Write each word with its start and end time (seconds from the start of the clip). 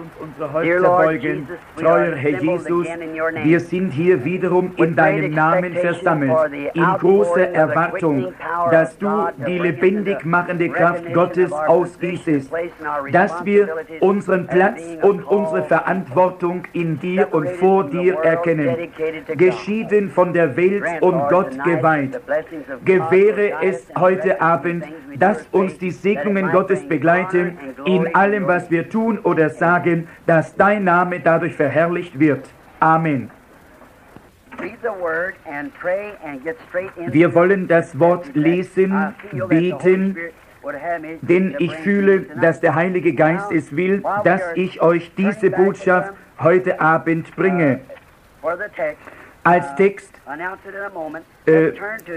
uns 0.00 0.12
unsere 0.18 0.52
Häupter 0.52 0.88
beugen. 0.88 1.48
Treuer 1.76 2.14
Herr 2.14 2.40
Jesus, 2.40 2.86
wir 3.44 3.60
sind 3.60 3.90
hier 3.92 4.24
wiederum 4.24 4.72
in 4.76 4.96
deinem 4.96 5.32
Namen 5.32 5.74
versammelt, 5.74 6.52
in 6.74 6.84
großer 6.98 7.52
Erwartung, 7.52 8.32
dass 8.70 8.96
du 8.98 9.28
die 9.46 9.58
lebendig 9.58 10.24
machende 10.24 10.68
Kraft 10.68 11.12
Gottes 11.12 11.52
ausgießest, 11.52 12.50
dass 13.12 13.44
wir 13.44 13.68
unseren 14.00 14.46
Platz 14.46 14.82
und 15.02 15.22
unsere 15.24 15.64
Verantwortung 15.64 16.62
in 16.72 16.98
dir 16.98 17.28
und 17.32 17.48
vor 17.50 17.84
dir 17.84 18.14
erkennen, 18.14 18.76
geschieden 19.36 20.10
von 20.10 20.32
der 20.32 20.56
Welt 20.56 20.84
und 21.00 21.28
Gott 21.28 21.52
geweiht. 21.64 22.20
Gewähre 22.84 23.52
es 23.62 23.86
heute 23.98 24.40
Abend, 24.40 24.84
dass 25.20 25.46
uns 25.52 25.78
die 25.78 25.90
Segnungen 25.90 26.50
Gottes 26.50 26.86
begleiten 26.88 27.58
in 27.84 28.14
allem, 28.14 28.46
was 28.46 28.70
wir 28.70 28.88
tun 28.88 29.18
oder 29.18 29.50
sagen, 29.50 30.08
dass 30.26 30.56
dein 30.56 30.84
Name 30.84 31.20
dadurch 31.20 31.54
verherrlicht 31.54 32.18
wird. 32.18 32.48
Amen. 32.80 33.30
Wir 37.06 37.34
wollen 37.34 37.68
das 37.68 37.98
Wort 37.98 38.34
lesen, 38.34 39.14
beten, 39.48 40.16
denn 41.22 41.54
ich 41.58 41.74
fühle, 41.76 42.22
dass 42.40 42.60
der 42.60 42.74
Heilige 42.74 43.14
Geist 43.14 43.50
es 43.52 43.74
will, 43.74 44.02
dass 44.24 44.42
ich 44.54 44.82
euch 44.82 45.12
diese 45.16 45.50
Botschaft 45.50 46.12
heute 46.38 46.80
Abend 46.80 47.34
bringe. 47.36 47.80
Als 49.42 49.74
Text, 49.76 50.12
äh, 51.46 51.72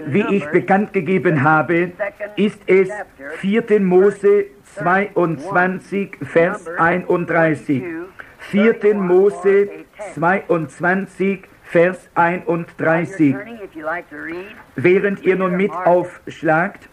wie 0.08 0.36
ich 0.36 0.46
bekannt 0.48 0.92
gegeben 0.92 1.44
habe, 1.44 1.92
ist 2.36 2.60
es 2.68 2.90
4. 3.38 3.80
Mose 3.80 4.46
22, 4.76 6.18
Vers 6.22 6.68
31. 6.78 7.84
4. 8.40 8.96
Mose 8.96 9.70
22, 10.16 11.44
Vers 11.64 12.10
While 12.14 12.44
you're 12.46 12.54
31. 12.54 13.32
turning, 13.34 13.60
if 13.64 13.76
you 13.76 13.84
like 13.84 14.08
to 14.10 14.18
read, 14.18 14.46
Während 14.76 15.24
ihr 15.24 15.36
nun 15.36 15.56
mit 15.56 15.72
aufschlagt, 15.72 16.88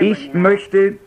ich 0.00 0.34
möchte, 0.34 0.98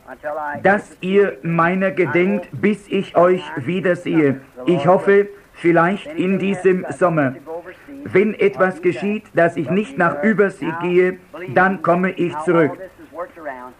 dass 0.63 0.97
ihr 1.01 1.37
meiner 1.43 1.91
gedenkt, 1.91 2.47
bis 2.51 2.87
ich 2.87 3.15
euch 3.15 3.43
wiedersehe. 3.57 4.41
Ich 4.65 4.87
hoffe, 4.87 5.27
vielleicht 5.53 6.07
in 6.07 6.39
diesem 6.39 6.85
Sommer. 6.89 7.35
Wenn 8.03 8.33
etwas 8.33 8.81
geschieht, 8.81 9.23
dass 9.33 9.55
ich 9.55 9.69
nicht 9.69 9.97
nach 9.97 10.23
Übersee 10.23 10.73
gehe, 10.81 11.19
dann 11.53 11.81
komme 11.81 12.11
ich 12.11 12.37
zurück. 12.39 12.77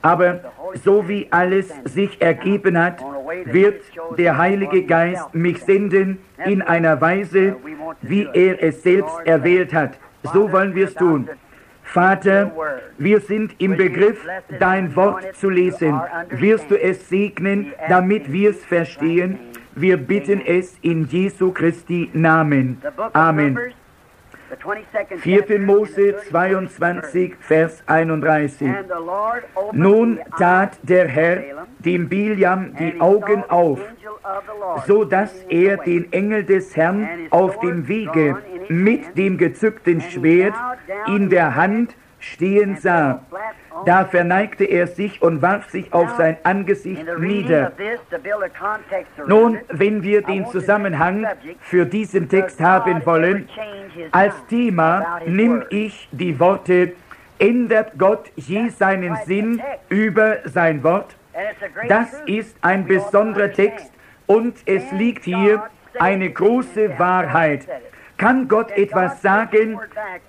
Aber 0.01 0.39
so 0.83 1.07
wie 1.07 1.28
alles 1.31 1.73
sich 1.85 2.22
ergeben 2.22 2.78
hat, 2.78 3.03
wird 3.45 3.81
der 4.17 4.38
Heilige 4.38 4.83
Geist 4.83 5.33
mich 5.33 5.63
senden 5.63 6.19
in 6.45 6.62
einer 6.62 7.01
Weise, 7.01 7.56
wie 8.01 8.28
er 8.33 8.62
es 8.62 8.83
selbst 8.83 9.16
erwählt 9.25 9.73
hat. 9.73 9.97
So 10.33 10.51
wollen 10.51 10.75
wir 10.75 10.85
es 10.85 10.94
tun. 10.94 11.29
Vater, 11.83 12.51
wir 12.97 13.19
sind 13.19 13.56
im 13.59 13.75
Begriff, 13.75 14.25
dein 14.59 14.95
Wort 14.95 15.35
zu 15.35 15.50
lesen. 15.50 16.00
Wirst 16.29 16.72
du 16.72 16.75
es 16.75 17.09
segnen, 17.09 17.73
damit 17.89 18.31
wir 18.31 18.51
es 18.51 18.63
verstehen? 18.66 19.38
Wir 19.75 19.97
bitten 19.97 20.41
es 20.45 20.78
in 20.81 21.07
Jesu 21.07 21.51
Christi 21.51 22.09
Namen. 22.13 22.81
Amen. 23.13 23.57
4. 25.17 25.59
Mose 25.59 26.16
22, 26.29 27.35
Vers 27.39 27.83
31. 27.88 28.69
Nun 29.72 30.19
tat 30.38 30.78
der 30.83 31.07
Herr 31.07 31.66
dem 31.79 32.07
Biliam 32.07 32.75
die 32.78 33.01
Augen 33.01 33.44
auf, 33.50 33.79
so 34.85 35.06
dass 35.06 35.33
er 35.50 35.78
den 35.78 36.13
Engel 36.13 36.44
des 36.44 36.75
Herrn 36.75 37.07
auf 37.31 37.59
dem 37.59 37.88
Wege 37.88 38.38
mit 38.69 39.17
dem 39.17 39.39
gezückten 39.39 40.01
Schwert 40.01 40.53
in 41.07 41.29
der 41.29 41.56
Hand 41.56 41.95
stehen 42.23 42.78
sah. 42.78 43.22
Da 43.85 44.06
verneigte 44.06 44.63
er 44.63 44.88
sich 44.88 45.22
und 45.22 45.41
warf 45.41 45.69
sich 45.69 45.94
auf 45.94 46.09
sein 46.17 46.38
Angesicht 46.44 47.06
nieder. 47.19 47.72
Nun, 49.28 49.59
wenn 49.69 50.03
wir 50.03 50.22
den 50.22 50.45
Zusammenhang 50.47 51.28
für 51.59 51.85
diesen 51.85 52.29
Text 52.29 52.62
haben 52.62 53.06
wollen, 53.06 53.50
als 54.12 54.33
Thema 54.47 55.19
nimm 55.25 55.63
ich 55.69 56.07
die 56.12 56.39
Worte, 56.39 56.94
ändert 57.39 57.97
Gott 57.97 58.31
je 58.35 58.69
seinen 58.69 59.16
Sinn 59.25 59.62
über 59.89 60.38
sein 60.45 60.83
Wort? 60.83 61.16
Das 61.88 62.22
ist 62.25 62.56
ein 62.62 62.85
besonderer 62.85 63.51
Text 63.51 63.91
und 64.28 64.56
es 64.66 64.91
liegt 64.91 65.25
hier 65.25 65.63
eine 66.00 66.29
große 66.29 66.97
Wahrheit. 66.97 67.67
Kann 68.23 68.47
Gott 68.47 68.72
etwas 68.72 69.22
sagen 69.22 69.78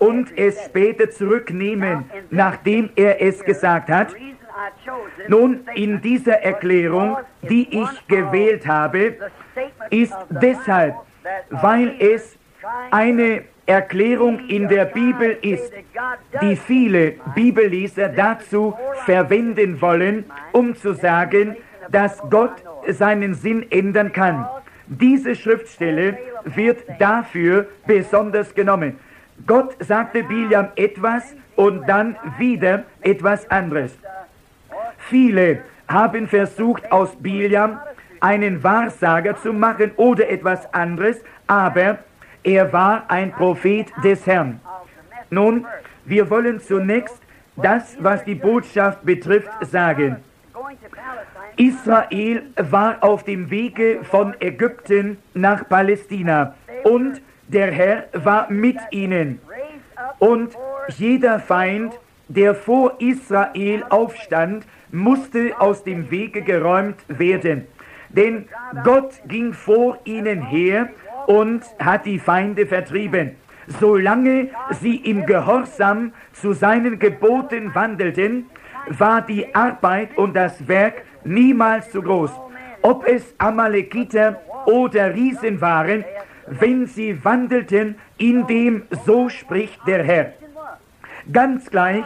und 0.01 0.37
es 0.37 0.65
später 0.65 1.11
zurücknehmen, 1.11 2.07
nachdem 2.29 2.91
er 2.97 3.23
es 3.23 3.45
gesagt 3.45 3.89
hat? 3.89 4.09
Nun, 5.29 5.61
in 5.77 6.01
dieser 6.01 6.43
Erklärung, 6.43 7.19
die 7.43 7.69
ich 7.83 8.09
gewählt 8.09 8.67
habe, 8.67 9.15
ist 9.91 10.17
deshalb, 10.29 10.97
weil 11.51 11.95
es 12.01 12.37
eine 12.91 13.45
Erklärung 13.65 14.41
in 14.49 14.67
der 14.67 14.87
Bibel 14.87 15.39
ist, 15.43 15.73
die 16.43 16.57
viele 16.57 17.13
Bibelleser 17.37 18.09
dazu 18.09 18.77
verwenden 19.05 19.81
wollen, 19.81 20.25
um 20.51 20.75
zu 20.75 20.95
sagen, 20.95 21.57
dass 21.93 22.19
Gott 22.29 22.55
seinen 22.89 23.35
Sinn 23.35 23.65
ändern 23.71 24.13
kann. 24.13 24.49
Diese 24.87 25.35
Schriftstelle 25.35 26.19
wird 26.45 26.85
dafür 26.99 27.67
besonders 27.87 28.55
genommen. 28.55 28.99
Gott 29.47 29.77
sagte 29.81 30.23
Biliam 30.23 30.69
etwas 30.77 31.35
und 31.57 31.89
dann 31.89 32.17
wieder 32.39 32.85
etwas 33.01 33.51
anderes. 33.51 33.97
Viele 34.99 35.63
haben 35.89 36.29
versucht, 36.29 36.91
aus 36.93 37.17
Biliam 37.17 37.79
einen 38.21 38.63
Wahrsager 38.63 39.37
zu 39.37 39.53
machen 39.53 39.91
oder 39.97 40.29
etwas 40.29 40.73
anderes, 40.73 41.21
aber 41.47 41.99
er 42.43 42.73
war 42.73 43.05
ein 43.09 43.33
Prophet 43.33 43.87
des 44.03 44.27
Herrn. 44.27 44.61
Nun, 45.31 45.67
wir 46.05 46.29
wollen 46.31 46.61
zunächst 46.61 47.21
das, 47.57 47.97
was 48.01 48.25
die 48.25 48.35
Botschaft 48.35 49.05
betrifft, 49.05 49.51
sagen. 49.63 50.17
Israel 51.57 52.43
war 52.57 53.03
auf 53.03 53.25
dem 53.25 53.51
Wege 53.51 54.01
von 54.03 54.35
Ägypten 54.41 55.19
nach 55.35 55.69
Palästina 55.69 56.55
und 56.85 57.21
der 57.49 57.71
Herr 57.71 58.07
war 58.13 58.51
mit 58.51 58.79
ihnen. 58.91 59.41
Und 60.19 60.57
jeder 60.97 61.39
Feind, 61.39 61.99
der 62.29 62.55
vor 62.55 62.95
Israel 62.99 63.85
aufstand, 63.91 64.67
musste 64.91 65.53
aus 65.59 65.85
dem 65.85 66.11
Wege 66.11 66.43
geräumt 66.43 67.05
werden. 67.09 67.67
Denn 68.09 68.49
Gott 68.85 69.21
ging 69.27 69.53
vor 69.53 69.99
ihnen 70.05 70.43
her 70.43 70.89
und 71.27 71.63
hat 71.79 72.07
die 72.07 72.19
Feinde 72.19 72.67
vertrieben. 72.67 73.33
Solange 73.67 74.51
sie 74.71 74.97
im 74.97 75.27
Gehorsam 75.27 76.13
zu 76.33 76.53
seinen 76.53 76.99
Geboten 76.99 77.75
wandelten, 77.75 78.47
war 78.89 79.23
die 79.23 79.55
Arbeit 79.55 80.17
und 80.19 80.35
das 80.35 80.69
Werk 80.69 81.03
niemals 81.25 81.91
zu 81.91 82.03
groß. 82.03 82.31
Ob 82.83 83.07
es 83.07 83.35
Amalekiter 83.39 84.41
oder 84.67 85.15
Riesen 85.15 85.61
waren, 85.61 86.05
wenn 86.47 86.87
sie 86.87 87.25
wandelten 87.25 87.97
in 88.19 88.47
dem 88.47 88.83
So 89.05 89.29
spricht 89.29 89.81
der 89.87 90.05
Herr. 90.05 90.33
Ganz 91.33 91.71
gleich, 91.71 92.05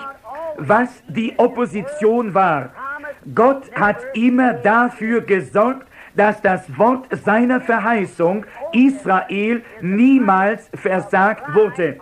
was 0.56 1.02
die 1.08 1.34
Opposition 1.38 2.34
war. 2.34 2.70
Gott 3.34 3.70
hat 3.74 3.98
immer 4.14 4.54
dafür 4.54 5.20
gesorgt, 5.20 5.86
dass 6.14 6.40
das 6.42 6.78
Wort 6.78 7.06
seiner 7.24 7.60
Verheißung 7.60 8.44
Israel 8.72 9.62
niemals 9.80 10.70
versagt 10.74 11.54
wurde. 11.54 11.98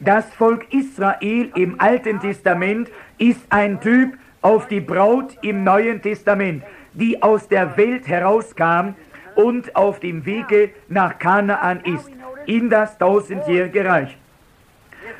Das 0.00 0.32
Volk 0.34 0.72
Israel 0.72 1.50
im 1.54 1.80
Alten 1.80 2.20
Testament 2.20 2.90
ist 3.18 3.40
ein 3.50 3.80
Typ 3.80 4.18
auf 4.44 4.68
die 4.68 4.80
Braut 4.80 5.38
im 5.40 5.64
Neuen 5.64 6.02
Testament, 6.02 6.62
die 6.92 7.20
aus 7.22 7.48
der 7.48 7.78
Welt 7.78 8.06
herauskam 8.06 8.94
und 9.36 9.74
auf 9.74 10.00
dem 10.00 10.26
Wege 10.26 10.70
nach 10.88 11.18
Kanaan 11.18 11.80
ist, 11.80 12.10
in 12.44 12.68
das 12.68 12.98
tausendjährige 12.98 13.84
Reich. 13.86 14.18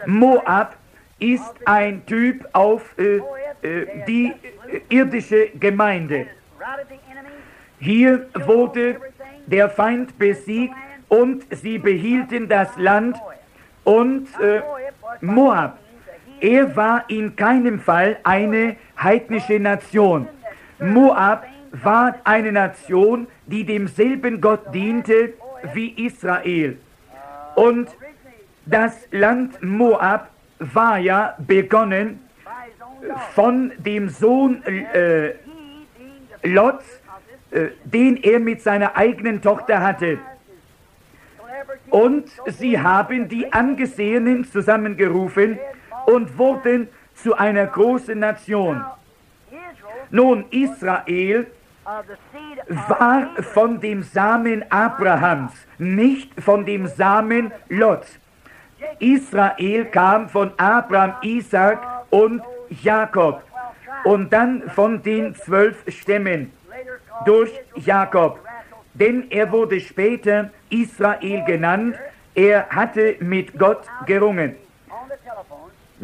Moab 0.04 0.76
ist 1.18 1.54
ein 1.64 2.04
Typ 2.04 2.46
auf 2.52 2.82
äh, 2.98 3.16
äh, 3.62 4.04
die 4.06 4.34
irdische 4.90 5.48
Gemeinde. 5.58 6.26
Hier 7.78 8.26
wurde 8.34 9.00
der 9.46 9.70
Feind 9.70 10.18
besiegt 10.18 10.74
und 11.08 11.46
sie 11.50 11.78
behielten 11.78 12.46
das 12.46 12.76
Land 12.76 13.16
und 13.84 14.28
äh, 14.38 14.60
Moab. 15.22 15.78
Er 16.44 16.76
war 16.76 17.08
in 17.08 17.36
keinem 17.36 17.80
Fall 17.80 18.18
eine 18.22 18.76
heidnische 19.02 19.58
Nation. 19.58 20.28
Moab 20.78 21.46
war 21.72 22.16
eine 22.22 22.52
Nation, 22.52 23.28
die 23.46 23.64
demselben 23.64 24.42
Gott 24.42 24.74
diente 24.74 25.32
wie 25.72 25.88
Israel. 26.04 26.76
Und 27.54 27.88
das 28.66 29.08
Land 29.10 29.62
Moab 29.62 30.28
war 30.58 30.98
ja 30.98 31.34
begonnen 31.38 32.20
von 33.34 33.72
dem 33.78 34.10
Sohn 34.10 34.62
äh, 34.64 35.36
Lots, 36.42 36.84
äh, 37.52 37.68
den 37.84 38.18
er 38.22 38.38
mit 38.38 38.60
seiner 38.60 38.98
eigenen 38.98 39.40
Tochter 39.40 39.80
hatte. 39.80 40.18
Und 41.88 42.28
sie 42.48 42.78
haben 42.78 43.30
die 43.30 43.50
Angesehenen 43.50 44.44
zusammengerufen 44.44 45.58
und 46.06 46.38
wurden 46.38 46.88
zu 47.14 47.34
einer 47.36 47.66
großen 47.66 48.18
Nation. 48.18 48.84
Nun, 50.10 50.44
Israel 50.50 51.46
war 52.88 53.28
von 53.42 53.80
dem 53.80 54.02
Samen 54.02 54.64
Abrahams, 54.70 55.52
nicht 55.78 56.40
von 56.40 56.64
dem 56.64 56.86
Samen 56.86 57.52
Lots. 57.68 58.18
Israel 58.98 59.86
kam 59.86 60.28
von 60.28 60.52
Abraham, 60.56 61.14
Isaac 61.22 61.80
und 62.10 62.42
Jakob 62.82 63.42
und 64.04 64.32
dann 64.32 64.62
von 64.70 65.02
den 65.02 65.34
zwölf 65.34 65.84
Stämmen 65.88 66.52
durch 67.24 67.50
Jakob. 67.76 68.40
Denn 68.94 69.30
er 69.30 69.50
wurde 69.50 69.80
später 69.80 70.50
Israel 70.70 71.44
genannt, 71.44 71.96
er 72.34 72.68
hatte 72.68 73.16
mit 73.20 73.58
Gott 73.58 73.82
gerungen. 74.06 74.56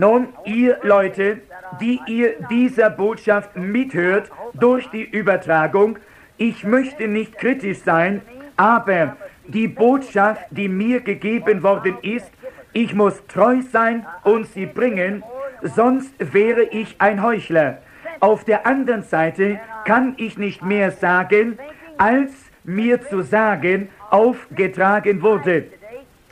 Nun, 0.00 0.28
ihr 0.46 0.78
Leute, 0.82 1.40
die 1.78 2.00
ihr 2.06 2.36
dieser 2.48 2.88
Botschaft 2.88 3.54
mithört 3.54 4.30
durch 4.54 4.88
die 4.88 5.04
Übertragung, 5.04 5.98
ich 6.38 6.64
möchte 6.64 7.06
nicht 7.06 7.36
kritisch 7.36 7.80
sein, 7.80 8.22
aber 8.56 9.18
die 9.46 9.68
Botschaft, 9.68 10.46
die 10.52 10.68
mir 10.68 11.02
gegeben 11.02 11.62
worden 11.62 11.98
ist, 12.00 12.32
ich 12.72 12.94
muss 12.94 13.22
treu 13.26 13.60
sein 13.60 14.06
und 14.24 14.46
sie 14.46 14.64
bringen, 14.64 15.22
sonst 15.60 16.14
wäre 16.32 16.62
ich 16.62 16.96
ein 16.98 17.22
Heuchler. 17.22 17.82
Auf 18.20 18.44
der 18.44 18.66
anderen 18.66 19.02
Seite 19.02 19.60
kann 19.84 20.14
ich 20.16 20.38
nicht 20.38 20.62
mehr 20.62 20.92
sagen, 20.92 21.58
als 21.98 22.32
mir 22.64 23.02
zu 23.02 23.20
sagen 23.20 23.90
aufgetragen 24.08 25.20
wurde. 25.20 25.64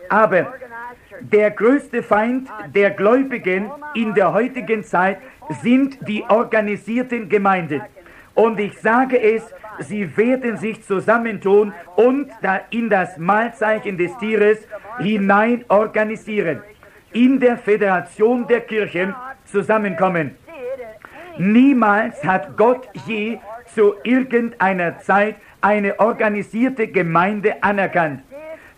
Aber 0.08 0.54
der 1.20 1.50
größte 1.50 2.02
Feind 2.02 2.48
der 2.74 2.90
Gläubigen 2.90 3.70
in 3.94 4.14
der 4.14 4.32
heutigen 4.32 4.84
Zeit 4.84 5.18
sind 5.62 5.98
die 6.06 6.24
organisierten 6.28 7.28
Gemeinden. 7.28 7.82
Und 8.34 8.60
ich 8.60 8.78
sage 8.78 9.20
es, 9.20 9.42
sie 9.80 10.16
werden 10.16 10.56
sich 10.56 10.84
zusammentun 10.84 11.72
und 11.96 12.30
in 12.70 12.88
das 12.88 13.18
Mahlzeichen 13.18 13.98
des 13.98 14.16
Tieres 14.18 14.58
hinein 14.98 15.64
organisieren, 15.68 16.62
in 17.12 17.40
der 17.40 17.56
Föderation 17.56 18.46
der 18.46 18.60
Kirchen 18.60 19.14
zusammenkommen. 19.44 20.36
Niemals 21.38 22.22
hat 22.24 22.56
Gott 22.56 22.88
je 23.06 23.38
zu 23.74 23.94
irgendeiner 24.02 24.98
Zeit 24.98 25.36
eine 25.60 25.98
organisierte 25.98 26.88
Gemeinde 26.88 27.62
anerkannt. 27.62 28.22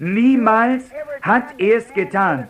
Niemals 0.01 0.91
hat 1.21 1.55
er 1.59 1.77
es 1.77 1.93
getan. 1.93 2.49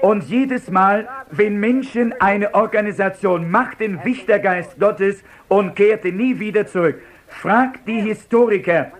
Und 0.00 0.24
jedes 0.24 0.70
Mal, 0.70 1.08
wenn 1.30 1.58
Menschen 1.58 2.14
eine 2.20 2.54
Organisation 2.54 3.50
machten, 3.50 4.00
wich 4.04 4.26
der 4.26 4.38
Geist 4.38 4.78
Gottes 4.78 5.24
und 5.48 5.74
kehrte 5.74 6.12
nie 6.12 6.38
wieder 6.38 6.66
zurück. 6.66 7.02
Fragt 7.26 7.88
die 7.88 8.00
Historiker. 8.00 8.92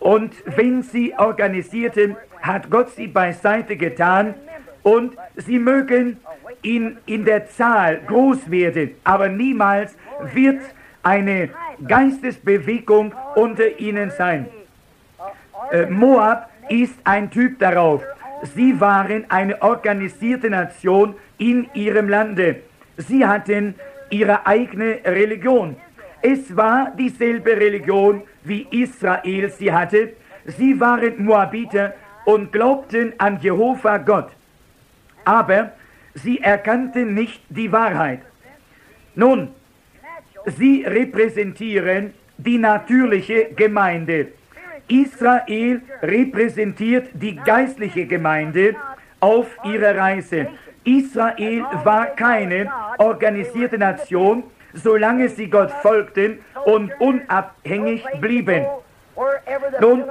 Und 0.00 0.34
wenn 0.56 0.82
sie 0.82 1.14
organisierten, 1.16 2.16
hat 2.42 2.68
Gott 2.68 2.90
sie 2.90 3.06
beiseite 3.06 3.76
getan 3.76 4.34
und 4.82 5.16
sie 5.36 5.58
mögen 5.58 6.18
in, 6.62 6.98
in 7.06 7.24
der 7.24 7.48
Zahl 7.48 8.00
groß 8.06 8.50
werden, 8.50 8.94
aber 9.04 9.28
niemals 9.28 9.96
wird 10.32 10.60
eine 11.02 11.50
Geistesbewegung 11.86 13.14
unter 13.36 13.78
ihnen 13.78 14.10
sein. 14.10 14.48
Äh, 15.70 15.86
Moab 15.86 16.48
ist 16.68 16.94
ein 17.04 17.30
Typ 17.30 17.58
darauf. 17.58 18.02
Sie 18.54 18.80
waren 18.80 19.24
eine 19.28 19.60
organisierte 19.62 20.50
Nation 20.50 21.14
in 21.38 21.68
ihrem 21.74 22.08
Lande. 22.08 22.62
Sie 22.96 23.26
hatten 23.26 23.74
ihre 24.10 24.46
eigene 24.46 25.00
Religion. 25.04 25.76
Es 26.22 26.56
war 26.56 26.92
dieselbe 26.96 27.56
Religion, 27.56 28.22
wie 28.44 28.66
Israel 28.70 29.50
sie 29.50 29.72
hatte. 29.72 30.14
Sie 30.44 30.78
waren 30.80 31.24
Moabiter 31.24 31.94
und 32.24 32.52
glaubten 32.52 33.12
an 33.18 33.38
Jehova 33.40 33.98
Gott. 33.98 34.30
Aber 35.24 35.72
sie 36.14 36.40
erkannten 36.40 37.14
nicht 37.14 37.42
die 37.48 37.70
Wahrheit. 37.70 38.20
Nun, 39.14 39.48
sie 40.46 40.84
repräsentieren 40.84 42.14
die 42.36 42.58
natürliche 42.58 43.50
Gemeinde. 43.54 44.28
Israel 44.88 45.82
repräsentiert 46.02 47.08
die 47.12 47.36
geistliche 47.36 48.06
Gemeinde 48.06 48.74
auf 49.20 49.46
ihrer 49.64 49.96
Reise. 49.96 50.48
Israel 50.84 51.64
war 51.84 52.06
keine 52.06 52.70
organisierte 52.98 53.78
Nation, 53.78 54.44
solange 54.72 55.28
sie 55.28 55.50
Gott 55.50 55.70
folgten 55.82 56.38
und 56.64 56.92
unabhängig 57.00 58.04
blieben. 58.20 58.64
Nun, 59.80 60.04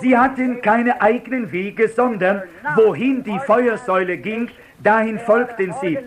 sie 0.00 0.16
hatten 0.16 0.60
keine 0.60 1.00
eigenen 1.00 1.52
Wege, 1.52 1.88
sondern 1.88 2.42
wohin 2.74 3.22
die 3.22 3.38
Feuersäule 3.40 4.16
ging, 4.18 4.50
dahin 4.82 5.18
folgten 5.18 5.74
sie. 5.80 5.98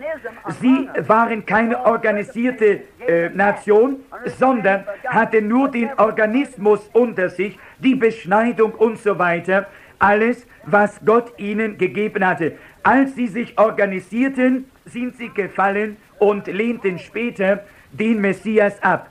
Sie 0.60 0.88
waren 1.06 1.44
keine 1.46 1.84
organisierte 1.84 2.82
äh, 3.06 3.30
Nation, 3.30 4.00
sondern 4.38 4.84
hatten 5.06 5.48
nur 5.48 5.70
den 5.70 5.90
Organismus 5.98 6.90
unter 6.92 7.28
sich, 7.28 7.58
die 7.82 7.94
Beschneidung 7.94 8.72
und 8.74 8.98
so 8.98 9.18
weiter, 9.18 9.66
alles, 9.98 10.46
was 10.64 11.00
Gott 11.04 11.32
ihnen 11.38 11.78
gegeben 11.78 12.26
hatte. 12.26 12.56
Als 12.82 13.14
sie 13.14 13.26
sich 13.26 13.58
organisierten, 13.58 14.64
sind 14.84 15.16
sie 15.16 15.28
gefallen 15.28 15.96
und 16.18 16.46
lehnten 16.46 16.98
später 16.98 17.64
den 17.92 18.20
Messias 18.20 18.82
ab. 18.82 19.10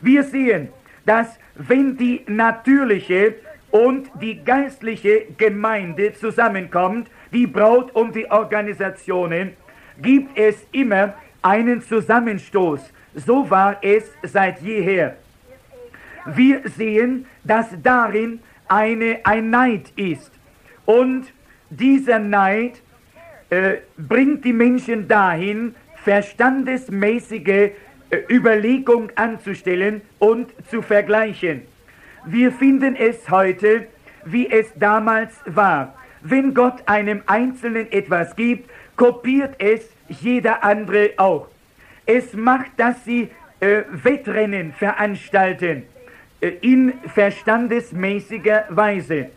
Wir 0.00 0.22
sehen, 0.22 0.68
dass 1.04 1.38
wenn 1.54 1.96
die 1.96 2.22
natürliche 2.26 3.34
und 3.70 4.10
die 4.20 4.42
geistliche 4.42 5.26
Gemeinde 5.36 6.12
zusammenkommt, 6.14 7.08
die 7.32 7.46
Braut 7.46 7.90
und 7.94 8.14
die 8.14 8.30
Organisationen, 8.30 9.52
gibt 10.00 10.36
es 10.38 10.66
immer 10.72 11.14
einen 11.42 11.82
Zusammenstoß. 11.82 12.92
So 13.14 13.48
war 13.50 13.76
es 13.82 14.10
seit 14.22 14.60
jeher. 14.62 15.16
Wir 16.26 16.62
sehen, 16.76 17.26
dass 17.44 17.68
darin 17.82 18.40
eine, 18.68 19.20
ein 19.24 19.50
Neid 19.50 19.92
ist. 19.96 20.32
Und 20.86 21.26
dieser 21.70 22.18
Neid 22.18 22.80
äh, 23.50 23.76
bringt 23.96 24.44
die 24.44 24.52
Menschen 24.52 25.06
dahin, 25.08 25.74
verstandesmäßige 25.96 27.48
äh, 27.48 27.72
Überlegung 28.30 29.10
anzustellen 29.16 30.02
und 30.18 30.52
zu 30.70 30.82
vergleichen. 30.82 31.62
Wir 32.24 32.52
finden 32.52 32.96
es 32.96 33.30
heute, 33.30 33.86
wie 34.24 34.50
es 34.50 34.72
damals 34.76 35.34
war. 35.46 35.94
Wenn 36.22 36.54
Gott 36.54 36.82
einem 36.86 37.22
Einzelnen 37.26 37.92
etwas 37.92 38.34
gibt, 38.34 38.70
kopiert 38.96 39.56
es 39.58 39.90
jeder 40.08 40.64
andere 40.64 41.10
auch. 41.18 41.48
Es 42.06 42.32
macht, 42.32 42.70
dass 42.78 43.04
sie 43.04 43.28
äh, 43.60 43.82
Wettrennen 43.90 44.72
veranstalten 44.72 45.84
in 46.48 46.94
verstandesmäßiger 47.06 48.64
Weise. 48.70 49.30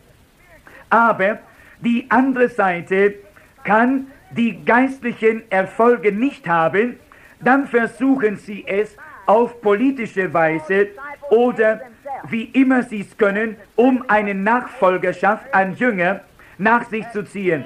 Aber 0.90 1.40
die 1.80 2.06
andere 2.10 2.50
Seite 2.50 3.16
kann 3.64 4.08
die 4.32 4.64
geistlichen 4.66 5.44
Erfolge 5.50 6.12
nicht 6.12 6.48
haben, 6.48 7.00
dann 7.40 7.68
versuchen 7.68 8.38
sie 8.38 8.66
es 8.68 8.96
auf 9.26 9.62
politische 9.62 10.34
Weise 10.34 10.88
oder 11.30 11.82
wie 12.30 12.46
immer 12.46 12.84
sie 12.84 13.02
es 13.02 13.18
können, 13.18 13.58
um 13.76 14.04
eine 14.08 14.34
Nachfolgerschaft 14.34 15.54
an 15.54 15.76
Jünger 15.76 16.22
nach 16.58 16.86
sich 16.90 17.08
zu 17.12 17.24
ziehen. 17.24 17.66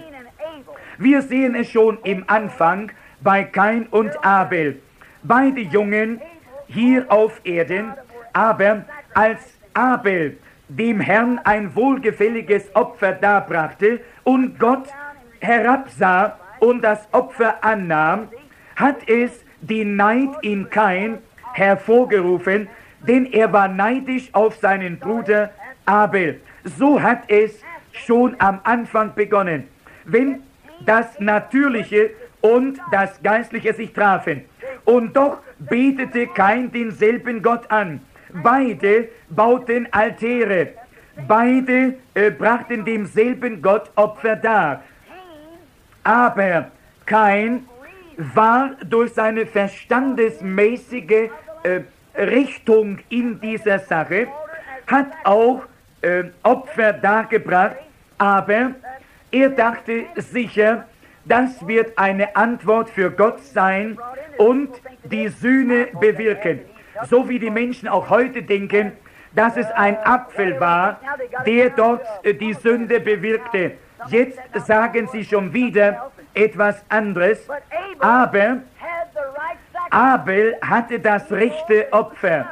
Wir 0.98 1.21
sehen 1.21 1.55
es 1.55 1.69
schon 1.69 1.98
im 2.03 2.24
Anfang 2.27 2.91
bei 3.21 3.43
Kain 3.43 3.88
und 3.88 4.24
Abel. 4.25 4.81
Beide 5.24 5.62
Jungen 5.62 6.19
hier 6.67 7.05
auf 7.12 7.41
Erden, 7.43 7.93
aber 8.33 8.86
als 9.13 9.39
Abel 9.74 10.38
dem 10.68 11.00
Herrn 11.00 11.39
ein 11.44 11.75
wohlgefälliges 11.75 12.74
Opfer 12.75 13.13
darbrachte 13.13 14.00
und 14.24 14.60
Gott 14.60 14.88
herabsah 15.39 16.38
und 16.60 16.82
das 16.82 17.08
Opfer 17.12 17.63
annahm, 17.63 18.30
hat 18.75 19.08
es 19.08 19.44
den 19.62 19.96
Neid 19.96 20.30
in 20.41 20.70
Kain 20.70 21.18
hervorgerufen, 21.53 22.70
denn 23.08 23.25
er 23.25 23.51
war 23.51 23.68
neidisch 23.68 24.30
auf 24.34 24.56
seinen 24.58 25.00
Bruder 25.00 25.51
Abel. 25.86 26.39
So 26.63 27.01
hat 27.01 27.24
es 27.27 27.60
schon 27.91 28.36
am 28.39 28.60
Anfang 28.63 29.13
begonnen. 29.15 29.68
Wenn 30.06 30.44
das 30.86 31.20
Natürliche 31.20 32.12
und 32.41 32.80
das 32.91 33.22
Geistliche 33.22 33.74
sich 33.74 33.94
trafen. 33.94 34.44
Und 34.86 35.15
doch 35.15 35.39
betete 35.60 36.27
Kain 36.27 36.72
denselben 36.72 37.41
Gott 37.41 37.70
an. 37.70 38.01
Beide 38.34 39.10
bauten 39.30 39.88
Altäre. 39.92 40.74
Beide 41.28 41.96
äh, 42.14 42.32
brachten 42.32 42.86
demselben 42.86 43.62
Gott 43.62 43.92
Opfer 43.96 44.36
dar. 44.36 44.84
Aber 46.04 46.72
Kain 47.06 47.66
war 48.18 48.72
durch 48.86 49.14
seine 49.14 49.46
verstandesmäßige 49.46 51.30
äh, 51.64 51.82
Richtung 52.16 53.00
in 53.10 53.40
dieser 53.40 53.80
Sache, 53.80 54.28
hat 54.88 55.08
auch 55.24 55.64
äh, 56.02 56.26
Opfer 56.44 56.94
dargebracht, 56.94 57.78
aber 58.18 58.72
er 59.32 59.50
dachte 59.50 60.06
sicher, 60.16 60.86
das 61.26 61.66
wird 61.66 61.98
eine 61.98 62.36
Antwort 62.36 62.90
für 62.90 63.12
Gott 63.12 63.40
sein 63.44 63.98
und 64.38 64.70
die 65.04 65.28
Sühne 65.28 65.88
bewirken. 66.00 66.62
So 67.10 67.27
wie 67.27 67.39
die 67.39 67.50
Menschen 67.50 67.88
auch 67.88 68.10
heute 68.10 68.43
denken, 68.43 68.93
dass 69.33 69.55
es 69.57 69.67
ein 69.71 69.98
Apfel 70.03 70.60
war, 70.60 71.00
der 71.45 71.69
dort 71.69 72.05
äh, 72.24 72.33
die 72.33 72.53
Sünde 72.53 73.00
bewirkte. 73.00 73.74
Jetzt 74.07 74.39
sagen 74.65 75.07
sie 75.12 75.24
schon 75.24 75.53
wieder 75.53 76.12
etwas 76.33 76.83
anderes, 76.89 77.48
aber 78.00 78.57
Abel 79.89 80.57
hatte 80.62 81.00
das 81.00 81.31
rechte 81.31 81.91
Opfer. 81.91 82.45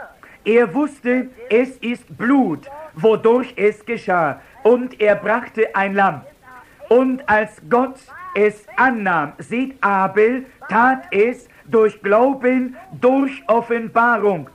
Er 0.45 0.73
wusste, 0.73 1.29
es 1.49 1.77
ist 1.77 2.17
Blut, 2.17 2.69
wodurch 2.93 3.53
es 3.55 3.85
geschah, 3.85 4.41
und 4.63 4.99
er 5.01 5.15
brachte 5.15 5.75
ein 5.75 5.95
Lamm. 5.95 6.21
Und 6.87 7.27
als 7.27 7.61
Gott 7.69 7.99
es 8.35 8.65
annahm, 8.77 9.33
sieht 9.37 9.81
Abel, 9.83 10.45
tat 10.69 11.07
es 11.11 11.48
durch 11.69 12.01
Glauben, 12.01 12.75
durch 12.99 13.43
Offenbarung. 13.47 14.49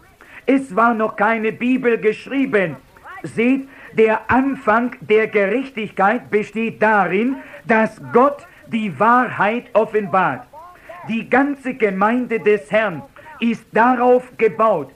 Es 0.47 0.75
war 0.75 0.95
noch 0.95 1.17
keine 1.17 1.53
Bibel 1.53 1.99
geschrieben. 1.99 2.77
Seht, 3.23 3.69
der 3.93 4.31
Anfang 4.31 4.97
der 5.01 5.29
Gerechtigkeit 5.29 6.31
besteht 6.31 6.83
darin, 6.83 7.37
dass 7.65 8.01
Gott 8.13 8.47
die 8.67 8.99
Wahrheit 8.99 9.67
offenbart. 9.73 10.47
Die 11.09 11.29
ganze 11.29 11.75
Gemeinde 11.75 12.41
des 12.41 12.71
Herrn 12.71 13.03
ist 13.41 13.65
darauf 13.73 14.37
gebaut. 14.37 14.91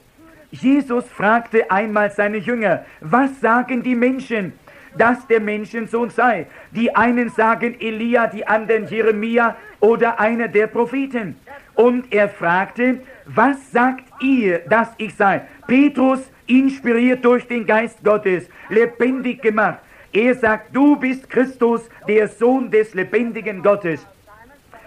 Jesus 0.51 1.07
fragte 1.07 1.69
einmal 1.69 2.11
seine 2.11 2.37
Jünger, 2.37 2.83
was 3.01 3.39
sagen 3.39 3.83
die 3.83 3.95
Menschen, 3.95 4.53
dass 4.97 5.25
der 5.27 5.39
Menschensohn 5.39 6.09
sei? 6.09 6.47
Die 6.71 6.95
einen 6.95 7.29
sagen 7.29 7.79
Elia, 7.79 8.27
die 8.27 8.45
anderen 8.45 8.87
Jeremia 8.87 9.55
oder 9.79 10.19
einer 10.19 10.47
der 10.47 10.67
Propheten. 10.67 11.35
Und 11.79 12.11
er 12.11 12.27
fragte, 12.27 12.99
was 13.25 13.71
sagt 13.71 14.03
ihr, 14.21 14.59
dass 14.67 14.89
ich 14.97 15.15
sei? 15.15 15.43
Petrus, 15.65 16.19
inspiriert 16.45 17.23
durch 17.23 17.47
den 17.47 17.65
Geist 17.65 18.03
Gottes, 18.03 18.49
lebendig 18.67 19.41
gemacht. 19.41 19.79
Er 20.11 20.35
sagt, 20.35 20.75
du 20.75 20.97
bist 20.97 21.29
Christus, 21.29 21.89
der 22.05 22.27
Sohn 22.27 22.69
des 22.69 22.93
lebendigen 22.93 23.63
Gottes. 23.63 24.05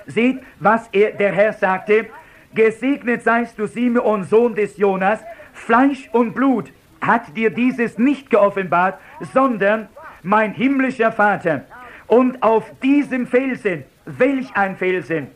Seht, 0.07 0.41
was 0.61 0.87
er, 0.93 1.13
der 1.13 1.33
Herr 1.33 1.55
sagte, 1.55 2.09
gesegnet 2.55 3.23
seist 3.23 3.59
du 3.59 3.67
Simeon, 3.67 4.25
Sohn 4.25 4.55
des 4.55 4.77
Jonas, 4.77 5.21
Fleisch 5.55 6.11
und 6.13 6.35
Blut 6.35 6.71
hat 7.01 7.35
dir 7.35 7.49
dieses 7.49 7.97
nicht 7.97 8.29
geoffenbart, 8.29 8.99
sondern 9.33 9.89
mein 10.23 10.53
himmlischer 10.53 11.11
Vater. 11.11 11.65
Und 12.07 12.43
auf 12.43 12.65
diesem 12.83 13.27
Felsen, 13.27 13.85
welch 14.05 14.55
ein 14.55 14.77
Felsen, 14.77 15.29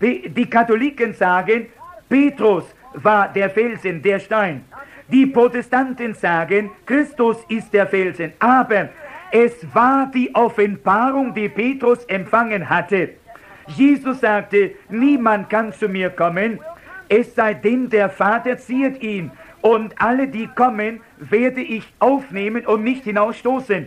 die 0.00 0.48
Katholiken 0.48 1.12
sagen, 1.12 1.66
Petrus 2.08 2.64
war 2.94 3.28
der 3.28 3.50
Felsen, 3.50 4.02
der 4.02 4.18
Stein. 4.18 4.64
Die 5.08 5.26
Protestanten 5.26 6.14
sagen, 6.14 6.70
Christus 6.86 7.38
ist 7.48 7.72
der 7.72 7.86
Felsen. 7.86 8.32
Aber 8.38 8.88
es 9.32 9.52
war 9.74 10.10
die 10.12 10.34
Offenbarung, 10.34 11.34
die 11.34 11.48
Petrus 11.48 12.04
empfangen 12.04 12.68
hatte. 12.68 13.10
Jesus 13.66 14.20
sagte, 14.20 14.72
niemand 14.88 15.48
kann 15.50 15.72
zu 15.72 15.88
mir 15.88 16.10
kommen, 16.10 16.58
es 17.08 17.34
sei 17.34 17.54
denn, 17.54 17.88
der 17.88 18.08
Vater 18.08 18.56
zieht 18.56 19.02
ihn. 19.02 19.30
Und 19.62 20.00
alle, 20.00 20.28
die 20.28 20.46
kommen, 20.46 21.00
werde 21.18 21.60
ich 21.60 21.92
aufnehmen 21.98 22.64
und 22.66 22.84
nicht 22.84 23.04
hinausstoßen. 23.04 23.86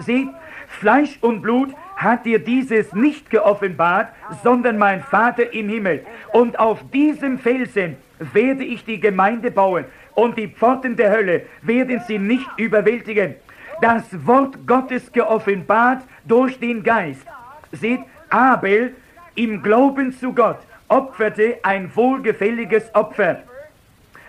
Seht, 0.00 0.28
Fleisch 0.68 1.18
und 1.22 1.40
Blut 1.40 1.74
hat 1.98 2.24
dir 2.24 2.38
dieses 2.38 2.92
nicht 2.94 3.28
geoffenbart, 3.28 4.08
sondern 4.44 4.78
mein 4.78 5.02
Vater 5.02 5.52
im 5.52 5.68
Himmel. 5.68 6.06
Und 6.32 6.58
auf 6.58 6.78
diesem 6.92 7.38
Felsen 7.38 7.96
werde 8.32 8.64
ich 8.64 8.84
die 8.84 9.00
Gemeinde 9.00 9.50
bauen 9.50 9.84
und 10.14 10.38
die 10.38 10.48
Pforten 10.48 10.96
der 10.96 11.10
Hölle 11.10 11.42
werden 11.62 12.00
sie 12.06 12.18
nicht 12.18 12.48
überwältigen. 12.56 13.34
Das 13.80 14.04
Wort 14.26 14.66
Gottes 14.66 15.12
geoffenbart 15.12 16.02
durch 16.24 16.58
den 16.58 16.82
Geist. 16.82 17.26
Seht, 17.72 18.00
Abel 18.30 18.94
im 19.34 19.62
Glauben 19.62 20.12
zu 20.12 20.32
Gott 20.32 20.58
opferte 20.88 21.58
ein 21.62 21.90
wohlgefälliges 21.94 22.94
Opfer. 22.94 23.42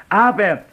Aber 0.10 0.64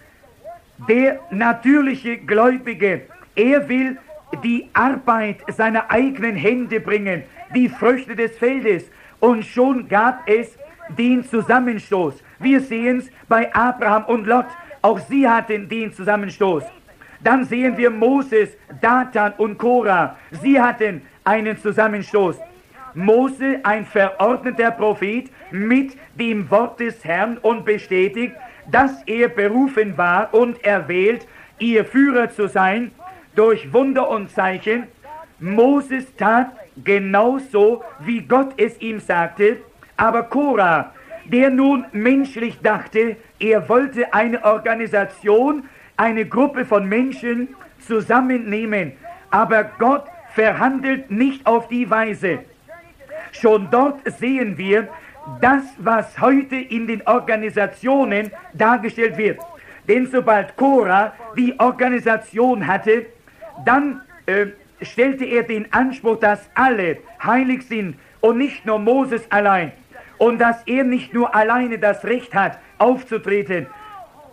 der 0.89 1.21
natürliche 1.31 2.19
Gläubige, 2.19 3.03
er 3.35 3.69
will 3.69 3.99
die 4.43 4.69
Arbeit 4.73 5.39
seiner 5.49 5.91
eigenen 5.91 6.37
Hände 6.37 6.81
bringen, 6.81 7.23
die 7.55 7.69
Früchte 7.69 8.17
des 8.17 8.37
Feldes. 8.37 8.91
Und 9.21 9.45
schon 9.45 9.89
gab 9.89 10.29
es 10.29 10.57
den 10.97 11.25
Zusammenstoß. 11.25 12.23
Wir 12.39 12.61
sehen 12.61 12.99
es 12.99 13.11
bei 13.29 13.53
Abraham 13.55 14.05
und 14.07 14.27
Lot. 14.27 14.47
Auch 14.83 14.99
sie 14.99 15.29
hatten 15.29 15.69
den 15.69 15.93
Zusammenstoß. 15.93 16.65
Dann 17.23 17.45
sehen 17.45 17.77
wir 17.77 17.91
Moses, 17.91 18.51
Datan 18.81 19.33
und 19.39 19.59
Korah. 19.59 20.17
Sie 20.43 20.61
hatten 20.61 21.03
einen 21.25 21.57
Zusammenstoß. 21.57 22.39
Mose, 22.95 23.61
ein 23.63 23.85
verordneter 23.85 24.71
Prophet, 24.71 25.31
mit 25.51 25.97
dem 26.15 26.51
Wort 26.51 26.81
des 26.81 27.05
Herrn 27.05 27.37
und 27.39 27.65
bestätigt, 27.65 28.35
dass 28.71 29.03
er 29.05 29.29
berufen 29.29 29.99
war 29.99 30.33
und 30.33 30.65
erwählt, 30.65 31.27
ihr 31.59 31.85
Führer 31.85 32.31
zu 32.31 32.49
sein 32.49 32.91
durch 33.37 33.73
Wunder 33.73 34.09
und 34.09 34.31
Zeichen. 34.31 34.85
Moses 35.39 36.17
tat 36.17 36.53
genauso, 36.83 37.85
wie 38.01 38.23
Gott 38.23 38.55
es 38.57 38.81
ihm 38.81 38.99
sagte, 38.99 39.59
aber 39.97 40.25
Korah, 40.25 40.93
der 41.27 41.51
nun 41.51 41.85
menschlich 41.93 42.59
dachte, 42.61 43.17
er 43.39 43.69
wollte 43.69 44.13
eine 44.13 44.45
Organisation, 44.45 45.65
eine 45.97 46.27
Gruppe 46.27 46.65
von 46.65 46.89
Menschen 46.89 47.55
zusammennehmen, 47.79 48.93
aber 49.31 49.65
Gott 49.79 50.05
verhandelt 50.35 51.11
nicht 51.11 51.47
auf 51.47 51.69
die 51.69 51.89
Weise. 51.89 52.41
Schon 53.33 53.69
dort 53.71 54.01
sehen 54.19 54.57
wir 54.57 54.89
das, 55.41 55.65
was 55.79 56.19
heute 56.21 56.57
in 56.57 56.87
den 56.87 57.07
Organisationen 57.07 58.31
dargestellt 58.55 59.17
wird. 59.17 59.41
Denn 59.89 60.07
sobald 60.07 60.57
Cora 60.57 61.13
die 61.37 61.59
Organisation 61.59 62.67
hatte, 62.67 63.07
dann 63.65 64.03
äh, 64.27 64.47
stellte 64.83 65.25
er 65.25 65.43
den 65.43 65.73
Anspruch, 65.73 66.19
dass 66.19 66.49
alle 66.55 66.99
heilig 67.23 67.67
sind 67.67 67.97
und 68.21 68.39
nicht 68.39 68.67
nur 68.67 68.79
Moses 68.79 69.23
allein. 69.31 69.73
Und 70.19 70.41
dass 70.41 70.63
er 70.67 70.85
nicht 70.85 71.13
nur 71.13 71.35
alleine 71.35 71.79
das 71.79 72.05
Recht 72.05 72.35
hat, 72.35 72.59
aufzutreten. 72.79 73.67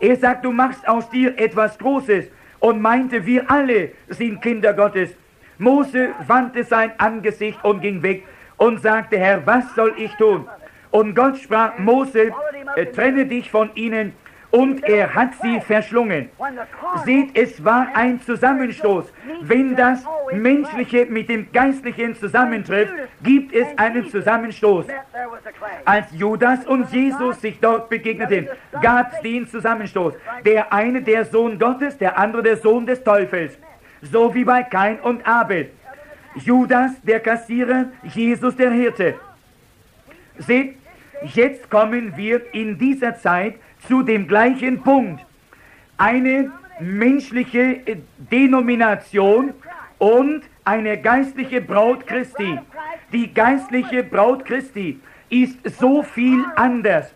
Er 0.00 0.16
sagt, 0.16 0.44
du 0.44 0.50
machst 0.50 0.86
aus 0.88 1.08
dir 1.10 1.38
etwas 1.38 1.78
Großes 1.78 2.26
und 2.60 2.80
meinte, 2.80 3.24
wir 3.26 3.50
alle 3.50 3.90
sind 4.08 4.40
Kinder 4.40 4.72
Gottes. 4.72 5.10
Mose 5.58 6.10
wandte 6.26 6.64
sein 6.64 6.92
Angesicht 6.98 7.62
und 7.62 7.80
ging 7.80 8.02
weg 8.02 8.24
und 8.56 8.80
sagte, 8.80 9.18
Herr, 9.18 9.46
was 9.46 9.74
soll 9.74 9.94
ich 9.98 10.12
tun? 10.14 10.48
Und 10.90 11.14
Gott 11.14 11.38
sprach, 11.38 11.78
Mose, 11.78 12.32
äh, 12.76 12.86
trenne 12.86 13.26
dich 13.26 13.50
von 13.50 13.70
ihnen 13.74 14.12
und 14.54 14.84
er 14.84 15.12
hat 15.12 15.30
sie 15.42 15.60
verschlungen. 15.60 16.28
Seht, 17.04 17.36
es 17.36 17.64
war 17.64 17.88
ein 17.92 18.20
Zusammenstoß. 18.20 19.12
Wenn 19.40 19.74
das 19.74 20.04
Menschliche 20.32 21.06
mit 21.06 21.28
dem 21.28 21.50
Geistlichen 21.50 22.14
zusammentrifft, 22.14 22.92
gibt 23.20 23.52
es 23.52 23.66
einen 23.76 24.08
Zusammenstoß. 24.08 24.86
Als 25.84 26.06
Judas 26.12 26.64
und 26.66 26.88
Jesus 26.92 27.40
sich 27.40 27.58
dort 27.58 27.88
begegneten, 27.88 28.46
gab 28.80 29.14
es 29.14 29.20
den 29.22 29.48
Zusammenstoß. 29.48 30.14
Der 30.44 30.72
eine 30.72 31.02
der 31.02 31.24
Sohn 31.24 31.58
Gottes, 31.58 31.98
der 31.98 32.16
andere 32.16 32.44
der 32.44 32.56
Sohn 32.56 32.86
des 32.86 33.02
Teufels. 33.02 33.58
So 34.02 34.32
wie 34.34 34.44
bei 34.44 34.62
Kain 34.62 35.00
und 35.00 35.26
Abel. 35.26 35.70
Judas 36.36 36.92
der 37.02 37.18
Kassierer, 37.18 37.86
Jesus 38.04 38.54
der 38.54 38.70
Hirte. 38.70 39.14
Seht, 40.38 40.76
jetzt 41.22 41.68
kommen 41.68 42.16
wir 42.16 42.54
in 42.54 42.78
dieser 42.78 43.16
Zeit 43.16 43.54
zu 43.88 44.02
dem 44.02 44.26
gleichen 44.26 44.82
Punkt. 44.82 45.24
Eine 45.96 46.50
menschliche 46.80 47.80
Denomination 48.30 49.54
und 49.98 50.42
eine 50.64 51.00
geistliche 51.00 51.60
Braut 51.60 52.06
Christi. 52.06 52.58
Die 53.12 53.32
geistliche 53.32 54.02
Braut 54.02 54.44
Christi 54.44 55.00
ist 55.30 55.58
so 55.78 56.02
viel 56.02 56.44
anders 56.56 57.14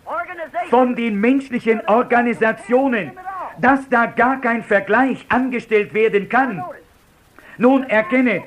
von 0.70 0.94
den 0.94 1.20
menschlichen 1.20 1.80
Organisationen, 1.86 3.12
dass 3.60 3.88
da 3.88 4.06
gar 4.06 4.40
kein 4.40 4.62
Vergleich 4.62 5.24
angestellt 5.28 5.92
werden 5.94 6.28
kann. 6.28 6.62
Nun 7.56 7.84
erkenne, 7.84 8.44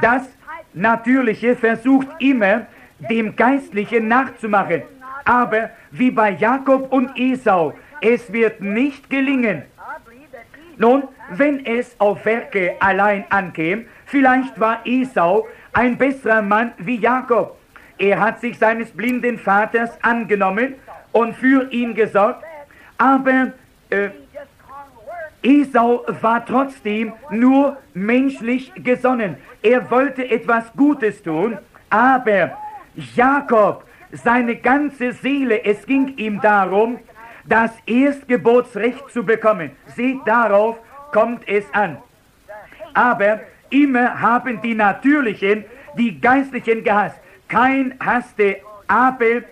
das 0.00 0.28
Natürliche 0.74 1.56
versucht 1.56 2.08
immer, 2.18 2.66
dem 3.10 3.34
Geistlichen 3.34 4.08
nachzumachen. 4.08 4.82
Aber 5.24 5.70
wie 5.90 6.10
bei 6.10 6.30
Jakob 6.30 6.92
und 6.92 7.10
Esau, 7.16 7.74
es 8.00 8.32
wird 8.32 8.60
nicht 8.60 9.08
gelingen. 9.08 9.62
Nun, 10.76 11.04
wenn 11.30 11.64
es 11.64 11.94
auf 11.98 12.24
Werke 12.24 12.74
allein 12.80 13.24
ankäme, 13.30 13.84
vielleicht 14.06 14.58
war 14.58 14.80
Esau 14.84 15.46
ein 15.72 15.96
besserer 15.96 16.42
Mann 16.42 16.72
wie 16.78 16.96
Jakob. 16.96 17.58
Er 17.98 18.18
hat 18.18 18.40
sich 18.40 18.58
seines 18.58 18.90
blinden 18.90 19.38
Vaters 19.38 19.90
angenommen 20.02 20.74
und 21.12 21.34
für 21.34 21.70
ihn 21.70 21.94
gesorgt, 21.94 22.42
aber 22.98 23.52
äh, 23.90 24.10
Esau 25.42 26.04
war 26.20 26.44
trotzdem 26.44 27.12
nur 27.30 27.76
menschlich 27.94 28.72
gesonnen. 28.76 29.36
Er 29.62 29.90
wollte 29.90 30.28
etwas 30.28 30.72
Gutes 30.76 31.22
tun, 31.22 31.58
aber 31.90 32.56
Jakob, 33.14 33.84
seine 34.12 34.56
ganze 34.56 35.12
Seele, 35.12 35.64
es 35.64 35.84
ging 35.86 36.16
ihm 36.16 36.40
darum, 36.40 36.98
das 37.44 37.72
Erstgeburtsrecht 37.86 39.10
zu 39.10 39.24
bekommen. 39.24 39.72
Seht, 39.96 40.20
darauf 40.26 40.78
kommt 41.12 41.48
es 41.48 41.64
an. 41.72 41.96
Aber 42.94 43.40
immer 43.70 44.20
haben 44.20 44.60
die 44.62 44.74
Natürlichen 44.74 45.64
die 45.96 46.20
Geistlichen 46.20 46.84
gehasst. 46.84 47.18
Kein 47.48 47.94
hasste 48.00 48.58
Abel, 48.86 49.44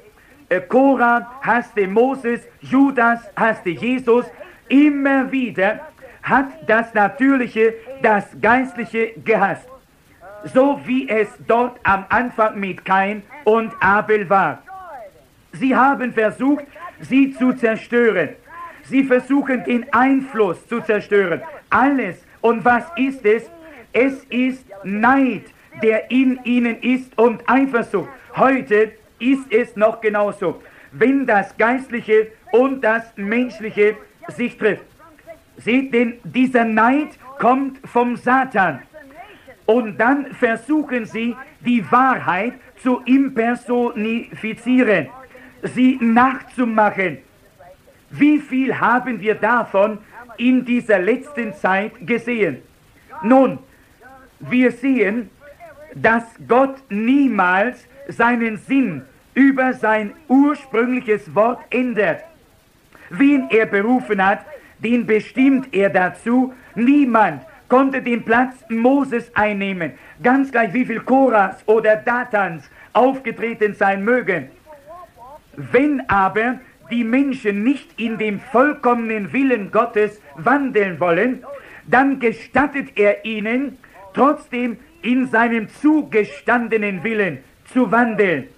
äh, 0.48 0.60
Korah 0.60 1.30
hasste 1.42 1.86
Moses, 1.86 2.40
Judas 2.60 3.20
hasste 3.36 3.70
Jesus. 3.70 4.26
Immer 4.68 5.30
wieder 5.32 5.80
hat 6.22 6.48
das 6.66 6.94
Natürliche 6.94 7.74
das 8.02 8.24
Geistliche 8.40 9.12
gehasst 9.24 9.68
so 10.44 10.80
wie 10.84 11.08
es 11.08 11.28
dort 11.46 11.78
am 11.82 12.04
Anfang 12.08 12.58
mit 12.58 12.84
Kain 12.84 13.22
und 13.44 13.72
Abel 13.80 14.28
war. 14.28 14.62
Sie 15.52 15.74
haben 15.74 16.12
versucht, 16.12 16.64
sie 17.00 17.32
zu 17.32 17.52
zerstören. 17.52 18.30
Sie 18.84 19.04
versuchen 19.04 19.64
den 19.64 19.92
Einfluss 19.92 20.66
zu 20.66 20.80
zerstören. 20.80 21.42
Alles. 21.68 22.24
Und 22.40 22.64
was 22.64 22.84
ist 22.96 23.24
es? 23.24 23.50
Es 23.92 24.24
ist 24.24 24.64
Neid, 24.84 25.44
der 25.82 26.10
in 26.10 26.40
ihnen 26.44 26.80
ist 26.80 27.16
und 27.18 27.42
Eifersucht. 27.48 28.08
Heute 28.36 28.92
ist 29.18 29.52
es 29.52 29.76
noch 29.76 30.00
genauso. 30.00 30.62
Wenn 30.92 31.26
das 31.26 31.56
Geistliche 31.56 32.28
und 32.52 32.82
das 32.82 33.04
Menschliche 33.16 33.96
sich 34.28 34.56
trifft. 34.56 34.84
Seht, 35.56 35.92
denn 35.92 36.14
dieser 36.24 36.64
Neid 36.64 37.18
kommt 37.38 37.78
vom 37.86 38.16
Satan. 38.16 38.80
Und 39.70 40.00
dann 40.00 40.34
versuchen 40.34 41.06
sie, 41.06 41.36
die 41.60 41.88
Wahrheit 41.92 42.54
zu 42.82 43.02
impersonifizieren, 43.04 45.06
sie 45.62 45.96
nachzumachen. 46.00 47.18
Wie 48.10 48.40
viel 48.40 48.80
haben 48.80 49.20
wir 49.20 49.36
davon 49.36 49.98
in 50.38 50.64
dieser 50.64 50.98
letzten 50.98 51.54
Zeit 51.54 51.92
gesehen? 52.04 52.56
Nun, 53.22 53.60
wir 54.40 54.72
sehen, 54.72 55.30
dass 55.94 56.24
Gott 56.48 56.82
niemals 56.88 57.86
seinen 58.08 58.56
Sinn 58.56 59.02
über 59.34 59.72
sein 59.72 60.14
ursprüngliches 60.26 61.32
Wort 61.32 61.60
ändert. 61.70 62.24
Wen 63.10 63.48
er 63.50 63.66
berufen 63.66 64.26
hat, 64.26 64.40
den 64.80 65.06
bestimmt 65.06 65.72
er 65.72 65.90
dazu. 65.90 66.52
Niemand 66.74 67.42
konnte 67.70 68.02
den 68.02 68.22
Platz 68.24 68.56
Moses 68.68 69.30
einnehmen, 69.34 69.92
ganz 70.22 70.52
gleich 70.52 70.74
wie 70.74 70.84
viel 70.84 71.00
Koras 71.00 71.56
oder 71.66 71.96
Datans 71.96 72.68
aufgetreten 72.92 73.72
sein 73.74 74.04
mögen. 74.04 74.48
Wenn 75.56 76.02
aber 76.08 76.60
die 76.90 77.04
Menschen 77.04 77.62
nicht 77.62 77.98
in 77.98 78.18
dem 78.18 78.40
vollkommenen 78.40 79.32
Willen 79.32 79.70
Gottes 79.70 80.20
wandeln 80.36 80.98
wollen, 81.00 81.44
dann 81.86 82.18
gestattet 82.18 82.88
er 82.96 83.24
ihnen 83.24 83.78
trotzdem 84.12 84.76
in 85.02 85.28
seinem 85.28 85.68
zugestandenen 85.68 87.02
Willen 87.04 87.38
zu 87.72 87.90
wandeln. 87.90 88.48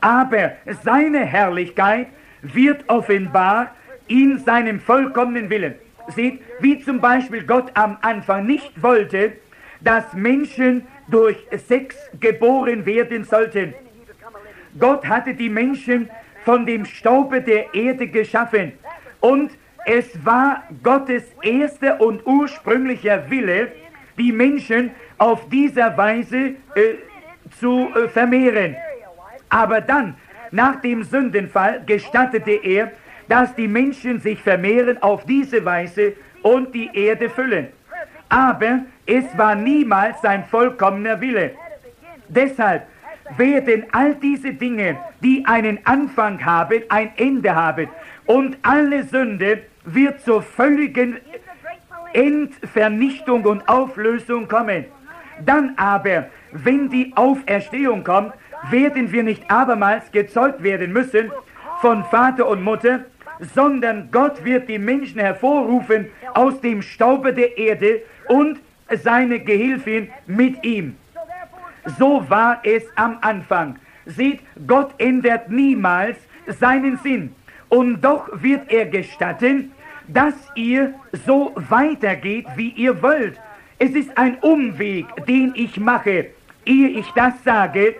Aber 0.00 0.52
seine 0.84 1.24
Herrlichkeit 1.24 2.06
wird 2.42 2.88
offenbar 2.88 3.74
in 4.06 4.38
seinem 4.38 4.78
vollkommenen 4.78 5.50
Willen 5.50 5.74
sieht, 6.08 6.40
wie 6.60 6.78
zum 6.80 7.00
Beispiel 7.00 7.44
Gott 7.44 7.70
am 7.74 7.98
Anfang 8.02 8.46
nicht 8.46 8.82
wollte, 8.82 9.32
dass 9.80 10.12
Menschen 10.14 10.86
durch 11.08 11.36
Sex 11.66 11.96
geboren 12.20 12.86
werden 12.86 13.24
sollten. 13.24 13.74
Gott 14.78 15.06
hatte 15.06 15.34
die 15.34 15.48
Menschen 15.48 16.10
von 16.44 16.66
dem 16.66 16.84
Staube 16.84 17.40
der 17.40 17.74
Erde 17.74 18.08
geschaffen 18.08 18.72
und 19.20 19.52
es 19.86 20.24
war 20.24 20.64
Gottes 20.82 21.24
erster 21.42 22.00
und 22.00 22.26
ursprünglicher 22.26 23.30
Wille, 23.30 23.72
die 24.18 24.32
Menschen 24.32 24.90
auf 25.18 25.48
dieser 25.48 25.96
Weise 25.96 26.54
äh, 26.74 26.94
zu 27.60 27.90
äh, 27.94 28.08
vermehren. 28.08 28.76
Aber 29.50 29.80
dann, 29.80 30.16
nach 30.50 30.80
dem 30.80 31.02
Sündenfall, 31.02 31.82
gestattete 31.84 32.52
er, 32.52 32.92
dass 33.28 33.54
die 33.54 33.68
Menschen 33.68 34.20
sich 34.20 34.40
vermehren 34.40 35.02
auf 35.02 35.24
diese 35.24 35.64
Weise 35.64 36.14
und 36.42 36.74
die 36.74 36.90
Erde 36.92 37.30
füllen. 37.30 37.68
Aber 38.28 38.80
es 39.06 39.24
war 39.36 39.54
niemals 39.54 40.20
sein 40.22 40.44
vollkommener 40.44 41.20
Wille. 41.20 41.52
Deshalb 42.28 42.86
werden 43.36 43.84
all 43.92 44.14
diese 44.16 44.52
Dinge, 44.52 44.98
die 45.22 45.44
einen 45.46 45.78
Anfang 45.84 46.44
haben, 46.44 46.82
ein 46.88 47.12
Ende 47.16 47.54
haben. 47.54 47.88
Und 48.26 48.58
alle 48.62 49.04
Sünde 49.04 49.62
wird 49.84 50.20
zur 50.20 50.42
völligen 50.42 51.18
Endvernichtung 52.12 53.44
und 53.44 53.68
Auflösung 53.68 54.48
kommen. 54.48 54.84
Dann 55.44 55.74
aber, 55.76 56.26
wenn 56.52 56.88
die 56.88 57.12
Auferstehung 57.16 58.04
kommt, 58.04 58.32
werden 58.70 59.10
wir 59.12 59.22
nicht 59.22 59.50
abermals 59.50 60.10
gezeugt 60.12 60.62
werden 60.62 60.92
müssen 60.92 61.30
von 61.80 62.04
Vater 62.04 62.46
und 62.48 62.62
Mutter, 62.62 63.00
sondern 63.40 64.10
Gott 64.10 64.44
wird 64.44 64.68
die 64.68 64.78
Menschen 64.78 65.20
hervorrufen 65.20 66.10
aus 66.34 66.60
dem 66.60 66.82
Staube 66.82 67.32
der 67.32 67.56
Erde 67.56 68.02
und 68.28 68.60
seine 68.90 69.40
Gehilfin 69.40 70.10
mit 70.26 70.64
ihm. 70.64 70.96
So 71.98 72.24
war 72.28 72.60
es 72.62 72.84
am 72.96 73.18
Anfang. 73.20 73.76
Seht, 74.06 74.40
Gott 74.66 74.94
ändert 74.98 75.50
niemals 75.50 76.16
seinen 76.46 76.98
Sinn. 76.98 77.34
Und 77.68 78.02
doch 78.02 78.28
wird 78.42 78.70
er 78.70 78.86
gestatten, 78.86 79.72
dass 80.08 80.34
ihr 80.54 80.94
so 81.26 81.52
weitergeht, 81.56 82.46
wie 82.56 82.70
ihr 82.70 83.02
wollt. 83.02 83.40
Es 83.78 83.90
ist 83.92 84.16
ein 84.16 84.38
Umweg, 84.38 85.06
den 85.26 85.52
ich 85.56 85.78
mache, 85.80 86.26
ehe 86.64 86.88
ich 86.88 87.10
das 87.12 87.34
sage, 87.42 87.96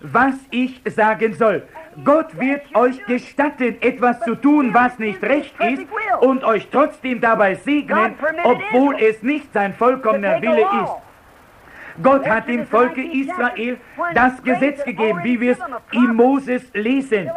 was 0.00 0.34
ich 0.50 0.80
sagen 0.84 1.34
soll. 1.34 1.62
Gott 2.04 2.38
wird 2.38 2.62
euch 2.74 3.04
gestatten, 3.06 3.76
etwas 3.80 4.20
zu 4.20 4.34
tun, 4.34 4.74
was 4.74 4.98
nicht 4.98 5.22
recht 5.22 5.54
ist, 5.60 5.86
und 6.20 6.44
euch 6.44 6.68
trotzdem 6.70 7.20
dabei 7.20 7.54
segnen, 7.54 8.14
obwohl 8.44 8.96
es 9.00 9.22
nicht 9.22 9.52
sein 9.52 9.74
vollkommener 9.74 10.40
Wille 10.42 10.62
ist. 10.62 12.02
Gott 12.02 12.28
hat 12.28 12.48
dem 12.48 12.66
Volke 12.66 13.02
Israel 13.02 13.78
das 14.14 14.42
Gesetz 14.42 14.84
gegeben, 14.84 15.20
wie 15.22 15.40
wir 15.40 15.52
es 15.52 15.58
in 15.92 16.14
Moses 16.14 16.62
lesen. 16.74 17.30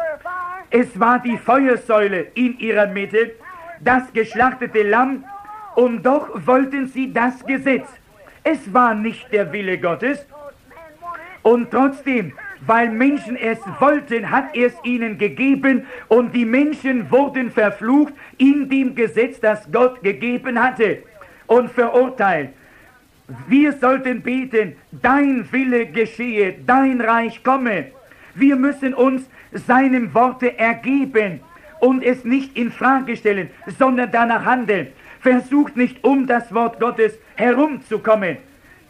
Es 0.68 0.98
war 1.00 1.18
die 1.18 1.38
Feuersäule 1.38 2.26
in 2.34 2.58
ihrer 2.58 2.86
Mitte, 2.86 3.32
das 3.80 4.12
geschlachtete 4.12 4.82
Lamm, 4.82 5.24
und 5.74 6.02
doch 6.02 6.28
wollten 6.46 6.86
sie 6.86 7.12
das 7.12 7.44
Gesetz. 7.46 7.88
Es 8.42 8.72
war 8.72 8.94
nicht 8.94 9.32
der 9.32 9.52
Wille 9.52 9.78
Gottes. 9.78 10.26
Und 11.42 11.70
trotzdem, 11.70 12.32
weil 12.66 12.90
Menschen 12.90 13.36
es 13.36 13.58
wollten, 13.78 14.30
hat 14.30 14.54
er 14.54 14.66
es 14.66 14.74
ihnen 14.84 15.18
gegeben 15.18 15.86
und 16.08 16.34
die 16.34 16.44
Menschen 16.44 17.10
wurden 17.10 17.50
verflucht 17.50 18.14
in 18.38 18.68
dem 18.68 18.94
Gesetz, 18.94 19.40
das 19.40 19.70
Gott 19.72 20.02
gegeben 20.02 20.62
hatte 20.62 20.98
und 21.46 21.70
verurteilt. 21.70 22.50
Wir 23.46 23.72
sollten 23.72 24.22
beten, 24.22 24.76
dein 24.90 25.50
Wille 25.52 25.86
geschehe, 25.86 26.54
dein 26.66 27.00
Reich 27.00 27.42
komme. 27.42 27.86
Wir 28.34 28.56
müssen 28.56 28.94
uns 28.94 29.22
seinem 29.52 30.12
Worte 30.14 30.58
ergeben 30.58 31.40
und 31.80 32.02
es 32.02 32.24
nicht 32.24 32.56
in 32.56 32.70
Frage 32.70 33.16
stellen, 33.16 33.50
sondern 33.78 34.10
danach 34.10 34.44
handeln. 34.44 34.88
Versucht 35.20 35.76
nicht 35.76 36.02
um 36.04 36.26
das 36.26 36.52
Wort 36.54 36.80
Gottes 36.80 37.18
herumzukommen, 37.36 38.38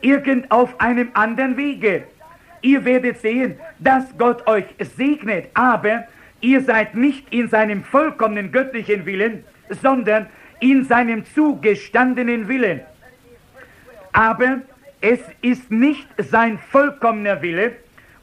irgend 0.01 0.51
auf 0.51 0.81
einem 0.81 1.11
anderen 1.15 1.57
Wege. 1.57 2.05
Ihr 2.63 2.85
werdet 2.85 3.19
sehen, 3.19 3.59
dass 3.79 4.05
Gott 4.19 4.47
euch 4.47 4.67
segnet, 4.97 5.47
aber 5.55 6.05
ihr 6.41 6.61
seid 6.61 6.95
nicht 6.95 7.33
in 7.33 7.49
seinem 7.49 7.83
vollkommenen 7.85 8.53
göttlichen 8.53 9.07
Willen, 9.07 9.45
sondern 9.69 10.27
in 10.61 10.85
seinem 10.85 11.25
zugestandenen 11.25 12.49
Willen. 12.49 12.81
Aber 14.13 14.61
es 15.01 15.21
ist 15.41 15.71
nicht 15.71 16.07
sein 16.19 16.59
vollkommener 16.59 17.41
Wille, 17.41 17.73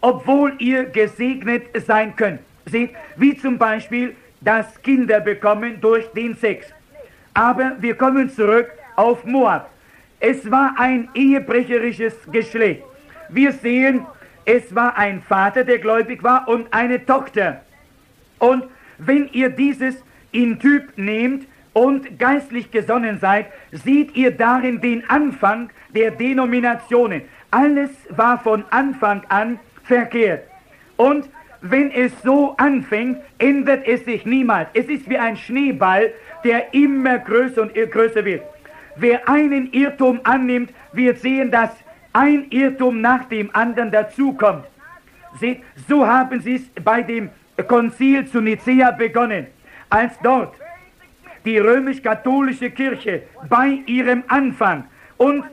obwohl 0.01 0.53
ihr 0.59 0.85
gesegnet 0.85 1.63
sein 1.85 2.15
könnt. 2.15 2.39
Seht, 2.65 2.91
wie 3.15 3.35
zum 3.35 3.57
Beispiel 3.57 4.15
das 4.41 4.79
Kinder 4.81 5.19
bekommen 5.19 5.81
durch 5.81 6.05
den 6.11 6.35
Sex. 6.35 6.67
Aber 7.33 7.75
wir 7.79 7.95
kommen 7.95 8.29
zurück 8.29 8.69
auf 8.95 9.25
Moab. 9.25 9.69
Es 10.19 10.49
war 10.49 10.75
ein 10.77 11.09
ehebrecherisches 11.13 12.15
Geschlecht. 12.31 12.83
Wir 13.29 13.51
sehen, 13.51 14.05
es 14.47 14.73
war 14.73 14.97
ein 14.97 15.21
Vater, 15.21 15.65
der 15.65 15.77
gläubig 15.77 16.23
war, 16.23 16.47
und 16.47 16.73
eine 16.73 17.05
Tochter. 17.05 17.61
Und 18.39 18.63
wenn 18.97 19.27
ihr 19.33 19.49
dieses 19.49 20.01
in 20.31 20.57
Typ 20.57 20.97
nehmt 20.97 21.45
und 21.73 22.17
geistlich 22.17 22.71
gesonnen 22.71 23.19
seid, 23.19 23.47
seht 23.73 24.15
ihr 24.15 24.31
darin 24.31 24.79
den 24.79 25.07
Anfang 25.09 25.69
der 25.93 26.11
Denominationen. 26.11 27.23
Alles 27.51 27.91
war 28.09 28.39
von 28.39 28.63
Anfang 28.69 29.23
an 29.27 29.59
verkehrt. 29.83 30.43
Und 30.95 31.27
wenn 31.59 31.91
es 31.91 32.13
so 32.23 32.55
anfängt, 32.55 33.17
ändert 33.39 33.85
es 33.85 34.05
sich 34.05 34.25
niemals. 34.25 34.69
Es 34.73 34.85
ist 34.85 35.09
wie 35.09 35.17
ein 35.17 35.35
Schneeball, 35.35 36.13
der 36.45 36.73
immer 36.73 37.19
größer 37.19 37.63
und 37.63 37.73
größer 37.73 38.23
wird. 38.23 38.43
Wer 38.95 39.27
einen 39.27 39.73
Irrtum 39.73 40.21
annimmt, 40.23 40.71
wird 40.93 41.19
sehen, 41.19 41.51
dass 41.51 41.71
ein 42.17 42.47
Irrtum 42.49 42.99
nach 42.99 43.25
dem 43.25 43.49
anderen 43.53 43.91
dazukommt. 43.91 44.65
Seht, 45.39 45.61
so 45.87 46.07
haben 46.07 46.39
sie 46.41 46.55
es 46.55 46.83
bei 46.83 47.03
dem 47.03 47.29
Konzil 47.67 48.25
zu 48.25 48.41
Nicea 48.41 48.89
begonnen, 48.91 49.45
als 49.89 50.13
dort 50.23 50.55
die 51.45 51.59
römisch-katholische 51.59 52.71
Kirche 52.71 53.23
bei 53.47 53.67
ihrem 53.85 54.23
Anfang 54.27 54.85
und 55.17 55.43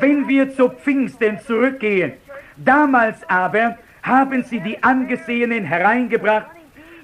wenn 0.00 0.26
wir 0.26 0.50
zu 0.56 0.70
Pfingsten 0.70 1.38
zurückgehen, 1.40 2.14
damals 2.56 3.18
aber 3.28 3.76
haben 4.02 4.42
sie 4.42 4.60
die 4.60 4.82
Angesehenen 4.82 5.64
hereingebracht, 5.64 6.46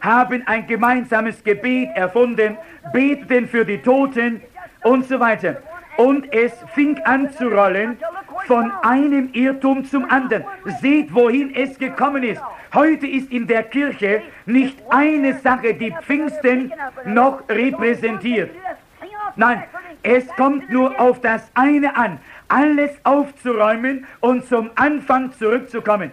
haben 0.00 0.42
ein 0.46 0.66
gemeinsames 0.66 1.44
Gebet 1.44 1.90
erfunden, 1.94 2.56
beteten 2.92 3.46
für 3.46 3.64
die 3.64 3.78
Toten 3.78 4.40
und 4.82 5.06
so 5.06 5.20
weiter. 5.20 5.58
Und 5.96 6.32
es 6.32 6.52
fing 6.74 6.98
an 7.04 7.30
zu 7.32 7.48
rollen 7.48 7.98
von 8.46 8.70
einem 8.82 9.30
Irrtum 9.32 9.84
zum 9.84 10.10
anderen. 10.10 10.44
Seht, 10.80 11.14
wohin 11.14 11.54
es 11.54 11.78
gekommen 11.78 12.22
ist. 12.22 12.42
Heute 12.74 13.06
ist 13.06 13.30
in 13.30 13.46
der 13.46 13.64
Kirche 13.64 14.22
nicht 14.46 14.78
eine 14.88 15.38
Sache, 15.38 15.74
die 15.74 15.94
Pfingsten 16.02 16.72
noch 17.04 17.48
repräsentiert. 17.48 18.50
Nein, 19.36 19.62
es 20.02 20.26
kommt 20.36 20.70
nur 20.70 20.98
auf 21.00 21.20
das 21.20 21.50
eine 21.54 21.96
an, 21.96 22.18
alles 22.48 22.90
aufzuräumen 23.04 24.06
und 24.20 24.46
zum 24.46 24.70
Anfang 24.74 25.32
zurückzukommen. 25.32 26.10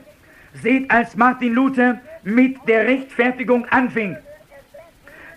Seht, 0.53 0.89
als 0.91 1.15
Martin 1.15 1.53
Luther 1.53 1.99
mit 2.23 2.57
der 2.67 2.85
Rechtfertigung 2.85 3.65
anfing, 3.69 4.17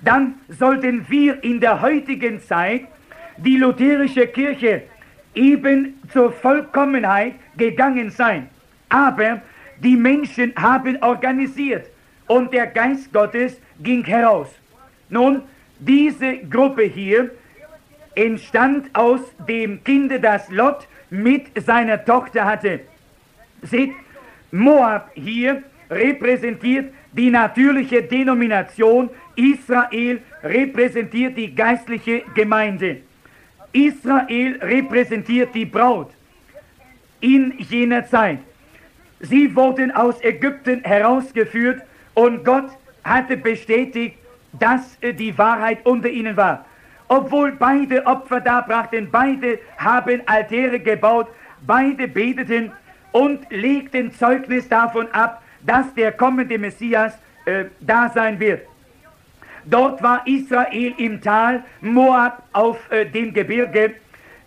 dann 0.03 0.35
sollten 0.49 1.07
wir 1.09 1.43
in 1.45 1.61
der 1.61 1.81
heutigen 1.81 2.41
Zeit 2.41 2.87
die 3.37 3.57
lutherische 3.57 4.27
Kirche 4.27 4.83
eben 5.35 6.01
zur 6.13 6.33
Vollkommenheit 6.33 7.35
gegangen 7.57 8.11
sein. 8.11 8.49
Aber 8.89 9.41
die 9.79 9.97
Menschen 9.97 10.53
haben 10.57 11.03
organisiert 11.03 11.87
und 12.27 12.53
der 12.53 12.67
Geist 12.67 13.13
Gottes 13.13 13.59
ging 13.81 14.05
heraus. 14.05 14.49
Nun, 15.09 15.43
diese 15.79 16.39
Gruppe 16.39 16.83
hier 16.83 17.31
entstand 18.15 18.91
aus 18.95 19.21
dem 19.49 19.83
Kinde, 19.83 20.21
das 20.21 20.49
Lot 20.51 20.87
mit 21.11 21.47
seiner 21.65 22.05
Tochter 22.05 22.45
hatte. 22.45 22.81
Seht, 23.63 23.93
Moab 24.51 25.11
hier 25.15 25.63
repräsentiert 25.91 26.93
die 27.13 27.31
natürliche 27.31 28.03
Denomination, 28.03 29.11
Israel 29.37 30.21
repräsentiert 30.43 31.37
die 31.37 31.55
geistliche 31.55 32.23
Gemeinde. 32.35 32.99
Israel 33.73 34.59
repräsentiert 34.63 35.55
die 35.55 35.65
Braut 35.65 36.11
in 37.21 37.55
jener 37.59 38.07
Zeit. 38.07 38.39
Sie 39.21 39.55
wurden 39.55 39.91
aus 39.93 40.21
Ägypten 40.23 40.83
herausgeführt 40.83 41.83
und 42.15 42.45
Gott 42.45 42.71
hatte 43.05 43.37
bestätigt, 43.37 44.17
dass 44.59 44.99
die 45.01 45.37
Wahrheit 45.39 45.79
unter 45.85 46.09
ihnen 46.09 46.37
war. 46.37 46.65
Obwohl 47.09 47.53
beide 47.53 48.07
Opfer 48.07 48.41
darbrachten, 48.41 49.09
beide 49.11 49.59
haben 49.77 50.23
Altäre 50.27 50.81
gebaut, 50.81 51.29
beide 51.67 52.09
beteten 52.09 52.73
und 53.13 53.51
legten 53.51 54.13
Zeugnis 54.13 54.69
davon 54.69 55.11
ab, 55.13 55.43
dass 55.65 55.93
der 55.95 56.13
kommende 56.13 56.59
Messias 56.59 57.15
äh, 57.45 57.67
da 57.81 58.09
sein 58.09 58.39
wird. 58.41 58.67
Dort 59.65 60.03
war 60.03 60.27
Israel 60.27 60.95
im 60.97 61.21
Tal, 61.21 61.63
Moab 61.81 62.43
auf 62.53 62.79
äh, 62.91 63.07
dem 63.07 63.33
Gebirge. 63.33 63.95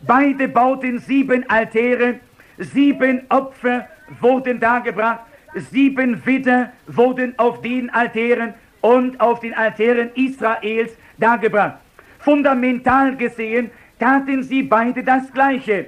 Beide 0.01 0.47
bauten 0.47 0.99
sieben 0.99 1.49
Altäre, 1.49 2.19
sieben 2.57 3.21
Opfer 3.29 3.87
wurden 4.19 4.59
dargebracht, 4.59 5.21
sieben 5.55 6.25
Widder 6.25 6.71
wurden 6.87 7.33
auf 7.37 7.61
den 7.61 7.89
Altären 7.89 8.53
und 8.81 9.19
auf 9.19 9.39
den 9.39 9.53
Altären 9.53 10.11
Israels 10.15 10.95
dargebracht. 11.17 11.77
Fundamental 12.19 13.15
gesehen 13.15 13.71
taten 13.99 14.43
sie 14.43 14.63
beide 14.63 15.03
das 15.03 15.31
Gleiche. 15.31 15.87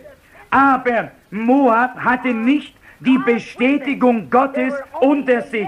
Aber 0.50 1.12
Moab 1.30 1.98
hatte 1.98 2.30
nicht 2.30 2.76
die 3.00 3.18
Bestätigung 3.18 4.30
Gottes 4.30 4.74
unter 5.02 5.42
sich. 5.42 5.68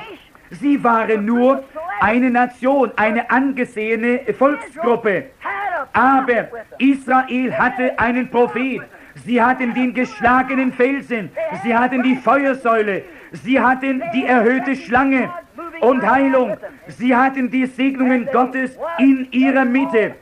Sie 0.51 0.83
waren 0.83 1.25
nur 1.25 1.63
eine 1.99 2.29
Nation, 2.29 2.91
eine 2.95 3.29
angesehene 3.29 4.21
Volksgruppe. 4.37 5.25
Aber 5.93 6.47
Israel 6.77 7.57
hatte 7.57 7.97
einen 7.99 8.29
Prophet. 8.29 8.81
Sie 9.25 9.41
hatten 9.41 9.73
den 9.73 9.93
geschlagenen 9.93 10.71
Felsen. 10.71 11.29
Sie 11.63 11.75
hatten 11.75 12.03
die 12.03 12.15
Feuersäule. 12.15 13.03
Sie 13.31 13.59
hatten 13.59 14.01
die 14.13 14.25
erhöhte 14.25 14.75
Schlange 14.75 15.29
und 15.81 16.09
Heilung. 16.09 16.57
Sie 16.87 17.15
hatten 17.15 17.51
die 17.51 17.65
Segnungen 17.65 18.27
Gottes 18.31 18.77
in 18.97 19.27
ihrer 19.31 19.65
Mitte. 19.65 20.15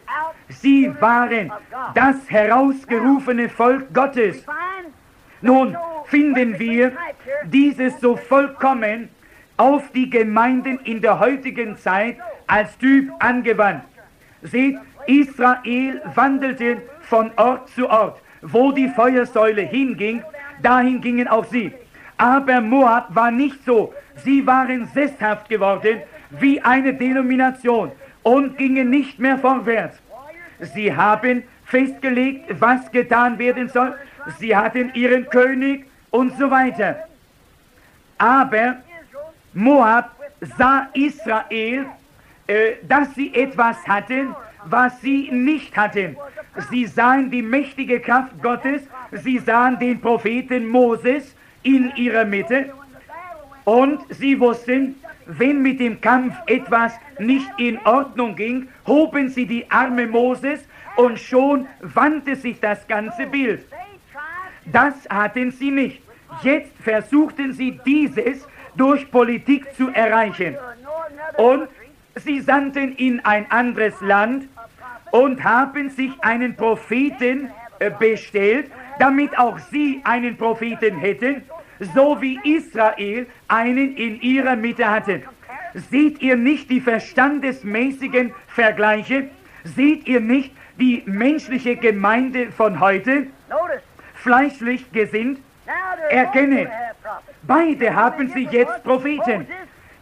Sie 0.49 0.91
waren 0.99 1.51
das 1.93 2.15
herausgerufene 2.29 3.49
Volk 3.49 3.93
Gottes. 3.93 4.45
Nun 5.41 5.77
finden 6.05 6.57
wir 6.57 6.91
dieses 7.45 7.99
so 7.99 8.15
vollkommen 8.15 9.09
auf 9.57 9.91
die 9.91 10.09
Gemeinden 10.09 10.79
in 10.83 11.01
der 11.01 11.19
heutigen 11.19 11.77
Zeit 11.77 12.17
als 12.45 12.77
Typ 12.77 13.11
angewandt. 13.19 13.83
Seht, 14.41 14.77
Israel 15.07 16.01
wandelte 16.15 16.81
von 17.01 17.31
Ort 17.37 17.69
zu 17.69 17.89
Ort. 17.89 18.21
Wo 18.41 18.71
die 18.71 18.87
Feuersäule 18.87 19.63
hinging, 19.63 20.23
dahin 20.61 21.01
gingen 21.01 21.27
auch 21.27 21.45
sie. 21.45 21.71
Aber 22.17 22.61
Moab 22.61 23.13
war 23.15 23.31
nicht 23.31 23.63
so. 23.65 23.93
Sie 24.23 24.45
waren 24.45 24.87
sesshaft 24.93 25.49
geworden 25.49 26.01
wie 26.29 26.61
eine 26.61 26.93
Denomination 26.93 27.91
und 28.23 28.57
gingen 28.57 28.89
nicht 28.89 29.19
mehr 29.19 29.37
vorwärts. 29.37 29.97
Sie 30.59 30.93
haben 30.95 31.43
festgelegt, 31.65 32.59
was 32.59 32.91
getan 32.91 33.37
werden 33.37 33.69
soll. 33.69 33.95
Sie 34.39 34.55
hatten 34.55 34.91
ihren 34.93 35.29
König 35.29 35.85
und 36.11 36.37
so 36.37 36.49
weiter. 36.49 37.07
Aber 38.17 38.77
Moab 39.57 40.11
sah 40.57 40.87
Israel 40.93 41.87
äh, 42.47 42.75
dass 42.87 43.13
sie 43.13 43.33
etwas 43.33 43.75
hatten, 43.85 44.33
was 44.65 45.01
sie 45.01 45.29
nicht 45.31 45.75
hatten. 45.75 46.15
Sie 46.69 46.85
sahen 46.85 47.29
die 47.29 47.41
mächtige 47.41 47.99
Kraft 47.99 48.41
Gottes, 48.41 48.83
sie 49.11 49.37
sahen 49.39 49.77
den 49.79 49.99
Propheten 49.99 50.65
Moses 50.67 51.35
in 51.63 51.91
ihrer 51.97 52.23
Mitte 52.23 52.71
und 53.65 53.99
sie 54.09 54.39
wussten, 54.39 54.95
wenn 55.25 55.61
mit 55.61 55.81
dem 55.81 55.99
Kampf 55.99 56.35
etwas 56.45 56.93
nicht 57.19 57.49
in 57.57 57.77
Ordnung 57.79 58.35
ging, 58.35 58.69
hoben 58.85 59.27
sie 59.27 59.45
die 59.45 59.69
Arme 59.69 60.07
Moses 60.07 60.61
und 60.95 61.19
schon 61.19 61.67
wandte 61.81 62.37
sich 62.37 62.61
das 62.61 62.87
ganze 62.87 63.25
Bild. 63.25 63.65
Das 64.65 64.93
hatten 65.09 65.51
sie 65.51 65.71
nicht. 65.71 66.01
Jetzt 66.43 66.71
versuchten 66.81 67.51
sie 67.51 67.77
dieses 67.85 68.47
durch 68.77 69.11
Politik 69.11 69.73
zu 69.75 69.89
erreichen. 69.89 70.55
Und 71.37 71.67
sie 72.15 72.39
sandten 72.39 72.95
in 72.95 73.23
ein 73.25 73.49
anderes 73.51 73.99
Land 74.01 74.47
und 75.11 75.43
haben 75.43 75.89
sich 75.89 76.11
einen 76.21 76.55
Propheten 76.55 77.49
äh, 77.79 77.91
bestellt, 77.91 78.71
damit 78.99 79.37
auch 79.37 79.59
sie 79.59 80.01
einen 80.03 80.37
Propheten 80.37 80.97
hätten, 80.97 81.43
so 81.93 82.19
wie 82.21 82.39
Israel 82.43 83.27
einen 83.47 83.95
in 83.95 84.21
ihrer 84.21 84.55
Mitte 84.55 84.89
hatte. 84.89 85.21
Seht 85.73 86.21
ihr 86.21 86.35
nicht 86.35 86.69
die 86.69 86.81
verstandesmäßigen 86.81 88.33
Vergleiche? 88.47 89.29
Seht 89.63 90.07
ihr 90.07 90.19
nicht 90.19 90.51
die 90.79 91.03
menschliche 91.05 91.75
Gemeinde 91.75 92.51
von 92.51 92.79
heute? 92.79 93.27
Fleischlich 94.15 94.91
gesinnt? 94.91 95.39
Erkenne, 96.09 96.69
beide 97.47 97.93
haben 97.93 98.29
sie 98.29 98.47
jetzt 98.51 98.83
Propheten. 98.83 99.47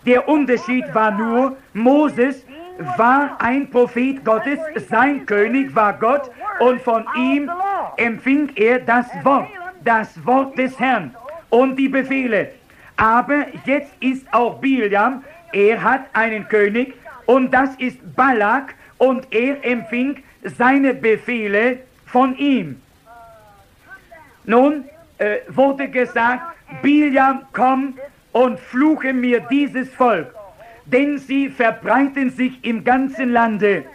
Der 0.05 0.27
Unterschied 0.27 0.85
war 0.93 1.11
nur, 1.11 1.57
Moses 1.73 2.45
war 2.97 3.37
ein 3.39 3.69
Prophet 3.69 4.23
Gottes, 4.23 4.59
sein 4.89 5.25
König 5.25 5.73
war 5.75 5.93
Gott 5.93 6.29
und 6.59 6.81
von 6.81 7.05
ihm 7.17 7.49
empfing 7.97 8.51
er 8.55 8.79
das 8.79 9.07
Wort, 9.23 9.47
das 9.83 10.23
Wort 10.25 10.57
des 10.57 10.79
Herrn 10.79 11.15
und 11.49 11.77
die 11.77 11.87
Befehle. 11.87 12.51
Aber 12.97 13.45
jetzt 13.65 13.91
ist 13.99 14.25
auch 14.33 14.59
Biliam, 14.59 15.23
er 15.51 15.81
hat 15.81 16.05
einen 16.13 16.47
König 16.47 16.93
und 17.25 17.51
das 17.53 17.75
ist 17.75 17.97
Balak 18.15 18.75
und 18.97 19.27
er 19.31 19.63
empfing 19.65 20.23
seine 20.43 20.93
Befehle 20.93 21.79
von 22.05 22.37
ihm. 22.37 22.81
Nun 24.43 24.85
äh, 25.17 25.37
wurde 25.47 25.87
gesagt, 25.87 26.54
Biliam, 26.81 27.41
komm 27.53 27.95
und 28.31 28.59
fluche 28.59 29.13
mir 29.13 29.39
dieses 29.51 29.93
Volk, 29.93 30.33
denn 30.85 31.17
sie 31.17 31.49
verbreiten 31.49 32.29
sich 32.29 32.63
im 32.63 32.83
ganzen 32.83 33.31
Lande. 33.31 33.85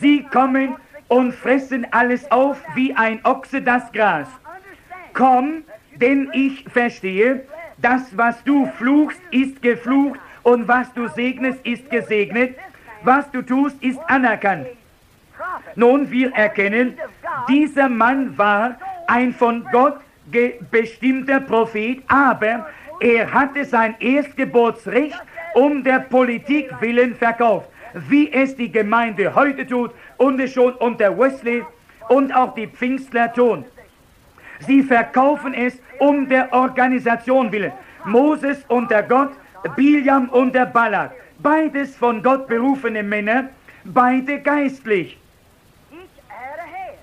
Sie 0.00 0.22
kommen 0.24 0.76
und 1.08 1.34
fressen 1.34 1.86
alles 1.90 2.30
auf 2.30 2.62
wie 2.74 2.94
ein 2.94 3.20
Ochse 3.24 3.62
das 3.62 3.90
Gras. 3.92 4.28
Komm, 5.12 5.62
denn 5.96 6.30
ich 6.32 6.64
verstehe, 6.68 7.44
das, 7.78 8.16
was 8.16 8.42
du 8.44 8.66
fluchst, 8.66 9.20
ist 9.30 9.62
geflucht 9.62 10.18
und 10.42 10.66
was 10.68 10.92
du 10.94 11.08
segnest, 11.08 11.64
ist 11.66 11.90
gesegnet. 11.90 12.56
Was 13.02 13.30
du 13.30 13.42
tust, 13.42 13.82
ist 13.82 14.00
anerkannt. 14.08 14.66
Nun, 15.76 16.10
wir 16.10 16.32
erkennen, 16.34 16.96
dieser 17.48 17.88
Mann 17.88 18.36
war 18.38 18.76
ein 19.06 19.34
von 19.34 19.66
Gott 19.70 20.00
bestimmter 20.70 21.40
Prophet, 21.40 22.02
aber 22.08 22.66
er 23.00 23.32
hatte 23.32 23.64
sein 23.64 23.94
Erstgeburtsrecht 24.00 25.20
um 25.54 25.84
der 25.84 26.00
Politik 26.00 26.70
willen 26.80 27.14
verkauft, 27.14 27.68
wie 27.94 28.32
es 28.32 28.56
die 28.56 28.70
Gemeinde 28.70 29.34
heute 29.34 29.66
tut 29.66 29.92
und 30.16 30.40
es 30.40 30.52
schon 30.52 30.74
unter 30.74 31.16
Wesley 31.16 31.64
und 32.08 32.34
auch 32.34 32.54
die 32.54 32.66
Pfingstler 32.66 33.32
tun. 33.32 33.64
Sie 34.60 34.82
verkaufen 34.82 35.54
es 35.54 35.80
um 35.98 36.28
der 36.28 36.52
Organisation 36.52 37.50
willen. 37.52 37.72
Moses 38.04 38.64
unter 38.68 39.02
Gott, 39.02 39.32
Biliam 39.76 40.28
unter 40.28 40.66
Balak. 40.66 41.12
Beides 41.38 41.96
von 41.96 42.22
Gott 42.22 42.46
berufene 42.46 43.02
Männer, 43.02 43.48
beide 43.84 44.40
geistlich. 44.40 45.18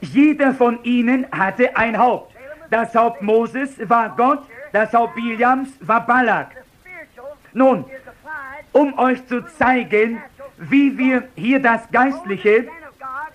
Jeder 0.01 0.53
von 0.53 0.83
ihnen 0.83 1.27
hatte 1.31 1.75
ein 1.75 1.97
Haupt. 1.97 2.30
Das 2.71 2.95
Haupt 2.95 3.21
Moses 3.21 3.77
war 3.89 4.15
Gott, 4.15 4.43
das 4.71 4.93
Haupt 4.93 5.15
Biliams 5.15 5.67
war 5.81 6.05
Balak. 6.05 6.51
Nun, 7.51 7.83
um 8.71 8.97
euch 8.97 9.27
zu 9.27 9.45
zeigen, 9.45 10.21
wie 10.57 10.97
wir 10.97 11.27
hier 11.35 11.61
das 11.61 11.91
Geistliche 11.91 12.69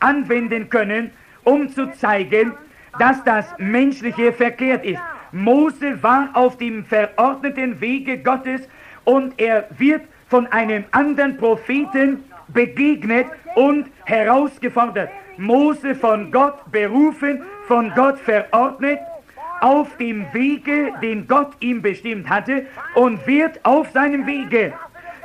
anwenden 0.01 0.70
können, 0.70 1.11
um 1.44 1.68
zu 1.68 1.92
zeigen, 1.92 2.55
dass 2.99 3.22
das 3.25 3.44
Menschliche 3.59 4.33
verkehrt 4.33 4.87
ist. 4.87 5.03
Mose 5.33 6.03
war 6.03 6.31
auf 6.33 6.57
dem 6.57 6.87
verordneten 6.87 7.79
Wege 7.79 8.16
Gottes 8.16 8.66
und 9.05 9.38
er 9.38 9.66
wird 9.77 10.01
von 10.29 10.46
einem 10.46 10.85
anderen 10.92 11.37
Propheten 11.37 12.25
begegnet 12.49 13.27
und 13.55 13.90
herausgefordert. 14.07 15.11
Mose 15.37 15.94
von 15.94 16.33
Gott 16.33 16.72
berufen, 16.72 17.42
von 17.68 17.92
Gott 17.94 18.18
verordnet, 18.18 18.99
auf 19.61 19.97
dem 19.97 20.27
Wege, 20.33 20.92
den 21.03 21.27
Gott 21.27 21.53
ihm 21.61 21.83
bestimmt 21.83 22.29
hatte, 22.29 22.66
und 22.95 23.27
wird 23.27 23.64
auf 23.64 23.90
seinem 23.90 24.27
Wege 24.27 24.73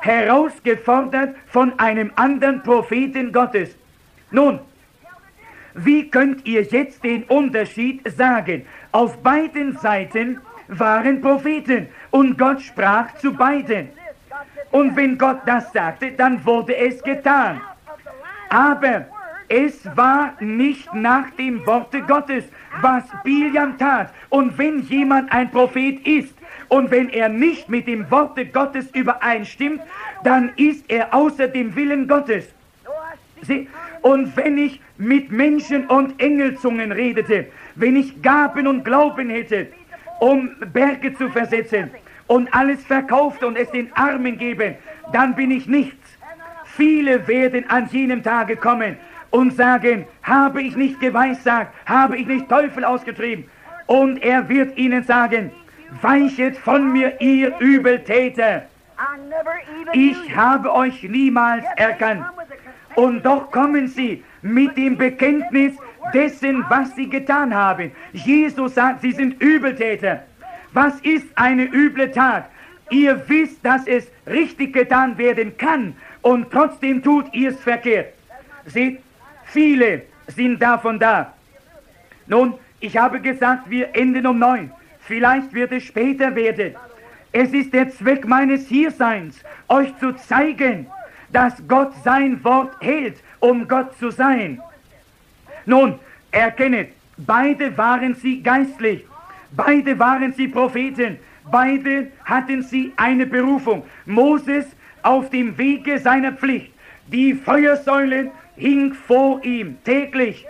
herausgefordert 0.01 1.35
von 1.47 1.77
einem 1.79 2.11
anderen 2.15 2.63
Propheten 2.63 3.31
Gottes. 3.31 3.75
Nun, 4.31 4.59
wie 5.75 6.09
könnt 6.09 6.45
ihr 6.45 6.63
jetzt 6.63 7.03
den 7.03 7.23
Unterschied 7.23 8.01
sagen? 8.17 8.65
Auf 8.91 9.21
beiden 9.21 9.77
Seiten 9.77 10.39
waren 10.67 11.21
Propheten 11.21 11.87
und 12.09 12.37
Gott 12.37 12.61
sprach 12.61 13.15
zu 13.15 13.33
beiden. 13.33 13.89
Und 14.71 14.95
wenn 14.95 15.17
Gott 15.17 15.41
das 15.45 15.71
sagte, 15.71 16.11
dann 16.11 16.43
wurde 16.45 16.75
es 16.75 17.01
getan. 17.03 17.61
Aber 18.49 19.05
es 19.51 19.85
war 19.97 20.33
nicht 20.39 20.93
nach 20.93 21.29
dem 21.31 21.65
Worte 21.65 22.01
Gottes, 22.03 22.45
was 22.79 23.03
Biliam 23.21 23.77
tat. 23.77 24.13
Und 24.29 24.57
wenn 24.57 24.81
jemand 24.83 25.29
ein 25.33 25.51
Prophet 25.51 25.99
ist 26.07 26.33
und 26.69 26.89
wenn 26.89 27.09
er 27.09 27.27
nicht 27.27 27.67
mit 27.67 27.85
dem 27.85 28.09
Worte 28.09 28.45
Gottes 28.45 28.89
übereinstimmt, 28.91 29.81
dann 30.23 30.53
ist 30.55 30.89
er 30.89 31.13
außer 31.13 31.49
dem 31.49 31.75
Willen 31.75 32.07
Gottes. 32.07 32.47
Und 34.01 34.37
wenn 34.37 34.57
ich 34.57 34.79
mit 34.97 35.31
Menschen 35.33 35.85
und 35.87 36.17
Engelzungen 36.21 36.93
redete, 36.93 37.47
wenn 37.75 37.97
ich 37.97 38.21
Gaben 38.21 38.67
und 38.67 38.85
Glauben 38.85 39.29
hätte, 39.29 39.67
um 40.21 40.49
Berge 40.71 41.13
zu 41.13 41.27
versetzen 41.29 41.91
und 42.27 42.53
alles 42.53 42.85
verkaufte 42.85 43.47
und 43.47 43.57
es 43.57 43.69
den 43.71 43.91
Armen 43.95 44.37
gebe, 44.37 44.75
dann 45.11 45.35
bin 45.35 45.51
ich 45.51 45.67
nichts. 45.67 46.17
Viele 46.63 47.27
werden 47.27 47.69
an 47.69 47.89
jenem 47.91 48.23
Tage 48.23 48.55
kommen 48.55 48.95
und 49.31 49.55
sagen, 49.55 50.05
habe 50.23 50.61
ich 50.61 50.75
nicht 50.75 50.99
geweissagt, 50.99 51.73
habe 51.85 52.17
ich 52.17 52.27
nicht 52.27 52.47
Teufel 52.47 52.85
ausgetrieben. 52.85 53.49
Und 53.87 54.17
er 54.23 54.47
wird 54.47 54.77
ihnen 54.77 55.03
sagen, 55.03 55.51
weichet 56.01 56.57
von 56.57 56.91
mir, 56.93 57.19
ihr 57.19 57.57
Übeltäter. 57.59 58.63
Ich 59.93 60.35
habe 60.35 60.73
euch 60.73 61.03
niemals 61.03 61.65
erkannt. 61.75 62.25
Und 62.95 63.25
doch 63.25 63.49
kommen 63.51 63.87
sie 63.87 64.23
mit 64.41 64.77
dem 64.77 64.97
Bekenntnis 64.97 65.73
dessen, 66.13 66.65
was 66.69 66.95
sie 66.95 67.09
getan 67.09 67.53
haben. 67.53 67.91
Jesus 68.13 68.75
sagt, 68.75 69.01
sie 69.01 69.11
sind 69.11 69.41
Übeltäter. 69.41 70.23
Was 70.73 70.99
ist 71.01 71.27
eine 71.35 71.63
üble 71.63 72.11
Tat? 72.11 72.45
Ihr 72.89 73.21
wisst, 73.27 73.63
dass 73.65 73.87
es 73.87 74.07
richtig 74.27 74.73
getan 74.73 75.17
werden 75.17 75.57
kann 75.57 75.95
und 76.21 76.51
trotzdem 76.51 77.01
tut 77.01 77.33
ihr 77.33 77.49
es 77.49 77.59
verkehrt. 77.59 78.13
Seht, 78.65 79.01
viele 79.51 80.03
sind 80.27 80.61
davon 80.61 80.99
da. 80.99 81.33
Nun, 82.27 82.53
ich 82.79 82.97
habe 82.97 83.19
gesagt, 83.19 83.69
wir 83.69 83.95
enden 83.95 84.25
um 84.25 84.39
neun. 84.39 84.71
Vielleicht 85.01 85.53
wird 85.53 85.71
es 85.71 85.83
später 85.83 86.35
werden. 86.35 86.75
Es 87.31 87.53
ist 87.53 87.73
der 87.73 87.89
Zweck 87.91 88.27
meines 88.27 88.67
Hierseins, 88.67 89.39
euch 89.67 89.97
zu 89.99 90.13
zeigen, 90.13 90.87
dass 91.31 91.53
Gott 91.67 91.93
sein 92.03 92.43
Wort 92.43 92.73
hält, 92.81 93.17
um 93.39 93.67
Gott 93.67 93.97
zu 93.99 94.11
sein. 94.11 94.61
Nun, 95.65 95.99
erkennet, 96.31 96.89
beide 97.17 97.77
waren 97.77 98.15
sie 98.15 98.41
geistlich, 98.41 99.05
beide 99.51 99.97
waren 99.97 100.33
sie 100.33 100.47
Propheten, 100.47 101.17
beide 101.49 102.11
hatten 102.25 102.63
sie 102.63 102.91
eine 102.97 103.25
Berufung. 103.25 103.83
Moses 104.05 104.65
auf 105.03 105.29
dem 105.29 105.57
Wege 105.57 105.99
seiner 105.99 106.33
Pflicht. 106.33 106.73
Die 107.07 107.33
Feuersäule 107.33 108.31
hing 108.55 108.93
vor 108.93 109.43
ihm 109.43 109.77
täglich 109.83 110.45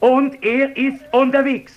und 0.00 0.42
er 0.42 0.76
ist 0.76 1.00
unterwegs. 1.12 1.72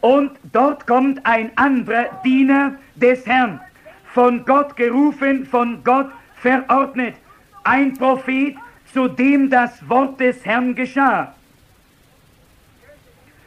Und 0.00 0.32
dort 0.52 0.86
kommt 0.86 1.24
ein 1.24 1.50
anderer 1.56 2.06
Diener 2.24 2.74
des 2.96 3.24
Herrn, 3.26 3.60
von 4.12 4.44
Gott 4.44 4.76
gerufen, 4.76 5.46
von 5.46 5.82
Gott 5.84 6.10
verordnet 6.34 7.14
ein 7.64 7.96
Prophet, 7.96 8.56
zu 8.92 9.08
dem 9.08 9.48
das 9.48 9.88
Wort 9.88 10.20
des 10.20 10.44
Herrn 10.44 10.74
geschah. 10.74 11.34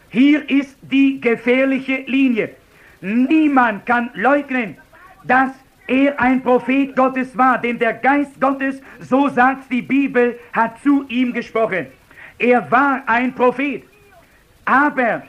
Hier 0.10 0.49
ist 0.49 0.77
die 0.81 1.19
gefährliche 1.19 1.97
Linie. 2.08 2.51
Niemand 3.01 3.86
kann 3.86 4.10
leugnen, 4.13 4.77
dass 5.23 5.51
er 5.87 6.19
ein 6.19 6.41
Prophet 6.41 6.95
Gottes 6.95 7.37
war, 7.37 7.57
denn 7.59 7.77
der 7.77 7.93
Geist 7.93 8.39
Gottes, 8.41 8.81
so 8.99 9.29
sagt 9.29 9.71
die 9.71 9.81
Bibel, 9.81 10.39
hat 10.53 10.81
zu 10.81 11.05
ihm 11.09 11.31
gesprochen. 11.33 11.87
Er 12.39 12.69
war 12.71 13.03
ein 13.05 13.33
Prophet. 13.33 13.83
Aber 14.65 15.23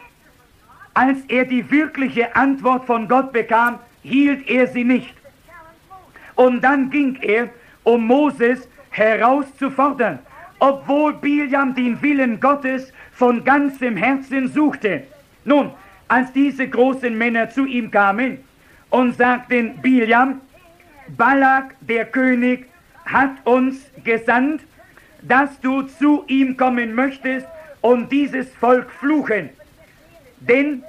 als 0.95 1.19
er 1.29 1.45
die 1.45 1.71
wirkliche 1.71 2.35
Antwort 2.35 2.87
von 2.87 3.07
Gott 3.07 3.33
bekam, 3.33 3.79
hielt 4.03 4.49
er 4.49 4.67
sie 4.67 4.85
nicht. 4.85 5.15
Und 6.35 6.63
dann 6.63 6.91
ging 6.91 7.19
er, 7.21 7.51
um 7.83 8.07
Moses 8.07 8.67
herauszufordern, 8.91 10.19
obwohl 10.59 11.13
Biljam 11.15 11.75
den 11.75 12.01
Willen 12.01 12.41
Gottes 12.41 12.93
von 13.13 13.45
ganzem 13.45 13.97
Herzen 13.97 14.49
suchte. 14.49 15.03
Nun, 15.45 15.71
als 16.09 16.33
diese 16.33 16.67
großen 16.67 17.17
Männer 17.17 17.51
zu 17.51 17.67
ihm 17.67 17.91
kamen 17.91 18.39
und 18.91 19.17
sagten, 19.17 19.77
Biljam, 19.83 20.41
Balak, 21.09 21.75
der 21.81 22.07
König, 22.07 22.67
hat 23.05 23.31
uns 23.45 23.77
gesandt, 24.05 24.63
dass 25.23 25.61
du 25.61 25.83
zu 25.83 26.25
ihm 26.27 26.57
kommen 26.57 26.95
möchtest 26.95 27.47
und 27.81 28.11
dieses 28.11 28.53
Volk 28.55 28.91
fluchen. 28.91 29.51
Denn 30.41 30.83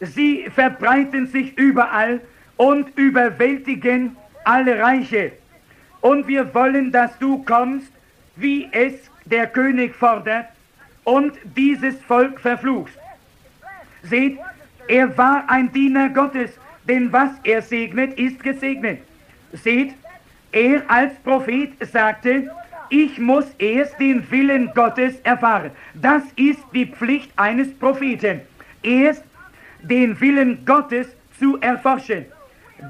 sie 0.00 0.48
verbreiten 0.54 1.26
sich 1.26 1.56
überall 1.58 2.20
und 2.56 2.96
überwältigen 2.96 4.16
alle 4.44 4.78
Reiche. 4.78 5.32
Und 6.00 6.28
wir 6.28 6.54
wollen, 6.54 6.92
dass 6.92 7.18
du 7.18 7.42
kommst, 7.44 7.90
wie 8.36 8.68
es 8.72 8.94
der 9.24 9.46
König 9.46 9.94
fordert, 9.94 10.46
und 11.04 11.34
dieses 11.56 12.00
Volk 12.02 12.40
verfluchst. 12.40 12.96
Seht, 14.02 14.38
er 14.88 15.16
war 15.16 15.44
ein 15.48 15.72
Diener 15.72 16.08
Gottes, 16.08 16.50
denn 16.88 17.12
was 17.12 17.30
er 17.44 17.62
segnet, 17.62 18.18
ist 18.18 18.42
gesegnet. 18.42 19.00
Seht, 19.54 19.94
er 20.52 20.82
als 20.88 21.14
Prophet 21.20 21.72
sagte, 21.80 22.50
ich 22.90 23.18
muss 23.18 23.46
erst 23.58 23.98
den 23.98 24.30
Willen 24.30 24.70
Gottes 24.74 25.18
erfahren. 25.24 25.70
Das 25.94 26.22
ist 26.36 26.60
die 26.72 26.86
Pflicht 26.86 27.30
eines 27.36 27.72
Propheten. 27.74 28.40
Erst 28.82 29.24
den 29.82 30.20
Willen 30.20 30.64
Gottes 30.64 31.08
zu 31.38 31.58
erforschen. 31.60 32.26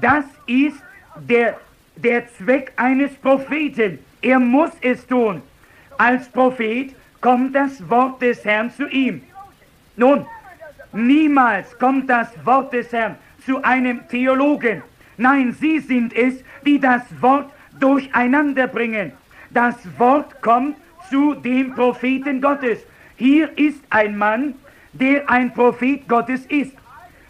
Das 0.01 0.25
ist 0.47 0.77
der, 1.15 1.57
der 1.95 2.27
Zweck 2.33 2.73
eines 2.75 3.13
Propheten. 3.15 3.99
Er 4.21 4.39
muss 4.39 4.71
es 4.81 5.05
tun. 5.07 5.41
Als 5.97 6.27
Prophet 6.29 6.93
kommt 7.21 7.55
das 7.55 7.89
Wort 7.89 8.21
des 8.21 8.43
Herrn 8.43 8.71
zu 8.71 8.87
ihm. 8.87 9.21
Nun, 9.95 10.25
niemals 10.91 11.77
kommt 11.79 12.09
das 12.09 12.27
Wort 12.43 12.73
des 12.73 12.91
Herrn 12.91 13.15
zu 13.45 13.63
einem 13.63 14.07
Theologen. 14.09 14.83
Nein, 15.17 15.55
Sie 15.59 15.79
sind 15.79 16.13
es, 16.13 16.43
die 16.65 16.79
das 16.79 17.03
Wort 17.21 17.51
durcheinander 17.79 18.67
bringen. 18.67 19.11
Das 19.51 19.75
Wort 19.97 20.41
kommt 20.41 20.77
zu 21.09 21.35
dem 21.35 21.73
Propheten 21.73 22.41
Gottes. 22.41 22.79
Hier 23.15 23.49
ist 23.57 23.81
ein 23.89 24.17
Mann, 24.17 24.55
der 24.93 25.29
ein 25.29 25.53
Prophet 25.53 26.07
Gottes 26.07 26.45
ist. 26.47 26.73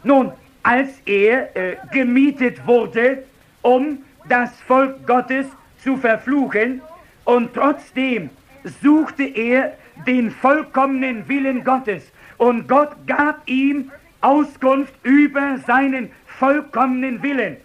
Nun, 0.03 0.31
als 0.63 1.01
er 1.05 1.55
äh, 1.55 1.75
gemietet 1.91 2.65
wurde, 2.65 3.23
um 3.61 3.99
das 4.27 4.49
Volk 4.61 5.05
Gottes 5.05 5.47
zu 5.83 5.97
verfluchen, 5.97 6.81
und 7.25 7.53
trotzdem 7.53 8.29
suchte 8.81 9.23
er 9.23 9.73
den 10.05 10.31
vollkommenen 10.31 11.27
Willen 11.27 11.63
Gottes, 11.63 12.11
und 12.37 12.67
Gott 12.67 12.91
gab 13.07 13.41
ihm 13.47 13.91
Auskunft 14.21 14.93
über 15.03 15.57
seinen 15.65 16.09
vollkommenen 16.25 17.21
Willen. 17.21 17.57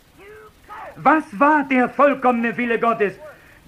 Was 1.03 1.25
war 1.39 1.65
der 1.65 1.89
vollkommene 1.89 2.57
Wille 2.57 2.79
Gottes? 2.79 3.15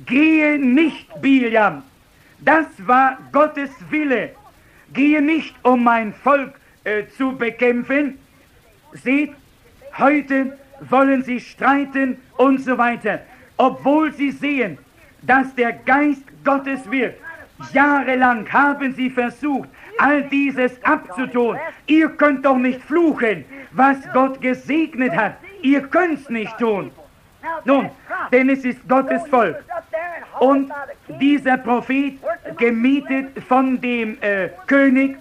Gehe 0.05 0.59
nicht, 0.59 1.09
Biljam. 1.23 1.83
Das 2.41 2.67
war 2.87 3.17
Gottes 3.33 3.71
Wille. 3.89 4.31
Gehe 4.93 5.23
nicht, 5.23 5.55
um 5.63 5.83
mein 5.83 6.13
Volk 6.13 6.55
äh, 6.85 7.05
zu 7.17 7.33
bekämpfen. 7.33 8.19
Seht, 8.93 9.33
heute 9.97 10.59
wollen 10.91 11.23
sie 11.23 11.41
streiten 11.41 12.19
und 12.37 12.61
so 12.61 12.77
weiter, 12.77 13.21
obwohl 13.57 14.13
sie 14.13 14.33
sehen, 14.33 14.77
dass 15.23 15.55
der 15.55 15.73
Geist 15.73 16.25
Gottes 16.45 16.91
wirkt. 16.91 17.21
Jahrelang 17.73 18.53
haben 18.53 18.93
sie 18.95 19.09
versucht, 19.09 19.69
all 19.99 20.25
dieses 20.25 20.83
abzutun. 20.85 21.57
Ihr 21.87 22.09
könnt 22.11 22.45
doch 22.45 22.59
nicht 22.59 22.83
fluchen, 22.83 23.45
was 23.71 23.97
Gott 24.13 24.41
gesegnet 24.41 25.13
hat. 25.13 25.37
Ihr 25.63 25.83
könnt's 25.83 26.29
nicht 26.29 26.59
tun. 26.59 26.91
Nun, 27.65 27.91
denn 28.31 28.51
es 28.51 28.65
ist 28.65 28.89
Gottes 28.89 29.27
Volk. 29.29 29.63
Und 30.41 30.71
dieser 31.21 31.59
Prophet, 31.59 32.19
gemietet 32.59 33.43
von 33.49 33.81
dem 33.81 34.17
äh, 34.21 34.49
König, 34.67 35.17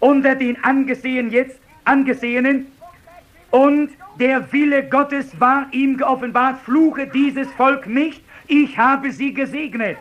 unter 0.00 0.34
den 0.34 0.62
Angesehen 0.64 1.30
jetzt, 1.30 1.58
Angesehenen, 1.84 2.66
und 3.50 3.90
der 4.18 4.52
Wille 4.52 4.82
Gottes 4.88 5.38
war 5.40 5.66
ihm 5.70 5.96
geoffenbart, 5.96 6.60
fluche 6.64 7.06
dieses 7.06 7.50
Volk 7.52 7.86
nicht, 7.86 8.22
ich 8.48 8.76
habe 8.76 9.10
sie 9.10 9.32
gesegnet. 9.32 9.98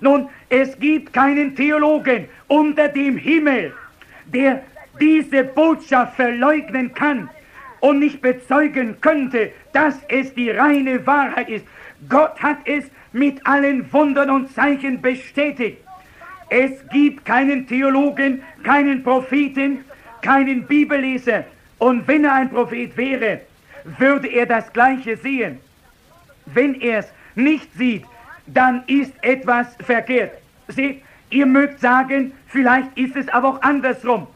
Nun, 0.00 0.28
es 0.48 0.78
gibt 0.78 1.12
keinen 1.12 1.54
Theologen 1.54 2.28
unter 2.48 2.88
dem 2.88 3.16
Himmel, 3.16 3.72
der 4.26 4.62
diese 5.00 5.44
Botschaft 5.44 6.16
verleugnen 6.16 6.92
kann 6.92 7.28
und 7.84 7.98
nicht 7.98 8.22
bezeugen 8.22 8.98
könnte, 9.02 9.52
dass 9.74 9.94
es 10.08 10.32
die 10.32 10.48
reine 10.48 11.06
Wahrheit 11.06 11.50
ist. 11.50 11.66
Gott 12.08 12.42
hat 12.42 12.56
es 12.64 12.84
mit 13.12 13.46
allen 13.46 13.92
Wundern 13.92 14.30
und 14.30 14.50
Zeichen 14.54 15.02
bestätigt. 15.02 15.76
Es 16.48 16.72
gibt 16.88 17.26
keinen 17.26 17.66
Theologen, 17.66 18.42
keinen 18.62 19.02
Propheten, 19.02 19.84
keinen 20.22 20.66
Bibelleser. 20.66 21.44
Und 21.76 22.08
wenn 22.08 22.24
er 22.24 22.32
ein 22.32 22.48
Prophet 22.48 22.96
wäre, 22.96 23.42
würde 23.98 24.28
er 24.28 24.46
das 24.46 24.72
Gleiche 24.72 25.18
sehen. 25.18 25.58
Wenn 26.46 26.80
er 26.80 27.00
es 27.00 27.12
nicht 27.34 27.70
sieht, 27.74 28.06
dann 28.46 28.82
ist 28.86 29.12
etwas 29.20 29.76
verkehrt. 29.80 30.32
Seht, 30.68 31.02
ihr 31.28 31.44
mögt 31.44 31.80
sagen, 31.80 32.32
vielleicht 32.46 32.96
ist 32.96 33.14
es 33.14 33.28
aber 33.28 33.48
auch 33.48 33.60
andersrum. 33.60 34.26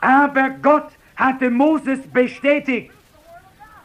Aber 0.00 0.50
Gott 0.62 0.92
hatte 1.16 1.50
Moses 1.50 2.00
bestätigt. 2.12 2.90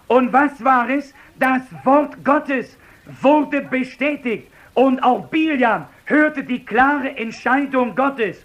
Und 0.07 0.33
was 0.33 0.63
war 0.63 0.89
es? 0.89 1.13
Das 1.37 1.61
Wort 1.83 2.23
Gottes 2.23 2.77
wurde 3.21 3.61
bestätigt. 3.61 4.47
Und 4.73 5.01
auch 5.03 5.27
Biljam 5.27 5.85
hörte 6.05 6.43
die 6.43 6.65
klare 6.65 7.15
Entscheidung 7.17 7.95
Gottes. 7.95 8.43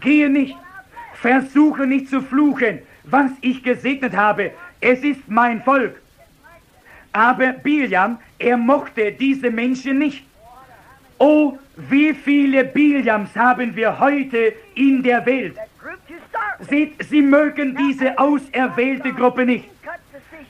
Gehe 0.00 0.28
nicht, 0.28 0.56
versuche 1.14 1.86
nicht 1.86 2.08
zu 2.08 2.20
fluchen, 2.20 2.80
was 3.04 3.30
ich 3.40 3.62
gesegnet 3.62 4.16
habe. 4.16 4.52
Es 4.80 5.02
ist 5.02 5.28
mein 5.28 5.62
Volk. 5.62 6.00
Aber 7.12 7.52
Biljam, 7.52 8.18
er 8.38 8.56
mochte 8.56 9.12
diese 9.12 9.50
Menschen 9.50 9.98
nicht. 9.98 10.24
Oh, 11.18 11.58
wie 11.76 12.14
viele 12.14 12.64
Biljams 12.64 13.34
haben 13.34 13.74
wir 13.74 13.98
heute 13.98 14.52
in 14.74 15.02
der 15.02 15.24
Welt? 15.26 15.56
Seht, 16.60 17.02
sie 17.04 17.22
mögen 17.22 17.76
diese 17.76 18.18
auserwählte 18.18 19.12
Gruppe 19.12 19.46
nicht. 19.46 19.68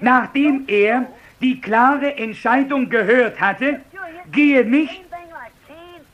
Nachdem 0.01 0.65
er 0.67 1.07
die 1.41 1.61
klare 1.61 2.17
Entscheidung 2.17 2.89
gehört 2.89 3.41
hatte, 3.41 3.81
gehe 4.33 4.65
nicht, 4.65 5.03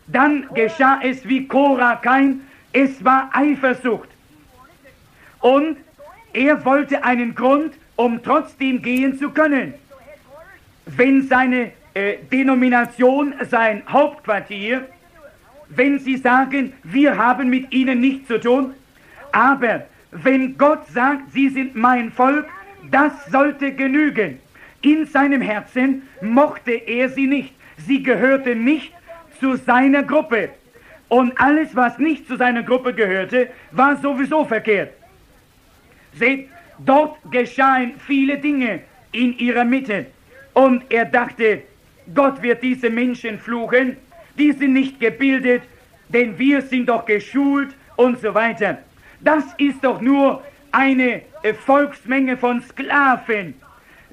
dann 0.06 0.48
geschah 0.54 1.00
es 1.02 1.26
wie 1.26 1.46
Korah 1.46 1.96
kein, 1.96 2.40
es 2.72 3.04
war 3.04 3.30
Eifersucht. 3.32 4.08
Und 5.40 5.76
er 6.32 6.64
wollte 6.64 7.04
einen 7.04 7.34
Grund, 7.34 7.74
um 7.96 8.22
trotzdem 8.22 8.82
gehen 8.82 9.18
zu 9.18 9.30
können. 9.30 9.74
Wenn 10.86 11.26
seine 11.28 11.70
äh, 11.94 12.16
Denomination, 12.30 13.34
sein 13.48 13.82
Hauptquartier, 13.88 14.86
wenn 15.68 15.98
sie 15.98 16.16
sagen, 16.16 16.72
wir 16.82 17.16
haben 17.16 17.48
mit 17.48 17.72
ihnen 17.72 18.00
nichts 18.00 18.28
zu 18.28 18.38
tun, 18.40 18.74
aber 19.34 19.86
wenn 20.12 20.56
Gott 20.56 20.86
sagt, 20.88 21.32
sie 21.32 21.48
sind 21.48 21.74
mein 21.74 22.12
Volk, 22.12 22.46
das 22.90 23.12
sollte 23.26 23.72
genügen. 23.72 24.38
In 24.80 25.06
seinem 25.06 25.40
Herzen 25.40 26.02
mochte 26.20 26.70
er 26.70 27.08
sie 27.08 27.26
nicht. 27.26 27.52
Sie 27.76 28.02
gehörte 28.02 28.54
nicht 28.54 28.92
zu 29.40 29.56
seiner 29.56 30.04
Gruppe. 30.04 30.50
Und 31.08 31.38
alles, 31.40 31.74
was 31.74 31.98
nicht 31.98 32.28
zu 32.28 32.36
seiner 32.36 32.62
Gruppe 32.62 32.94
gehörte, 32.94 33.48
war 33.72 33.96
sowieso 33.96 34.44
verkehrt. 34.44 34.92
Seht, 36.14 36.48
dort 36.78 37.16
geschahen 37.32 37.94
viele 38.06 38.38
Dinge 38.38 38.80
in 39.10 39.36
ihrer 39.38 39.64
Mitte. 39.64 40.06
Und 40.52 40.84
er 40.90 41.06
dachte, 41.06 41.62
Gott 42.14 42.40
wird 42.40 42.62
diese 42.62 42.88
Menschen 42.88 43.40
fluchen, 43.40 43.96
die 44.38 44.52
sind 44.52 44.74
nicht 44.74 45.00
gebildet, 45.00 45.62
denn 46.08 46.38
wir 46.38 46.62
sind 46.62 46.88
doch 46.88 47.04
geschult 47.04 47.74
und 47.96 48.20
so 48.20 48.32
weiter. 48.32 48.78
Das 49.24 49.44
ist 49.56 49.82
doch 49.82 50.02
nur 50.02 50.42
eine 50.70 51.22
äh, 51.42 51.54
Volksmenge 51.54 52.36
von 52.36 52.60
Sklaven, 52.60 53.54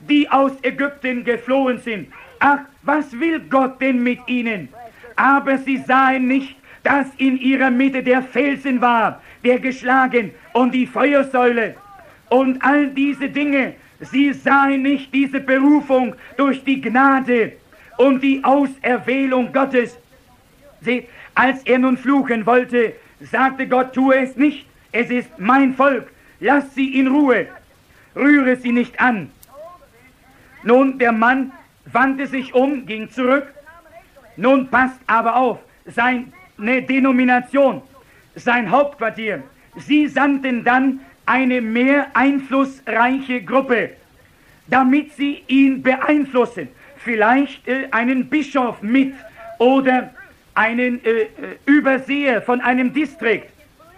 die 0.09 0.29
aus 0.29 0.53
Ägypten 0.63 1.25
geflohen 1.25 1.79
sind. 1.79 2.07
Ach, 2.39 2.59
was 2.83 3.11
will 3.19 3.41
Gott 3.41 3.81
denn 3.81 4.01
mit 4.01 4.19
ihnen? 4.27 4.69
Aber 5.17 5.57
sie 5.57 5.77
sahen 5.77 6.27
nicht, 6.27 6.55
dass 6.83 7.07
in 7.17 7.37
ihrer 7.37 7.69
Mitte 7.69 8.01
der 8.01 8.23
Felsen 8.23 8.79
war, 8.79 9.21
der 9.43 9.59
geschlagen 9.59 10.31
und 10.53 10.73
die 10.73 10.87
Feuersäule 10.87 11.75
und 12.29 12.63
all 12.63 12.87
diese 12.87 13.29
Dinge. 13.29 13.73
Sie 13.99 14.33
sahen 14.33 14.81
nicht 14.81 15.13
diese 15.13 15.41
Berufung 15.41 16.15
durch 16.37 16.63
die 16.63 16.81
Gnade 16.81 17.51
und 17.97 18.23
die 18.23 18.43
Auserwählung 18.43 19.51
Gottes. 19.53 19.97
Seht, 20.81 21.07
als 21.35 21.61
er 21.63 21.79
nun 21.79 21.97
fluchen 21.97 22.45
wollte, 22.45 22.93
sagte 23.19 23.67
Gott, 23.67 23.93
tue 23.93 24.15
es 24.15 24.35
nicht, 24.35 24.65
es 24.91 25.09
ist 25.09 25.29
mein 25.37 25.73
Volk, 25.75 26.11
lass 26.39 26.73
sie 26.75 26.99
in 26.99 27.07
Ruhe, 27.07 27.47
rühre 28.15 28.55
sie 28.55 28.71
nicht 28.71 28.99
an. 28.99 29.31
Nun, 30.63 30.99
der 30.99 31.11
Mann 31.11 31.51
wandte 31.85 32.27
sich 32.27 32.53
um, 32.53 32.85
ging 32.85 33.09
zurück. 33.09 33.47
Nun 34.37 34.67
passt 34.67 34.99
aber 35.07 35.35
auf, 35.35 35.59
seine 35.85 36.81
Denomination, 36.83 37.81
sein 38.35 38.69
Hauptquartier, 38.69 39.43
sie 39.77 40.07
sandten 40.07 40.63
dann 40.63 40.99
eine 41.25 41.61
mehr 41.61 42.07
einflussreiche 42.13 43.41
Gruppe, 43.43 43.91
damit 44.67 45.13
sie 45.13 45.43
ihn 45.47 45.81
beeinflussen. 45.81 46.67
Vielleicht 46.97 47.67
äh, 47.67 47.87
einen 47.91 48.29
Bischof 48.29 48.81
mit 48.81 49.13
oder 49.57 50.13
einen 50.53 51.03
äh, 51.03 51.21
äh 51.21 51.27
Überseher 51.65 52.41
von 52.41 52.61
einem 52.61 52.93
Distrikt 52.93 53.51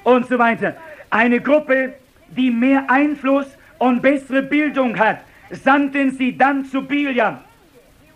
und 0.03 0.27
so 0.27 0.37
weiter. 0.37 0.75
Eine 1.09 1.39
Gruppe, 1.39 1.93
die 2.29 2.51
mehr 2.51 2.89
Einfluss 2.89 3.47
und 3.77 4.01
bessere 4.01 4.41
Bildung 4.41 4.97
hat, 4.97 5.19
sandten 5.51 6.11
sie 6.11 6.37
dann 6.37 6.65
zu 6.65 6.81
Biliam. 6.81 7.39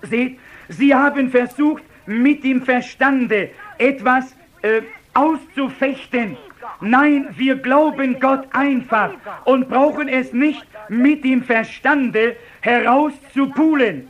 Seht, 0.01 0.39
sie 0.69 0.93
haben 0.93 1.29
versucht, 1.29 1.83
mit 2.05 2.43
dem 2.43 2.61
Verstande 2.61 3.49
etwas 3.77 4.35
äh, 4.61 4.81
auszufechten. 5.13 6.37
Nein, 6.81 7.27
wir 7.37 7.55
glauben 7.55 8.19
Gott 8.19 8.47
einfach 8.53 9.11
und 9.45 9.69
brauchen 9.69 10.07
es 10.07 10.33
nicht 10.33 10.65
mit 10.89 11.23
dem 11.23 11.43
Verstande 11.43 12.35
herauszupulen. 12.61 14.07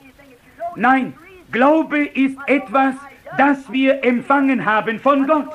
Nein, 0.75 1.13
Glaube 1.51 2.05
ist 2.05 2.37
etwas, 2.45 2.95
das 3.37 3.71
wir 3.71 4.03
empfangen 4.03 4.65
haben 4.65 4.99
von 4.99 5.25
Gott. 5.25 5.49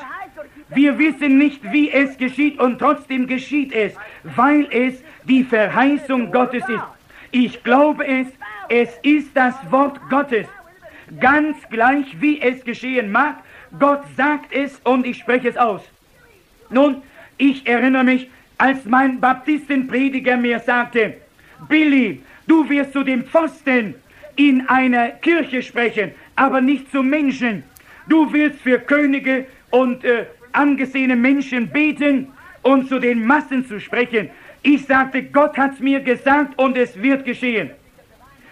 Wir 0.75 0.99
wissen 0.99 1.39
nicht, 1.39 1.61
wie 1.73 1.91
es 1.91 2.17
geschieht 2.17 2.59
und 2.59 2.79
trotzdem 2.79 3.27
geschieht 3.27 3.73
es, 3.73 3.95
weil 4.23 4.67
es 4.71 5.03
die 5.25 5.45
Verheißung 5.45 6.31
Gottes 6.31 6.65
ist. 6.69 6.85
Ich 7.31 7.63
glaube 7.63 8.07
es, 8.07 8.27
es 8.69 8.89
ist 9.03 9.31
das 9.35 9.55
Wort 9.71 10.01
Gottes. 10.09 10.47
Ganz 11.21 11.57
gleich, 11.71 12.07
wie 12.21 12.41
es 12.41 12.65
geschehen 12.65 13.13
mag, 13.13 13.37
Gott 13.79 14.03
sagt 14.17 14.53
es 14.53 14.81
und 14.85 15.07
ich 15.07 15.19
spreche 15.19 15.49
es 15.49 15.57
aus. 15.57 15.83
Nun, 16.71 17.03
ich 17.39 17.67
erinnere 17.67 18.05
mich, 18.05 18.31
als 18.59 18.85
mein 18.85 19.21
Baptistenprediger 19.21 20.37
mir 20.37 20.61
sagte, 20.61 21.15
Billy, 21.69 22.23
du 22.47 22.69
wirst 22.69 22.93
zu 22.93 23.03
dem 23.03 23.25
Pfosten 23.25 23.95
in 24.37 24.69
einer 24.69 25.09
Kirche 25.09 25.63
sprechen, 25.63 26.13
aber 26.37 26.61
nicht 26.61 26.91
zu 26.91 27.03
Menschen. 27.03 27.63
Du 28.09 28.33
willst 28.33 28.61
für 28.61 28.79
Könige 28.79 29.47
und 29.71 30.05
äh, 30.05 30.27
angesehene 30.53 31.17
Menschen 31.17 31.69
beten 31.69 32.29
und 32.63 32.89
zu 32.89 32.99
den 32.99 33.25
Massen 33.25 33.67
zu 33.67 33.81
sprechen. 33.81 34.31
Ich 34.63 34.87
sagte, 34.87 35.23
Gott 35.23 35.57
hat 35.57 35.75
es 35.75 35.81
mir 35.81 36.01
gesagt 36.01 36.59
und 36.59 36.77
es 36.77 37.01
wird 37.01 37.25
geschehen. 37.25 37.71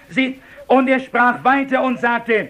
Sie, 0.08 0.40
und 0.66 0.88
er 0.88 1.00
sprach 1.00 1.42
weiter 1.44 1.82
und 1.82 2.00
sagte, 2.00 2.48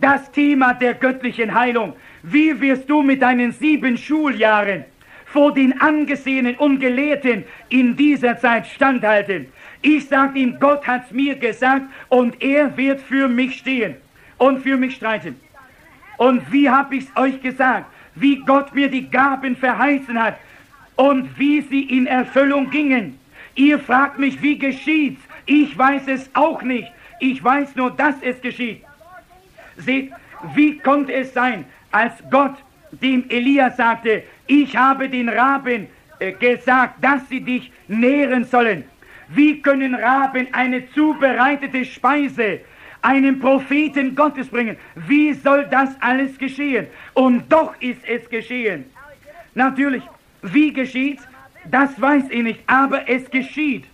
das 0.00 0.30
Thema 0.32 0.74
der 0.74 0.94
göttlichen 0.94 1.54
Heilung, 1.54 1.94
wie 2.22 2.60
wirst 2.60 2.88
du 2.90 3.02
mit 3.02 3.22
deinen 3.22 3.52
sieben 3.52 3.96
Schuljahren 3.96 4.84
vor 5.26 5.54
den 5.54 5.80
Angesehenen 5.80 6.56
und 6.56 6.80
Gelehrten 6.80 7.44
in 7.68 7.96
dieser 7.96 8.38
Zeit 8.38 8.66
standhalten? 8.66 9.46
Ich 9.82 10.08
sagte 10.08 10.38
ihm, 10.38 10.58
Gott 10.58 10.86
hat 10.86 11.06
es 11.06 11.12
mir 11.12 11.36
gesagt 11.36 11.86
und 12.08 12.42
er 12.42 12.76
wird 12.76 13.00
für 13.00 13.28
mich 13.28 13.58
stehen 13.58 13.94
und 14.38 14.60
für 14.60 14.76
mich 14.76 14.96
streiten. 14.96 15.40
Und 16.16 16.50
wie 16.50 16.68
habe 16.68 16.96
ich 16.96 17.04
es 17.04 17.16
euch 17.16 17.40
gesagt? 17.40 17.86
Wie 18.16 18.40
Gott 18.40 18.74
mir 18.74 18.90
die 18.90 19.08
Gaben 19.08 19.56
verheißen 19.56 20.20
hat 20.20 20.38
und 20.96 21.38
wie 21.38 21.60
sie 21.60 21.82
in 21.82 22.06
Erfüllung 22.06 22.70
gingen. 22.70 23.18
Ihr 23.54 23.78
fragt 23.78 24.18
mich, 24.18 24.42
wie 24.42 24.58
geschieht's? 24.58 25.22
Ich 25.46 25.76
weiß 25.76 26.08
es 26.08 26.28
auch 26.34 26.62
nicht. 26.62 26.90
Ich 27.20 27.42
weiß 27.42 27.76
nur, 27.76 27.90
dass 27.90 28.16
es 28.20 28.40
geschieht. 28.40 28.82
Seht, 29.76 30.12
wie 30.54 30.78
konnte 30.78 31.12
es 31.12 31.32
sein, 31.32 31.64
als 31.92 32.14
Gott 32.30 32.54
dem 32.90 33.24
Elia 33.28 33.70
sagte, 33.70 34.22
ich 34.46 34.76
habe 34.76 35.08
den 35.08 35.28
Raben 35.28 35.88
äh, 36.18 36.32
gesagt, 36.32 37.02
dass 37.02 37.28
sie 37.28 37.40
dich 37.40 37.70
nähren 37.88 38.44
sollen. 38.44 38.84
Wie 39.28 39.60
können 39.60 39.94
Raben 39.94 40.48
eine 40.52 40.88
zubereitete 40.92 41.84
Speise 41.84 42.60
einem 43.06 43.38
Propheten 43.38 44.14
Gottes 44.16 44.48
bringen? 44.48 44.76
Wie 45.06 45.32
soll 45.32 45.64
das 45.70 45.90
alles 46.00 46.36
geschehen? 46.36 46.88
Und 47.14 47.44
doch 47.48 47.72
ist 47.80 48.00
es 48.06 48.28
geschehen. 48.28 48.84
Natürlich, 49.54 50.02
wie 50.42 50.72
geschieht? 50.72 51.20
Das 51.70 52.00
weiß 52.00 52.24
ich 52.30 52.42
nicht, 52.42 52.60
aber 52.66 53.08
es 53.08 53.30
geschieht. 53.30 53.84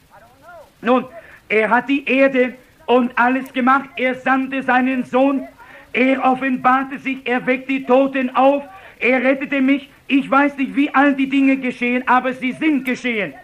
Nun, 0.81 1.05
er 1.49 1.69
hat 1.69 1.89
die 1.89 2.05
Erde 2.07 2.55
und 2.87 3.17
alles 3.17 3.53
gemacht. 3.53 3.91
Er 3.97 4.15
sandte 4.15 4.63
seinen 4.63 5.05
Sohn. 5.05 5.47
Er 5.93 6.25
offenbarte 6.25 6.99
sich. 6.99 7.19
Er 7.25 7.47
weckt 7.47 7.69
die 7.69 7.85
Toten 7.85 8.35
auf. 8.35 8.65
Er 8.99 9.23
rettete 9.23 9.61
mich. 9.61 9.91
Ich 10.09 10.31
weiß 10.31 10.57
nicht, 10.57 10.75
wie 10.75 10.93
all 10.95 11.15
die 11.15 11.29
Dinge 11.29 11.57
geschehen, 11.59 12.03
aber 12.09 12.33
sie 12.33 12.53
sind 12.53 12.85
geschehen. 12.85 13.35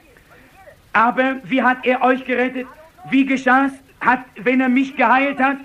Aber 0.92 1.36
wie 1.44 1.62
hat 1.62 1.84
er 1.84 2.02
euch 2.02 2.24
gerettet? 2.24 2.66
Wie 3.10 3.24
geschah 3.24 3.66
es, 3.66 3.72
hat, 4.00 4.20
wenn 4.36 4.60
er 4.60 4.68
mich 4.68 4.96
geheilt 4.96 5.38
hat? 5.38 5.58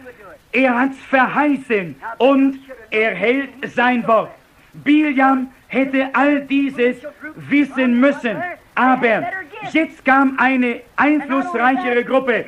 Er 0.52 0.80
hat 0.80 0.92
es 0.92 1.00
verheißen 1.06 1.96
und 2.20 2.60
er 2.92 3.16
hält 3.16 3.50
sein 3.74 4.06
Wort. 4.08 4.32
Biliam 4.74 5.48
hätte 5.68 6.10
all 6.14 6.42
dieses 6.42 6.98
wissen 7.36 8.00
müssen. 8.00 8.38
Aber 8.76 9.24
jetzt 9.72 10.04
kam 10.06 10.38
eine 10.38 10.82
einflussreichere 10.96 12.04
Gruppe. 12.04 12.46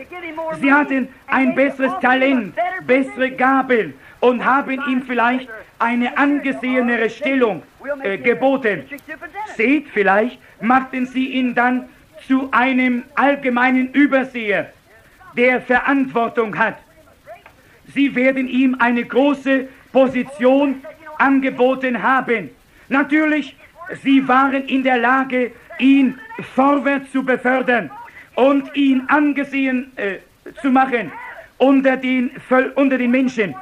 Sie 0.60 0.72
hatten 0.72 1.08
ein 1.28 1.56
besseres 1.56 1.94
Talent, 2.02 2.56
bessere 2.86 3.32
Gabel 3.32 3.94
und 4.20 4.44
haben 4.44 4.82
ihm 4.90 5.04
vielleicht 5.04 5.50
eine 5.80 6.18
angesehenere 6.18 7.10
Stellung 7.10 7.64
äh, 8.02 8.18
geboten. 8.18 8.84
Seht, 9.56 9.90
vielleicht 9.90 10.40
machten 10.62 11.06
sie 11.06 11.28
ihn 11.28 11.54
dann 11.54 11.90
zu 12.28 12.50
einem 12.52 13.04
allgemeinen 13.16 13.92
Überseher, 13.92 14.72
der 15.36 15.62
Verantwortung 15.62 16.58
hat. 16.58 16.78
Sie 17.94 18.16
werden 18.16 18.48
ihm 18.48 18.76
eine 18.80 19.04
große 19.04 19.68
Position 19.92 20.82
angeboten 21.18 22.02
haben. 22.02 22.50
Natürlich, 22.90 23.56
sie 24.04 24.28
waren 24.28 24.68
in 24.68 24.84
der 24.84 24.98
Lage, 24.98 25.52
ihn 25.80 26.20
vorwärts 26.54 27.12
zu 27.12 27.24
befördern 27.24 27.90
und 28.36 28.76
ihn 28.76 29.04
angesehen 29.08 29.92
äh, 29.96 30.18
zu 30.62 30.70
machen 30.70 31.12
unter 31.58 31.98
den, 31.98 32.32
unter 32.76 32.98
den 32.98 33.12
Menschen. 33.12 33.56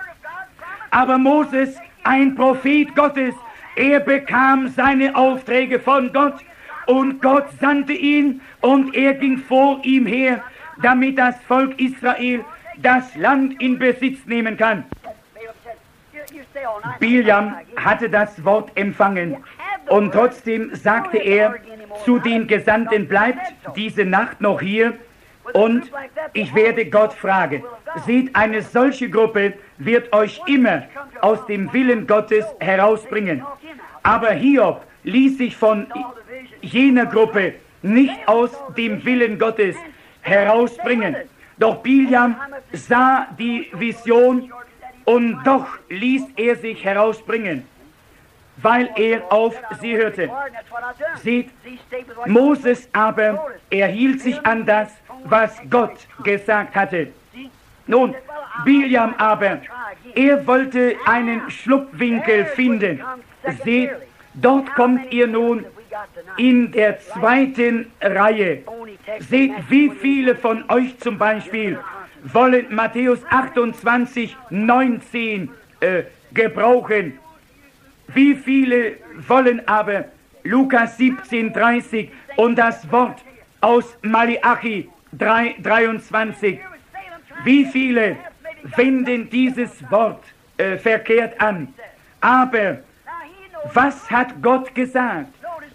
Aber 0.92 1.18
Moses, 1.18 1.76
ein 2.04 2.36
Prophet 2.36 2.96
Gottes, 2.96 3.36
er 3.76 4.00
bekam 4.00 4.68
seine 4.68 5.16
Aufträge 5.16 5.80
von 5.80 6.12
Gott 6.14 6.36
und 6.86 7.22
Gott 7.22 7.46
sandte 7.60 7.94
ihn 7.94 8.42
und 8.62 8.94
er 8.94 9.14
ging 9.14 9.38
vor 9.38 9.80
ihm 9.84 10.06
her, 10.06 10.44
damit 10.82 11.18
das 11.18 11.36
Volk 11.48 11.80
Israel 11.80 12.44
das 12.78 13.16
Land 13.16 13.62
in 13.62 13.78
Besitz 13.78 14.26
nehmen 14.26 14.58
kann. 14.58 14.86
Biljam 17.00 17.56
hatte 17.76 18.10
das 18.10 18.44
Wort 18.44 18.72
empfangen 18.76 19.38
und 19.90 20.12
trotzdem 20.12 20.74
sagte 20.76 21.18
er 21.18 21.56
zu 22.06 22.20
den 22.20 22.48
Gesandten, 22.48 23.08
bleibt 23.08 23.54
diese 23.76 24.06
Nacht 24.06 24.42
noch 24.42 24.62
hier 24.62 24.94
und 25.52 25.92
ich 26.34 26.56
werde 26.56 26.86
Gott 26.86 27.14
fragen. 27.14 27.64
Seht, 28.06 28.36
eine 28.36 28.62
solche 28.62 29.10
Gruppe 29.10 29.54
wird 29.78 30.14
euch 30.14 30.42
immer 30.48 30.84
aus 31.22 31.46
dem 31.48 31.72
Willen 31.74 32.08
Gottes 32.08 32.46
herausbringen. 32.60 33.44
Aber 34.04 34.32
Hiob 34.32 34.86
ließ 35.04 35.38
sich 35.38 35.56
von 35.56 35.88
jener 36.62 37.06
Gruppe 37.06 37.56
nicht 37.82 38.28
aus 38.28 38.52
dem 38.78 39.04
Willen 39.06 39.38
Gottes 39.38 39.76
herausbringen. 40.24 41.16
Doch 41.58 41.78
Biljam 41.84 42.36
sah 42.74 43.28
die 43.38 43.70
Vision 43.74 44.52
Und 45.06 45.44
doch 45.44 45.68
ließ 45.90 46.24
er 46.38 46.56
sich 46.56 46.84
herausbringen, 46.84 47.68
weil 48.58 48.90
er 48.96 49.32
auf 49.32 49.56
sie 49.82 49.98
hörte. 49.98 50.30
Seht, 51.22 51.50
Moses 52.26 52.88
aber, 52.94 53.52
er 53.70 53.88
hielt 53.88 54.22
sich 54.22 54.46
an 54.46 54.66
das, 54.66 54.94
was 55.26 55.60
Gott 55.70 56.08
gesagt 56.24 56.76
hatte. 56.76 57.10
Nun, 57.86 58.16
Biliam 58.64 59.14
aber, 59.18 59.60
er 60.16 60.48
wollte 60.48 60.96
einen 61.06 61.50
Schlupfwinkel 61.52 62.46
finden. 62.46 63.04
Seht, 63.66 63.92
dort 64.34 64.74
kommt 64.76 65.12
ihr 65.12 65.28
nun 65.28 65.66
in 66.38 66.72
der 66.72 67.00
zweiten 67.00 67.92
Reihe. 68.02 68.64
Seht, 69.20 69.52
wie 69.70 69.90
viele 69.90 70.36
von 70.36 70.70
euch 70.70 70.98
zum 71.00 71.18
Beispiel 71.18 71.80
wollen 72.24 72.74
Matthäus 72.74 73.20
28, 73.30 74.36
19 74.50 75.50
äh, 75.80 76.04
gebrauchen. 76.34 77.20
Wie 78.14 78.36
viele 78.36 78.98
wollen 79.28 79.68
aber 79.68 80.06
Lukas 80.44 80.98
17, 80.98 81.54
30 81.54 82.12
und 82.38 82.56
das 82.56 82.90
Wort 82.92 83.24
aus 83.62 83.98
Malachi 84.02 84.90
3, 85.14 85.56
23? 85.62 86.60
Wie 87.44 87.66
viele 87.66 88.18
wenden 88.76 89.30
dieses 89.30 89.90
Wort 89.92 90.24
äh, 90.58 90.78
verkehrt 90.78 91.40
an? 91.42 91.74
Aber 92.22 92.80
was 93.74 94.10
hat 94.10 94.42
Gott 94.42 94.74
gesagt? 94.74 95.34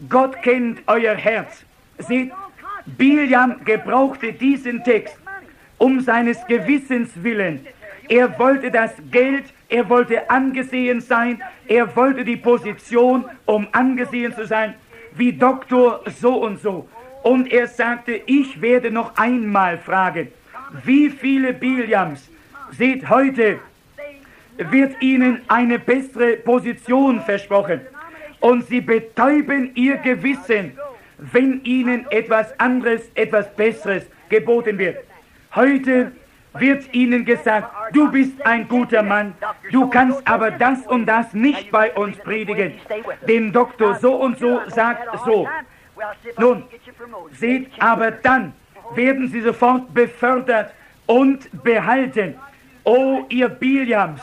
Gott 0.08 0.40
kennt 0.42 0.80
euer 0.86 1.14
Herz. 1.14 1.64
Seht, 1.98 2.32
Biliam 2.86 3.64
gebrauchte 3.64 4.32
diesen 4.32 4.84
Text 4.84 5.18
um 5.78 6.00
seines 6.00 6.44
Gewissens 6.46 7.10
willen. 7.22 7.66
Er 8.08 8.38
wollte 8.38 8.70
das 8.70 8.92
Geld, 9.10 9.44
er 9.68 9.88
wollte 9.88 10.30
angesehen 10.30 11.00
sein, 11.00 11.42
er 11.66 11.94
wollte 11.94 12.24
die 12.24 12.36
Position, 12.36 13.24
um 13.44 13.68
angesehen 13.72 14.34
zu 14.34 14.46
sein, 14.46 14.74
wie 15.14 15.32
Doktor 15.32 16.02
so 16.20 16.34
und 16.42 16.60
so. 16.60 16.88
Und 17.22 17.52
er 17.52 17.66
sagte, 17.66 18.20
ich 18.26 18.60
werde 18.60 18.90
noch 18.90 19.16
einmal 19.16 19.78
fragen, 19.78 20.28
wie 20.84 21.10
viele 21.10 21.52
Biliams, 21.52 22.28
seht 22.70 23.08
heute, 23.08 23.58
wird 24.56 25.00
ihnen 25.02 25.42
eine 25.48 25.78
bessere 25.78 26.36
Position 26.36 27.20
versprochen. 27.20 27.80
Und 28.40 28.66
sie 28.68 28.80
betäuben 28.80 29.72
ihr 29.74 29.96
Gewissen, 29.96 30.78
wenn 31.18 31.62
ihnen 31.64 32.06
etwas 32.10 32.58
anderes, 32.58 33.10
etwas 33.14 33.52
Besseres 33.54 34.06
geboten 34.28 34.78
wird. 34.78 34.98
Heute 35.54 36.12
wird 36.54 36.92
ihnen 36.94 37.24
gesagt, 37.24 37.68
du 37.92 38.10
bist 38.10 38.44
ein 38.46 38.68
guter 38.68 39.02
Mann, 39.02 39.34
du 39.70 39.88
kannst 39.88 40.26
aber 40.26 40.50
das 40.50 40.86
und 40.86 41.06
das 41.06 41.32
nicht 41.34 41.70
bei 41.70 41.92
uns 41.92 42.16
predigen. 42.18 42.74
Den 43.26 43.52
Doktor 43.52 43.94
so 43.96 44.14
und 44.14 44.38
so 44.38 44.60
sagt 44.68 45.08
so. 45.24 45.48
Nun, 46.38 46.64
seht, 47.32 47.70
aber 47.78 48.10
dann 48.10 48.52
werden 48.94 49.28
sie 49.28 49.40
sofort 49.40 49.92
befördert 49.92 50.72
und 51.06 51.48
behalten. 51.62 52.34
O 52.84 53.24
ihr 53.28 53.48
Biliams, 53.48 54.22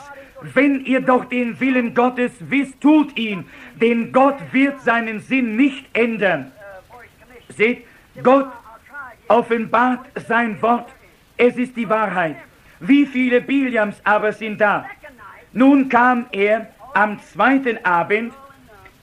wenn 0.54 0.84
ihr 0.84 1.00
doch 1.00 1.24
den 1.24 1.58
Willen 1.60 1.94
Gottes 1.94 2.32
wisst, 2.40 2.80
tut 2.80 3.16
ihn, 3.16 3.44
denn 3.80 4.12
Gott 4.12 4.36
wird 4.52 4.80
seinen 4.82 5.20
Sinn 5.20 5.56
nicht 5.56 5.86
ändern. 5.92 6.52
Seht, 7.48 7.84
Gott 8.22 8.50
offenbart 9.28 10.06
sein 10.26 10.60
Wort 10.62 10.90
es 11.36 11.56
ist 11.56 11.76
die 11.76 11.88
Wahrheit. 11.88 12.36
Wie 12.80 13.06
viele 13.06 13.40
Biliams 13.40 13.96
aber 14.04 14.32
sind 14.32 14.60
da? 14.60 14.86
Nun 15.52 15.88
kam 15.88 16.26
er 16.32 16.68
am 16.94 17.20
zweiten 17.20 17.84
Abend 17.84 18.32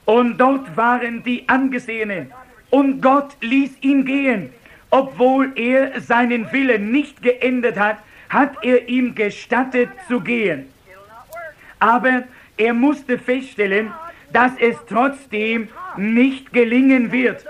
und 0.04 0.38
dort 0.38 0.76
waren 0.76 1.22
die 1.22 1.48
Angesehenen 1.48 2.32
und 2.70 3.00
Gott 3.00 3.36
ließ 3.40 3.78
ihn 3.82 4.04
gehen. 4.04 4.50
Obwohl 4.90 5.52
er 5.56 6.00
seinen 6.00 6.50
Willen 6.52 6.90
nicht 6.90 7.22
geändert 7.22 7.78
hat, 7.78 7.98
hat 8.28 8.56
er 8.62 8.88
ihm 8.88 9.14
gestattet 9.14 9.90
zu 10.08 10.20
gehen. 10.20 10.68
Aber 11.92 12.24
er 12.56 12.72
musste 12.72 13.18
feststellen, 13.18 13.92
dass 14.32 14.52
es 14.58 14.76
trotzdem 14.88 15.68
nicht 15.96 16.52
gelingen 16.52 17.12
wird. 17.12 17.44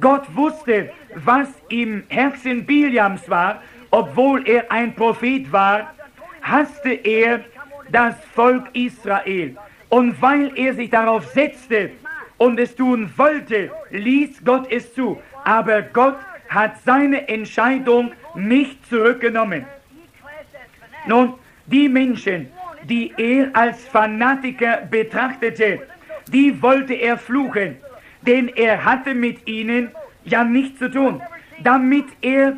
Gott 0.00 0.24
wusste, 0.34 0.90
was 1.14 1.48
im 1.68 2.04
Herzen 2.08 2.64
Biliams 2.64 3.28
war 3.28 3.60
obwohl 3.92 4.48
er 4.48 4.72
ein 4.72 4.94
Prophet 4.94 5.52
war, 5.52 5.94
hasste 6.40 6.92
er 6.92 7.44
das 7.90 8.14
Volk 8.34 8.64
Israel. 8.72 9.56
Und 9.90 10.20
weil 10.20 10.50
er 10.56 10.74
sich 10.74 10.88
darauf 10.90 11.26
setzte 11.26 11.90
und 12.38 12.58
es 12.58 12.74
tun 12.74 13.10
wollte, 13.16 13.70
ließ 13.90 14.42
Gott 14.44 14.66
es 14.72 14.92
zu. 14.94 15.20
Aber 15.44 15.82
Gott 15.82 16.16
hat 16.48 16.82
seine 16.84 17.28
Entscheidung 17.28 18.12
nicht 18.34 18.84
zurückgenommen. 18.86 19.66
Nun, 21.06 21.34
die 21.66 21.88
Menschen, 21.88 22.48
die 22.84 23.12
er 23.16 23.50
als 23.54 23.84
Fanatiker 23.88 24.82
betrachtete, 24.90 25.80
die 26.32 26.60
wollte 26.62 26.94
er 26.94 27.18
fluchen, 27.18 27.76
denn 28.22 28.48
er 28.48 28.84
hatte 28.84 29.14
mit 29.14 29.46
ihnen 29.46 29.90
ja 30.24 30.44
nichts 30.44 30.78
zu 30.78 30.90
tun, 30.90 31.20
damit 31.62 32.06
er 32.20 32.56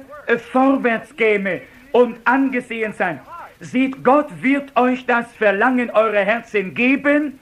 vorwärts 0.53 1.15
käme 1.17 1.61
und 1.93 2.17
angesehen 2.25 2.93
sein. 2.93 3.21
Sieht, 3.61 4.03
Gott 4.03 4.29
wird 4.43 4.77
euch 4.77 5.07
das 5.07 5.33
Verlangen 5.33 5.91
eurer 5.91 6.25
Herzen 6.25 6.75
geben, 6.75 7.39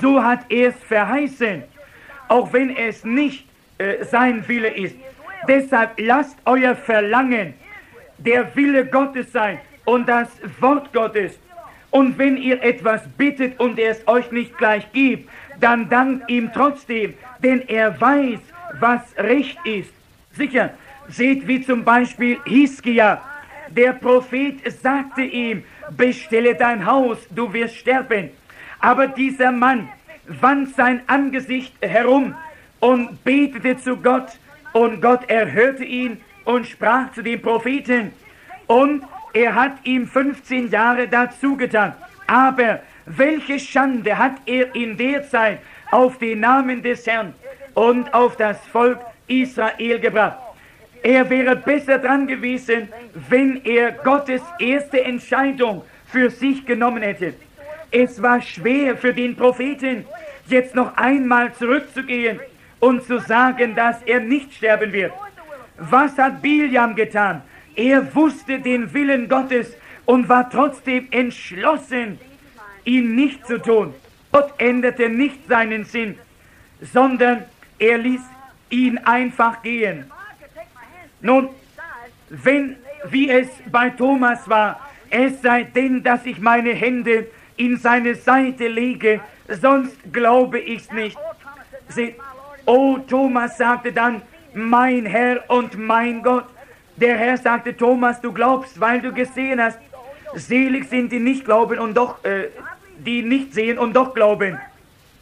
so 0.00 0.22
hat 0.22 0.40
er 0.48 0.68
es 0.68 0.76
verheißen, 0.84 1.62
auch 2.28 2.52
wenn 2.52 2.76
es 2.76 3.04
nicht 3.04 3.46
äh, 3.78 4.04
sein 4.04 4.46
Wille 4.46 4.68
ist. 4.68 4.96
Deshalb 5.48 5.98
lasst 5.98 6.38
euer 6.44 6.74
Verlangen 6.74 7.54
der 8.18 8.54
Wille 8.54 8.86
Gottes 8.86 9.32
sein 9.32 9.58
und 9.84 10.08
das 10.08 10.28
Wort 10.60 10.92
Gottes. 10.92 11.38
Und 11.94 12.18
wenn 12.18 12.36
ihr 12.36 12.60
etwas 12.62 13.02
bittet 13.16 13.60
und 13.60 13.78
er 13.78 13.92
es 13.92 14.08
euch 14.08 14.32
nicht 14.32 14.58
gleich 14.58 14.90
gibt, 14.92 15.30
dann 15.60 15.88
dankt 15.88 16.28
ihm 16.28 16.50
trotzdem, 16.52 17.14
denn 17.38 17.62
er 17.68 18.00
weiß, 18.00 18.40
was 18.80 19.02
recht 19.16 19.58
ist. 19.64 19.92
Sicher, 20.32 20.70
Seht, 21.08 21.46
wie 21.46 21.62
zum 21.62 21.84
Beispiel 21.84 22.38
Hiskia. 22.44 23.22
Der 23.68 23.92
Prophet 23.92 24.56
sagte 24.82 25.22
ihm, 25.22 25.64
bestelle 25.96 26.54
dein 26.54 26.84
Haus, 26.86 27.18
du 27.30 27.52
wirst 27.52 27.76
sterben. 27.76 28.30
Aber 28.80 29.06
dieser 29.06 29.52
Mann 29.52 29.88
wand 30.26 30.74
sein 30.74 31.02
Angesicht 31.06 31.74
herum 31.80 32.34
und 32.80 33.22
betete 33.24 33.76
zu 33.76 33.96
Gott. 33.96 34.38
Und 34.72 35.00
Gott 35.00 35.28
erhörte 35.28 35.84
ihn 35.84 36.20
und 36.44 36.66
sprach 36.66 37.12
zu 37.12 37.22
dem 37.22 37.40
Propheten. 37.40 38.12
Und 38.66 39.04
er 39.34 39.54
hat 39.54 39.72
ihm 39.84 40.06
15 40.06 40.70
Jahre 40.70 41.08
dazu 41.08 41.56
getan. 41.56 41.92
Aber 42.26 42.80
welche 43.04 43.58
Schande 43.58 44.16
hat 44.16 44.36
er 44.46 44.74
in 44.74 44.96
der 44.96 45.28
Zeit 45.28 45.58
auf 45.90 46.18
den 46.18 46.40
Namen 46.40 46.82
des 46.82 47.06
Herrn 47.06 47.34
und 47.74 48.12
auf 48.14 48.36
das 48.36 48.58
Volk 48.68 48.98
Israel 49.26 49.98
gebracht? 49.98 50.38
Er 51.02 51.28
wäre 51.28 51.54
besser 51.56 51.98
dran 51.98 52.26
gewesen, 52.26 52.88
wenn 53.28 53.62
er 53.64 53.92
Gottes 53.92 54.40
erste 54.58 55.04
Entscheidung 55.04 55.82
für 56.06 56.30
sich 56.30 56.64
genommen 56.64 57.02
hätte. 57.02 57.34
Es 57.90 58.22
war 58.22 58.40
schwer 58.40 58.96
für 58.96 59.12
den 59.12 59.36
Propheten, 59.36 60.06
jetzt 60.46 60.74
noch 60.74 60.96
einmal 60.96 61.52
zurückzugehen 61.52 62.40
und 62.80 63.02
zu 63.02 63.18
sagen, 63.18 63.74
dass 63.74 64.02
er 64.02 64.20
nicht 64.20 64.54
sterben 64.54 64.92
wird. 64.92 65.12
Was 65.76 66.16
hat 66.16 66.40
Biliam 66.40 66.94
getan? 66.94 67.42
Er 67.76 68.14
wusste 68.14 68.60
den 68.60 68.92
Willen 68.92 69.28
Gottes 69.28 69.74
und 70.04 70.28
war 70.28 70.48
trotzdem 70.48 71.08
entschlossen, 71.10 72.18
ihn 72.84 73.14
nicht 73.14 73.46
zu 73.46 73.60
tun. 73.60 73.94
Gott 74.30 74.52
änderte 74.58 75.08
nicht 75.08 75.46
seinen 75.48 75.84
Sinn, 75.84 76.18
sondern 76.80 77.44
er 77.78 77.98
ließ 77.98 78.20
ihn 78.70 78.98
einfach 78.98 79.62
gehen. 79.62 80.10
Nun, 81.20 81.48
wenn, 82.28 82.76
wie 83.08 83.30
es 83.30 83.48
bei 83.70 83.90
Thomas 83.90 84.48
war, 84.48 84.80
es 85.10 85.40
sei 85.42 85.64
denn, 85.64 86.02
dass 86.02 86.26
ich 86.26 86.38
meine 86.38 86.74
Hände 86.74 87.28
in 87.56 87.76
seine 87.76 88.14
Seite 88.14 88.68
lege, 88.68 89.20
sonst 89.48 89.96
glaube 90.12 90.58
ich's 90.58 90.90
nicht. 90.92 91.16
Sie, 91.88 92.14
oh, 92.66 92.98
Thomas 92.98 93.56
sagte 93.56 93.92
dann, 93.92 94.22
mein 94.54 95.06
Herr 95.06 95.48
und 95.48 95.78
mein 95.78 96.22
Gott. 96.22 96.46
Der 96.96 97.16
Herr 97.16 97.36
sagte, 97.36 97.76
Thomas, 97.76 98.20
du 98.20 98.32
glaubst, 98.32 98.80
weil 98.80 99.00
du 99.00 99.12
gesehen 99.12 99.60
hast. 99.60 99.78
Selig 100.34 100.88
sind 100.88 101.12
die 101.12 101.20
nicht 101.20 101.44
glauben 101.44 101.78
und 101.78 101.96
doch, 101.96 102.24
äh, 102.24 102.48
die 102.98 103.22
nicht 103.22 103.54
sehen 103.54 103.78
und 103.78 103.94
doch 103.94 104.14
glauben. 104.14 104.58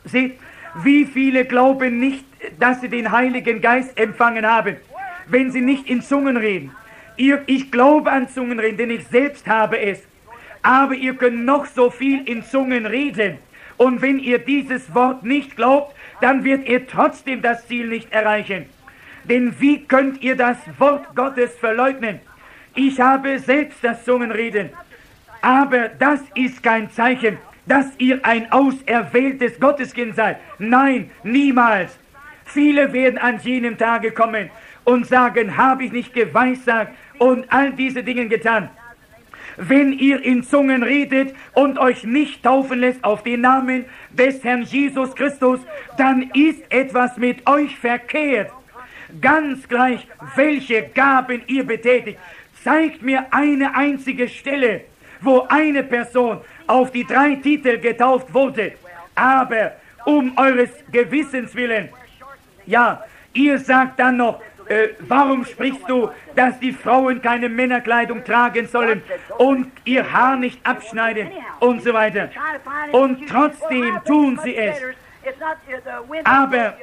Seht, 0.04 0.38
wie 0.82 1.04
viele 1.04 1.44
glauben 1.44 1.98
nicht, 1.98 2.24
dass 2.58 2.80
sie 2.80 2.88
den 2.88 3.12
Heiligen 3.12 3.60
Geist 3.60 3.98
empfangen 3.98 4.46
haben 4.46 4.76
wenn 5.26 5.50
sie 5.50 5.60
nicht 5.60 5.88
in 5.88 6.02
Zungen 6.02 6.36
reden. 6.36 6.72
Ich 7.16 7.70
glaube 7.70 8.10
an 8.10 8.28
Zungenreden, 8.28 8.76
denn 8.78 8.90
ich 8.90 9.06
selbst 9.06 9.46
habe 9.46 9.78
es. 9.78 10.00
Aber 10.62 10.94
ihr 10.94 11.14
könnt 11.14 11.44
noch 11.44 11.66
so 11.66 11.90
viel 11.90 12.26
in 12.26 12.44
Zungen 12.44 12.86
reden. 12.86 13.38
Und 13.76 14.00
wenn 14.00 14.18
ihr 14.18 14.38
dieses 14.38 14.94
Wort 14.94 15.24
nicht 15.24 15.56
glaubt, 15.56 15.94
dann 16.20 16.44
wird 16.44 16.68
ihr 16.68 16.86
trotzdem 16.86 17.42
das 17.42 17.66
Ziel 17.66 17.88
nicht 17.88 18.12
erreichen. 18.12 18.66
Denn 19.24 19.54
wie 19.58 19.84
könnt 19.84 20.22
ihr 20.22 20.36
das 20.36 20.58
Wort 20.78 21.14
Gottes 21.14 21.56
verleugnen? 21.56 22.20
Ich 22.74 23.00
habe 23.00 23.38
selbst 23.38 23.78
das 23.82 24.04
Zungenreden. 24.04 24.70
Aber 25.40 25.88
das 25.88 26.20
ist 26.34 26.62
kein 26.62 26.90
Zeichen, 26.90 27.38
dass 27.66 27.86
ihr 27.98 28.24
ein 28.24 28.50
auserwähltes 28.50 29.58
Gotteskind 29.60 30.16
seid. 30.16 30.38
Nein, 30.58 31.10
niemals. 31.22 31.98
Viele 32.44 32.92
werden 32.92 33.18
an 33.18 33.38
jenem 33.42 33.78
Tage 33.78 34.12
kommen 34.12 34.50
und 34.84 35.06
sagen, 35.06 35.56
habe 35.56 35.84
ich 35.84 35.92
nicht 35.92 36.12
geweissagt 36.12 36.92
und 37.18 37.50
all 37.52 37.72
diese 37.72 38.02
Dinge 38.02 38.26
getan. 38.26 38.68
Wenn 39.56 39.92
ihr 39.92 40.22
in 40.24 40.42
Zungen 40.42 40.82
redet 40.82 41.34
und 41.52 41.78
euch 41.78 42.04
nicht 42.04 42.42
taufen 42.42 42.80
lässt 42.80 43.04
auf 43.04 43.22
den 43.22 43.42
Namen 43.42 43.84
des 44.10 44.42
Herrn 44.42 44.62
Jesus 44.62 45.14
Christus, 45.14 45.60
dann 45.98 46.30
ist 46.34 46.62
etwas 46.70 47.16
mit 47.16 47.46
euch 47.48 47.78
verkehrt. 47.78 48.50
Ganz 49.20 49.68
gleich, 49.68 50.06
welche 50.36 50.82
Gaben 50.82 51.42
ihr 51.46 51.66
betätigt. 51.66 52.18
Zeigt 52.64 53.02
mir 53.02 53.26
eine 53.30 53.74
einzige 53.74 54.28
Stelle, 54.28 54.82
wo 55.20 55.46
eine 55.48 55.82
Person 55.82 56.40
auf 56.66 56.90
die 56.92 57.04
drei 57.04 57.36
Titel 57.36 57.78
getauft 57.78 58.32
wurde. 58.32 58.72
Aber 59.14 59.72
um 60.04 60.36
eures 60.38 60.70
Gewissens 60.90 61.54
willen, 61.54 61.88
ja, 62.66 63.04
ihr 63.32 63.58
sagt 63.58 63.98
dann 63.98 64.16
noch, 64.16 64.40
äh, 64.68 64.88
warum 65.00 65.44
sprichst 65.44 65.88
du, 65.88 66.10
dass 66.34 66.58
die 66.60 66.72
Frauen 66.72 67.20
keine 67.20 67.48
Männerkleidung 67.48 68.24
tragen 68.24 68.66
sollen 68.66 69.02
und 69.38 69.70
ihr 69.84 70.10
Haar 70.12 70.36
nicht 70.36 70.64
abschneiden 70.64 71.30
und 71.60 71.82
so 71.82 71.92
weiter. 71.92 72.30
Und 72.92 73.28
trotzdem 73.28 74.00
tun 74.06 74.38
sie 74.42 74.56
es. 74.56 74.76
Aber 76.24 76.74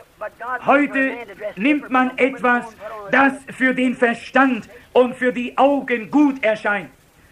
heute 0.65 1.17
nimmt 1.55 1.89
man 1.89 2.17
etwas, 2.17 2.65
das 3.11 3.33
für 3.55 3.73
den 3.73 3.95
Verstand 3.95 4.69
und 4.93 5.15
für 5.15 5.31
die 5.31 5.57
Augen 5.57 6.11
gut 6.11 6.43
erscheint. 6.43 6.89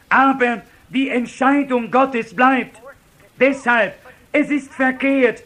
Aber 0.10 0.62
die 0.90 1.10
Entscheidung 1.10 1.92
Gottes 1.92 2.36
bleibt. 2.36 2.82
Deshalb, 3.40 3.96
es 4.32 4.50
ist 4.50 4.74
verkehrt, 4.74 5.44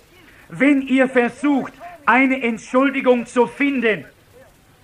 wenn 0.50 0.82
ihr 0.82 1.10
versucht, 1.10 1.74
eine 2.06 2.42
Entschuldigung 2.42 3.26
zu 3.26 3.48
finden. 3.48 4.06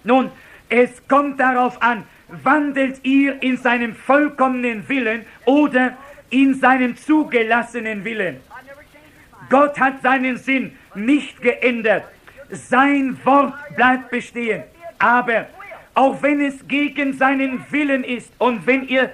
Nun, 0.03 0.31
es 0.69 1.07
kommt 1.07 1.39
darauf 1.39 1.81
an, 1.81 2.03
wandelt 2.43 3.03
ihr 3.03 3.41
in 3.41 3.57
seinem 3.57 3.95
vollkommenen 3.95 4.87
Willen 4.89 5.25
oder 5.45 5.97
in 6.29 6.53
seinem 6.55 6.97
zugelassenen 6.97 8.03
Willen. 8.03 8.37
Gott 9.49 9.79
hat 9.79 10.01
seinen 10.01 10.37
Sinn 10.37 10.77
nicht 10.95 11.41
geändert. 11.41 12.03
Sein 12.49 13.17
Wort 13.23 13.53
bleibt 13.75 14.09
bestehen. 14.09 14.63
Aber 14.99 15.47
auch 15.93 16.21
wenn 16.21 16.41
es 16.41 16.67
gegen 16.67 17.13
seinen 17.13 17.65
Willen 17.71 18.03
ist 18.03 18.31
und 18.37 18.65
wenn 18.65 18.87
ihr 18.87 19.09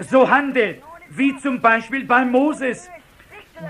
so 0.00 0.28
handelt, 0.28 0.82
wie 1.10 1.36
zum 1.38 1.60
Beispiel 1.60 2.04
bei 2.04 2.24
Moses. 2.24 2.90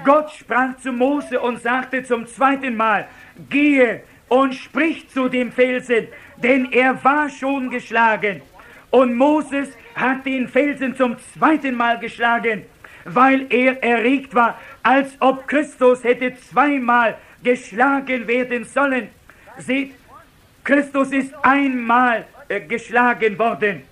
Gott 0.05 0.31
sprach 0.33 0.77
zu 0.79 0.93
Mose 0.93 1.39
und 1.39 1.61
sagte 1.63 2.03
zum 2.03 2.27
zweiten 2.27 2.77
Mal, 2.77 3.07
gehe 3.49 4.03
und 4.29 4.55
sprich 4.55 5.09
zu 5.09 5.29
dem 5.29 5.53
Felsen, 5.53 6.09
denn 6.37 6.73
er 6.73 7.03
war 7.05 7.29
schon 7.29 7.71
geschlagen. 7.71 8.43
Und 8.91 9.15
Moses 9.15 9.69
hat 9.95 10.27
den 10.27 10.49
Felsen 10.49 10.97
zum 10.97 11.17
zweiten 11.35 11.75
Mal 11.77 11.99
geschlagen, 11.99 12.63
weil 13.05 13.47
er 13.51 13.83
erregt 13.83 14.35
war, 14.35 14.59
als 14.83 15.17
ob 15.21 15.47
Christus 15.47 16.03
hätte 16.03 16.35
zweimal 16.37 17.17
geschlagen 17.47 18.27
werden 18.27 18.65
sollen. 18.65 19.09
Seht, 19.57 19.95
Christus 20.65 21.13
ist 21.13 21.33
einmal 21.43 22.25
äh, 22.49 22.61
geschlagen 22.61 23.39
worden. 23.39 23.83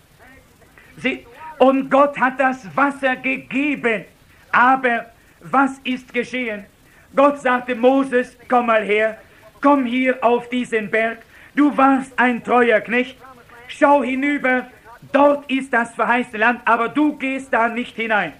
Seht, 0.96 1.24
und 1.58 1.88
Gott 1.88 2.18
hat 2.18 2.40
das 2.40 2.58
Wasser 2.74 3.14
gegeben. 3.14 4.04
Aber 4.50 5.06
was 5.40 5.72
ist 5.84 6.12
geschehen? 6.12 6.64
Gott 7.14 7.40
sagte 7.40 7.76
Moses, 7.76 8.36
komm 8.48 8.66
mal 8.66 8.82
her, 8.82 9.18
komm 9.60 9.86
hier 9.86 10.12
auf 10.30 10.48
diesen 10.48 10.90
Berg. 10.90 11.18
Du 11.54 11.76
warst 11.76 12.12
ein 12.18 12.42
treuer 12.42 12.80
Knecht. 12.80 13.16
Schau 13.68 14.02
hinüber, 14.02 14.66
dort 15.12 15.48
ist 15.48 15.72
das 15.72 15.94
verheißene 15.94 16.38
Land, 16.38 16.60
aber 16.64 16.88
du 16.88 17.16
gehst 17.16 17.52
da 17.52 17.68
nicht 17.68 17.94
hinein. 17.94 18.32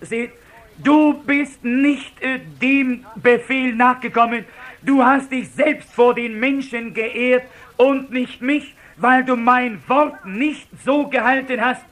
Seht, 0.00 0.32
du 0.78 1.14
bist 1.14 1.64
nicht 1.64 2.22
äh, 2.22 2.40
dem 2.60 3.04
Befehl 3.16 3.74
nachgekommen. 3.74 4.44
Du 4.82 5.04
hast 5.04 5.32
dich 5.32 5.50
selbst 5.50 5.92
vor 5.92 6.14
den 6.14 6.38
Menschen 6.38 6.94
geehrt 6.94 7.44
und 7.76 8.10
nicht 8.10 8.40
mich, 8.40 8.74
weil 8.96 9.24
du 9.24 9.36
mein 9.36 9.82
Wort 9.88 10.24
nicht 10.24 10.68
so 10.84 11.08
gehalten 11.08 11.60
hast 11.60 11.82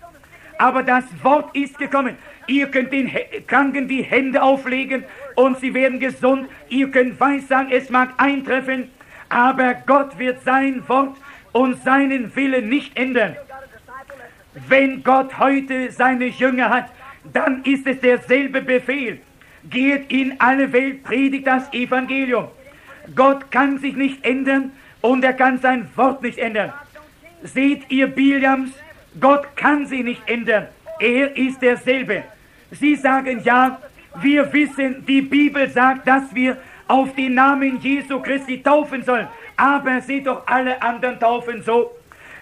aber 0.59 0.83
das 0.83 1.05
Wort 1.23 1.55
ist 1.55 1.79
gekommen. 1.79 2.17
Ihr 2.47 2.71
könnt 2.71 2.93
den 2.93 3.11
Kranken 3.47 3.89
die 3.89 4.03
Hände 4.03 4.43
auflegen 4.43 5.05
und 5.35 5.59
sie 5.59 5.75
werden 5.75 5.99
gesund. 5.99 6.49
Ihr 6.69 6.91
könnt 6.91 7.19
weissagen, 7.21 7.73
es 7.73 7.91
mag 7.91 8.11
eintreffen, 8.19 8.91
aber 9.29 9.75
Gott 9.87 10.19
wird 10.19 10.43
sein 10.43 10.87
Wort 10.89 11.17
und 11.53 11.83
seinen 11.83 12.35
Willen 12.37 12.69
nicht 12.69 12.97
ändern. 12.97 13.37
Wenn 14.69 15.03
Gott 15.03 15.39
heute 15.39 15.91
seine 15.91 16.27
Jünger 16.27 16.69
hat, 16.69 16.91
dann 17.33 17.63
ist 17.65 17.87
es 17.87 18.01
derselbe 18.01 18.61
Befehl. 18.61 19.21
Geht 19.71 20.13
in 20.13 20.39
alle 20.41 20.73
Welt, 20.73 21.05
predigt 21.05 21.47
das 21.47 21.73
Evangelium. 21.73 22.49
Gott 23.15 23.51
kann 23.51 23.79
sich 23.79 23.97
nicht 23.97 24.25
ändern 24.25 24.73
und 25.01 25.25
er 25.25 25.33
kann 25.33 25.59
sein 25.59 25.89
Wort 25.97 26.23
nicht 26.23 26.39
ändern. 26.39 26.73
Seht 27.43 27.91
ihr 27.91 28.07
Biliams, 28.07 28.71
Gott 29.21 29.57
kann 29.57 29.87
sie 29.87 30.03
nicht 30.03 30.23
ändern. 30.27 30.69
Er 31.01 31.37
ist 31.37 31.61
derselbe. 31.61 32.25
Sie 32.71 32.97
sagen 32.97 33.41
ja, 33.45 33.79
wir 34.21 34.53
wissen, 34.53 35.05
die 35.07 35.23
Bibel 35.23 35.69
sagt, 35.71 36.07
dass 36.07 36.35
wir 36.35 36.57
auf 36.87 37.15
den 37.15 37.35
Namen 37.35 37.81
Jesu 37.81 38.21
Christi 38.21 38.63
taufen 38.63 39.03
sollen. 39.03 39.29
Aber 39.57 40.01
seht 40.01 40.27
doch 40.27 40.47
alle 40.47 40.81
anderen 40.83 41.19
taufen 41.19 41.63
so. 41.63 41.91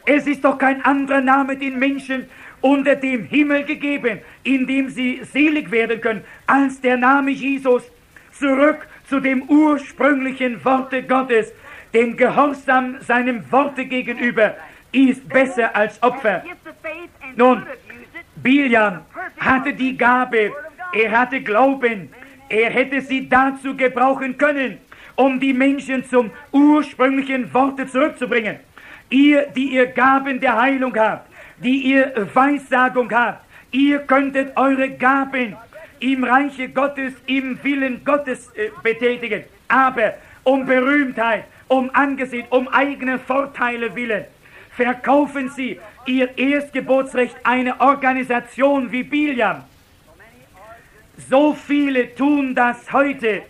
Es 0.05 0.27
ist 0.27 0.45
doch 0.45 0.59
kein 0.59 0.85
anderer 0.85 1.21
Name 1.21 1.57
den 1.57 1.79
Menschen 1.79 2.27
unter 2.63 2.97
dem 2.97 3.25
Himmel 3.25 3.65
gegeben, 3.65 4.21
in 4.45 4.67
dem 4.67 4.89
sie 4.89 5.21
selig 5.25 5.71
werden 5.71 6.01
können, 6.01 6.25
als 6.47 6.81
der 6.81 6.97
Name 6.97 7.31
Jesus. 7.31 7.83
Zurück 8.33 8.87
zu 9.09 9.21
dem 9.21 9.43
ursprünglichen 9.43 10.65
Worte 10.65 11.03
Gottes, 11.03 11.53
dem 11.93 12.17
Gehorsam 12.17 12.97
seinem 13.01 13.45
Worte 13.53 13.85
gegenüber, 13.85 14.57
ist 14.91 15.29
besser 15.29 15.75
als 15.77 16.03
Opfer. 16.03 16.45
Nun, 17.37 17.67
Biliam 18.37 19.01
hatte 19.39 19.73
die 19.73 19.97
Gabe, 19.97 20.53
er 20.93 21.11
hatte 21.11 21.41
Glauben, 21.43 22.11
er 22.49 22.71
hätte 22.71 23.01
sie 23.01 23.29
dazu 23.29 23.77
gebrauchen 23.77 24.37
können, 24.39 24.79
um 25.17 25.41
die 25.41 25.53
Menschen 25.53 26.05
zum 26.05 26.31
ursprünglichen 26.53 27.53
Worte 27.53 27.87
zurückzubringen. 27.87 28.57
Ihr, 29.11 29.47
die 29.55 29.75
ihr 29.75 29.87
Gaben 29.87 30.41
der 30.41 30.61
Heilung 30.61 30.95
habt, 30.97 31.32
die 31.63 31.93
ihr 31.93 32.29
Weissagung 32.35 33.11
habt, 33.13 33.45
ihr 33.71 34.01
könntet 34.01 34.57
eure 34.57 34.91
Gaben 34.91 35.57
im 36.01 36.25
Reiche 36.25 36.69
Gottes, 36.69 37.15
im 37.27 37.63
Willen 37.63 38.05
Gottes 38.05 38.51
äh, 38.55 38.71
betätigen. 38.83 39.45
Aber 39.69 40.15
um 40.43 40.67
Berühmtheit, 40.67 41.45
um 41.69 41.91
Angesicht, 41.95 42.51
um 42.51 42.69
eigene 42.69 43.19
Vorteile 43.19 43.95
willen, 43.95 44.25
verkaufen 44.73 45.49
sie 45.51 45.79
ihr 46.07 46.37
Erstgeburtsrecht 46.37 47.37
eine 47.45 47.81
Organisation 47.81 48.91
wie 48.91 49.05
Biliam. 49.05 49.63
So 51.31 51.55
viele 51.55 52.15
tun 52.15 52.55
das 52.55 52.93
heute. 52.93 53.43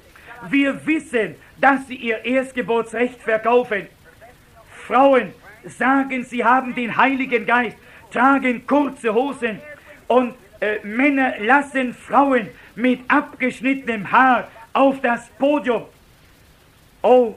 Wir 0.50 0.86
wissen, 0.86 1.36
dass 1.58 1.86
sie 1.86 1.94
ihr 1.94 2.24
Erstgeburtsrecht 2.24 3.22
verkaufen. 3.22 3.86
Frauen 4.86 5.32
sagen, 5.64 6.24
sie 6.24 6.44
haben 6.44 6.74
den 6.74 6.96
Heiligen 6.96 7.46
Geist, 7.46 7.76
tragen 8.12 8.66
kurze 8.66 9.12
Hosen 9.12 9.58
und 10.06 10.34
äh, 10.60 10.78
Männer 10.84 11.34
lassen 11.40 11.94
Frauen 11.94 12.48
mit 12.74 13.00
abgeschnittenem 13.08 14.10
Haar 14.10 14.48
auf 14.72 15.00
das 15.00 15.28
Podium. 15.38 15.84
Oh, 17.02 17.34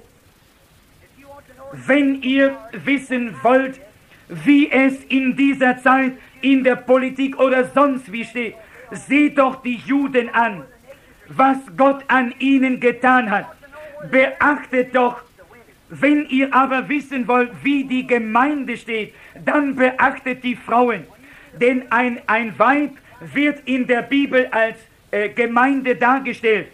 wenn 1.71 2.21
ihr 2.21 2.55
wissen 2.71 3.35
wollt, 3.41 3.79
wie 4.27 4.71
es 4.71 5.03
in 5.05 5.35
dieser 5.35 5.81
Zeit 5.81 6.13
in 6.41 6.63
der 6.63 6.75
Politik 6.75 7.39
oder 7.39 7.65
sonst 7.65 8.11
wie 8.11 8.25
steht, 8.25 8.55
seht 8.91 9.37
doch 9.37 9.61
die 9.61 9.81
Juden 9.85 10.29
an, 10.29 10.63
was 11.27 11.57
Gott 11.75 12.03
an 12.07 12.33
ihnen 12.39 12.79
getan 12.79 13.29
hat. 13.29 13.47
Beachtet 14.11 14.95
doch, 14.95 15.21
wenn 15.89 16.27
ihr 16.29 16.53
aber 16.53 16.87
wissen 16.89 17.27
wollt, 17.27 17.51
wie 17.63 17.83
die 17.83 18.07
Gemeinde 18.07 18.75
steht, 18.77 19.13
dann 19.43 19.75
beachtet 19.75 20.43
die 20.43 20.55
Frauen. 20.55 21.03
Denn 21.59 21.83
ein, 21.91 22.21
ein 22.27 22.57
Weib 22.57 22.91
wird 23.33 23.61
in 23.65 23.85
der 23.87 24.01
Bibel 24.01 24.47
als 24.47 24.77
äh, 25.11 25.29
Gemeinde 25.29 25.95
dargestellt. 25.95 26.67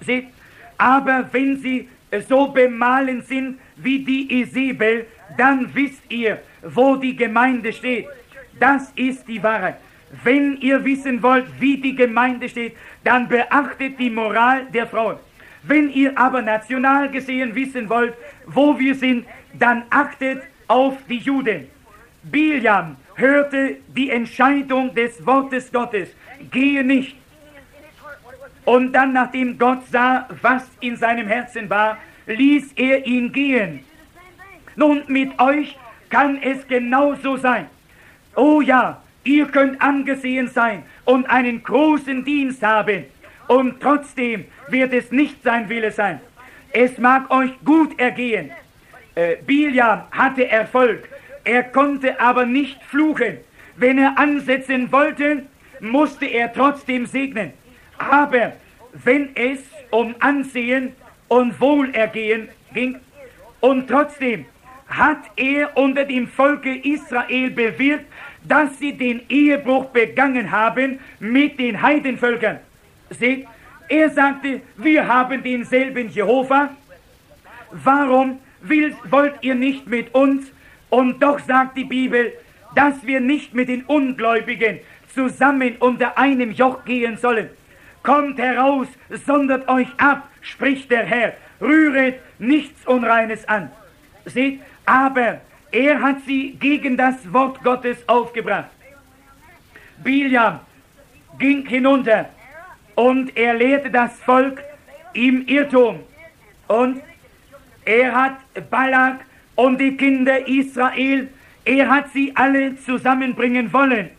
Seht, 0.00 0.26
aber 0.76 1.28
wenn 1.32 1.56
sie 1.58 1.88
so 2.28 2.48
bemalen 2.48 3.22
sind 3.22 3.58
wie 3.76 4.00
die 4.00 4.40
Isabel, 4.40 5.06
dann 5.36 5.74
wisst 5.74 6.02
ihr, 6.08 6.40
wo 6.62 6.96
die 6.96 7.16
Gemeinde 7.16 7.72
steht. 7.72 8.06
Das 8.58 8.92
ist 8.96 9.26
die 9.28 9.42
Wahrheit. 9.42 9.76
Wenn 10.22 10.56
ihr 10.58 10.84
wissen 10.84 11.22
wollt, 11.22 11.46
wie 11.58 11.78
die 11.78 11.94
Gemeinde 11.94 12.48
steht, 12.48 12.76
dann 13.04 13.28
beachtet 13.28 13.98
die 13.98 14.10
Moral 14.10 14.66
der 14.72 14.86
Frauen. 14.86 15.16
Wenn 15.66 15.90
ihr 15.90 16.16
aber 16.16 16.42
national 16.42 17.10
gesehen 17.10 17.54
wissen 17.54 17.88
wollt, 17.88 18.14
wo 18.46 18.78
wir 18.78 18.94
sind, 18.94 19.26
dann 19.52 19.82
achtet 19.90 20.42
auf 20.68 20.96
die 21.08 21.18
Juden. 21.18 21.66
Biljam 22.22 22.96
hörte 23.14 23.76
die 23.88 24.10
Entscheidung 24.10 24.94
des 24.94 25.24
Wortes 25.24 25.72
Gottes, 25.72 26.08
gehe 26.50 26.84
nicht. 26.84 27.16
Und 28.64 28.92
dann, 28.92 29.12
nachdem 29.12 29.58
Gott 29.58 29.86
sah, 29.90 30.28
was 30.42 30.64
in 30.80 30.96
seinem 30.96 31.28
Herzen 31.28 31.70
war, 31.70 31.98
ließ 32.26 32.72
er 32.76 33.06
ihn 33.06 33.32
gehen. 33.32 33.84
Nun, 34.74 35.02
mit 35.06 35.38
euch 35.40 35.76
kann 36.10 36.42
es 36.42 36.66
genauso 36.66 37.36
sein. 37.36 37.66
Oh 38.34 38.60
ja, 38.60 39.00
ihr 39.24 39.46
könnt 39.46 39.80
angesehen 39.80 40.48
sein 40.48 40.82
und 41.04 41.26
einen 41.26 41.62
großen 41.62 42.24
Dienst 42.24 42.62
haben. 42.62 43.04
Und 43.48 43.80
trotzdem 43.80 44.46
wird 44.68 44.92
es 44.92 45.12
nicht 45.12 45.42
sein 45.42 45.68
Wille 45.68 45.90
sein. 45.90 46.20
Es 46.72 46.98
mag 46.98 47.30
euch 47.30 47.52
gut 47.64 47.98
ergehen. 47.98 48.50
Äh, 49.14 49.36
Biljam 49.46 50.02
hatte 50.10 50.48
Erfolg. 50.48 51.08
Er 51.44 51.62
konnte 51.62 52.20
aber 52.20 52.44
nicht 52.44 52.82
fluchen. 52.84 53.38
Wenn 53.76 53.98
er 53.98 54.18
ansetzen 54.18 54.90
wollte, 54.90 55.44
musste 55.80 56.26
er 56.26 56.52
trotzdem 56.52 57.06
segnen. 57.06 57.52
Aber 57.98 58.52
wenn 58.92 59.30
es 59.36 59.60
um 59.90 60.14
Ansehen 60.18 60.92
und 61.28 61.60
Wohlergehen 61.60 62.48
ging, 62.74 62.96
und 63.60 63.88
trotzdem 63.88 64.46
hat 64.88 65.18
er 65.36 65.76
unter 65.76 66.04
dem 66.04 66.28
Volke 66.28 66.76
Israel 66.76 67.50
bewirkt, 67.50 68.04
dass 68.44 68.78
sie 68.78 68.92
den 68.92 69.22
Ehebruch 69.28 69.86
begangen 69.86 70.50
haben 70.50 71.00
mit 71.18 71.58
den 71.58 71.80
Heidenvölkern. 71.82 72.60
Seht, 73.10 73.46
er 73.88 74.10
sagte, 74.10 74.62
wir 74.76 75.06
haben 75.06 75.42
denselben 75.42 76.08
Jehova. 76.08 76.70
Warum 77.70 78.40
will, 78.60 78.94
wollt 79.10 79.34
ihr 79.42 79.54
nicht 79.54 79.86
mit 79.86 80.14
uns? 80.14 80.46
Und 80.90 81.22
doch 81.22 81.38
sagt 81.40 81.76
die 81.76 81.84
Bibel, 81.84 82.32
dass 82.74 83.06
wir 83.06 83.20
nicht 83.20 83.54
mit 83.54 83.68
den 83.68 83.84
Ungläubigen 83.84 84.80
zusammen 85.14 85.76
unter 85.78 86.18
einem 86.18 86.52
Joch 86.52 86.84
gehen 86.84 87.16
sollen. 87.16 87.48
Kommt 88.02 88.38
heraus, 88.38 88.86
sondert 89.26 89.68
euch 89.68 89.88
ab, 89.96 90.28
spricht 90.40 90.90
der 90.90 91.04
Herr, 91.04 91.32
rühret 91.60 92.20
nichts 92.38 92.86
Unreines 92.86 93.48
an. 93.48 93.70
Seht, 94.26 94.60
aber 94.84 95.40
er 95.72 96.00
hat 96.00 96.16
sie 96.26 96.52
gegen 96.52 96.96
das 96.96 97.32
Wort 97.32 97.62
Gottes 97.64 98.08
aufgebracht. 98.08 98.70
Biljam 100.04 100.60
ging 101.38 101.66
hinunter 101.66 102.28
und 102.96 103.36
er 103.36 103.54
lehrte 103.54 103.90
das 103.90 104.18
Volk 104.20 104.62
im 105.12 105.46
Irrtum. 105.46 106.00
Und 106.66 107.00
er 107.84 108.12
hat 108.12 108.70
Balak 108.70 109.24
und 109.54 109.80
die 109.80 109.96
Kinder 109.96 110.46
Israel, 110.48 111.28
er 111.64 111.88
hat 111.88 112.10
sie 112.12 112.32
alle 112.34 112.76
zusammenbringen 112.76 113.72
wollen 113.72 114.10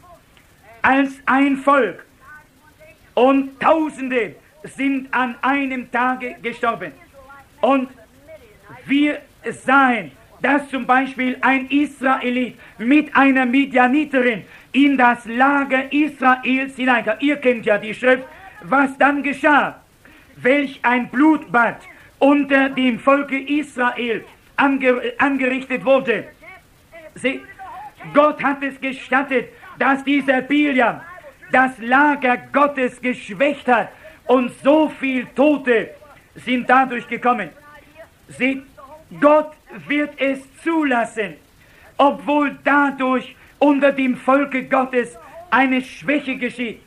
als 0.82 1.11
ein 1.25 1.57
Volk. 1.57 2.05
Und 3.13 3.59
Tausende 3.59 4.36
sind 4.63 5.13
an 5.13 5.36
einem 5.41 5.91
Tage 5.91 6.36
gestorben. 6.41 6.91
Und 7.61 7.89
wir 8.86 9.19
sahen, 9.65 10.11
dass 10.41 10.69
zum 10.69 10.86
Beispiel 10.86 11.38
ein 11.41 11.67
Israelit 11.67 12.55
mit 12.78 13.15
einer 13.15 13.45
Midianiterin 13.45 14.43
in 14.71 14.97
das 14.97 15.25
Lager 15.25 15.91
Israels 15.91 16.75
hineinkam. 16.75 17.17
Ihr 17.19 17.38
kennt 17.38 17.65
ja 17.65 17.78
die 17.78 17.93
Schrift, 17.93 18.23
was 18.64 18.97
dann 18.97 19.24
geschah. 19.24 19.80
Welch 20.36 20.80
ein 20.84 21.10
Blutbad 21.10 21.78
unter 22.20 22.70
dem 22.70 22.99
Volke 22.99 23.39
Israel 23.39 24.24
anger 24.55 25.01
angerichtet 25.18 25.84
wurde. 25.86 26.26
Sie, 27.16 27.41
Gott 28.14 28.41
hat 28.43 28.62
es 28.64 28.80
gestattet, 28.80 29.49
dass 29.80 30.03
dieser 30.03 30.41
Biljam 30.41 31.01
das 31.51 31.78
Lager 31.80 32.38
Gottes 32.51 33.01
geschwächt 33.01 33.68
hat 33.68 33.89
und 34.26 34.51
so 34.64 34.89
viel 34.89 35.26
Tote 35.36 35.91
sind 36.36 36.70
dadurch 36.70 37.08
gekommen. 37.08 37.49
Seht, 38.28 38.64
Gott 39.22 39.53
wird 39.88 40.20
es 40.20 40.39
zulassen, 40.64 41.36
obwohl 41.97 42.58
dadurch 42.64 43.36
unter 43.60 43.91
dem 43.91 44.18
Volke 44.18 44.66
Gottes 44.66 45.18
eine 45.49 45.82
Schwäche 45.82 46.36
geschieht. 46.36 46.82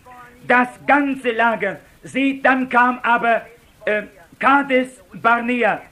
Das 0.46 0.68
ganze 0.86 1.32
Lager. 1.32 1.78
Seht, 2.02 2.44
dann 2.44 2.68
kam 2.68 2.98
aber 3.02 3.42
äh, 3.84 4.02
Kades 4.38 5.02
Barnea 5.12 5.82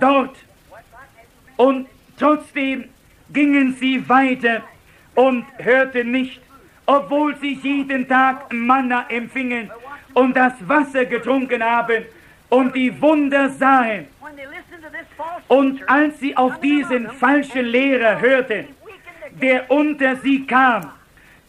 dort 0.00 0.36
und 1.56 1.86
trotzdem 2.18 2.88
gingen 3.32 3.74
sie 3.74 4.08
weiter 4.08 4.62
und 5.14 5.44
hörten 5.58 6.10
nicht, 6.10 6.40
obwohl 6.86 7.36
sie 7.36 7.54
jeden 7.62 8.08
Tag 8.08 8.52
Manna 8.52 9.06
empfingen 9.08 9.70
und 10.14 10.36
das 10.36 10.54
Wasser 10.66 11.04
getrunken 11.04 11.62
haben 11.62 12.04
und 12.48 12.74
die 12.74 13.00
Wunder 13.00 13.50
sahen. 13.50 14.06
Und 15.48 15.88
als 15.88 16.18
sie 16.20 16.36
auf 16.36 16.60
diesen 16.60 17.10
falschen 17.10 17.66
Lehrer 17.66 18.20
hörten, 18.20 18.66
der 19.40 19.70
unter 19.70 20.16
sie 20.16 20.46
kam, 20.46 20.90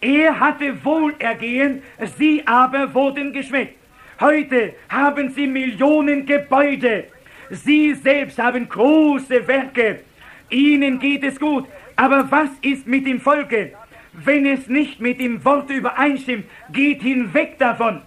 er 0.04 0.38
hatte 0.38 0.84
Wohlergehen, 0.84 1.82
sie 2.18 2.44
aber 2.46 2.94
wurden 2.94 3.32
geschwächt. 3.32 3.76
Heute 4.20 4.74
haben 4.90 5.30
sie 5.30 5.48
Millionen 5.48 6.26
Gebäude. 6.26 7.06
Sie 7.50 7.94
selbst 7.94 8.38
haben 8.38 8.68
große 8.68 9.48
Werke. 9.48 10.02
Ihnen 10.50 11.00
geht 11.00 11.24
es 11.24 11.40
gut. 11.40 11.66
Aber 11.96 12.30
was 12.30 12.50
ist 12.62 12.86
mit 12.86 13.08
dem 13.08 13.22
Volke? 13.22 13.74
Wenn 14.12 14.46
es 14.46 14.68
nicht 14.68 15.00
mit 15.00 15.20
dem 15.20 15.44
Wort 15.46 15.70
übereinstimmt, 15.70 16.46
geht 16.72 17.02
hinweg 17.02 17.58
davon. 17.58 18.02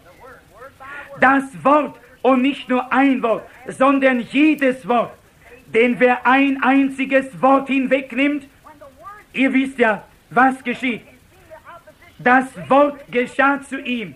Das 1.18 1.44
Wort 1.64 1.98
und 2.22 2.42
nicht 2.42 2.68
nur 2.68 2.92
ein 2.92 3.22
Wort, 3.22 3.44
sondern 3.68 4.20
jedes 4.20 4.86
Wort. 4.86 5.12
Denn 5.66 5.98
wer 5.98 6.26
ein 6.26 6.62
einziges 6.62 7.40
Wort 7.40 7.68
hinwegnimmt, 7.68 8.46
ihr 9.32 9.52
wisst 9.52 9.78
ja, 9.78 10.04
was 10.30 10.62
geschieht. 10.62 11.02
Das 12.18 12.46
Wort 12.68 13.00
geschah 13.10 13.60
zu 13.62 13.78
ihm. 13.80 14.14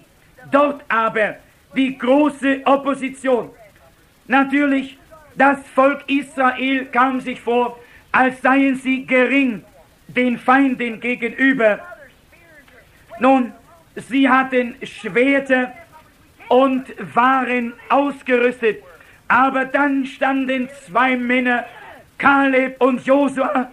Dort 0.50 0.82
aber 0.88 1.36
die 1.76 1.96
große 1.96 2.60
Opposition. 2.64 3.50
Natürlich, 4.26 4.98
das 5.34 5.58
Volk 5.74 6.02
Israel 6.08 6.86
kam 6.86 7.20
sich 7.20 7.40
vor, 7.40 7.78
als 8.12 8.40
seien 8.42 8.76
sie 8.76 9.06
gering 9.06 9.64
den 10.08 10.38
Feinden 10.38 11.00
gegenüber. 11.00 11.80
Nun, 13.20 13.52
sie 13.94 14.28
hatten 14.28 14.74
Schwerter 14.82 15.72
und 16.48 16.86
waren 17.14 17.74
ausgerüstet, 17.88 18.82
aber 19.28 19.64
dann 19.66 20.04
standen 20.06 20.68
zwei 20.86 21.16
Männer, 21.16 21.64
Kaleb 22.18 22.80
und 22.80 23.04
Josua, 23.06 23.70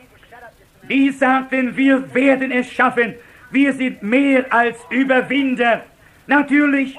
die 0.88 1.10
sagten, 1.10 1.76
wir 1.76 2.14
werden 2.14 2.52
es 2.52 2.72
schaffen, 2.72 3.16
wir 3.52 3.74
sind 3.74 4.04
mehr 4.04 4.45
als 4.52 4.78
Überwinder. 4.89 5.84
Natürlich 6.28 6.98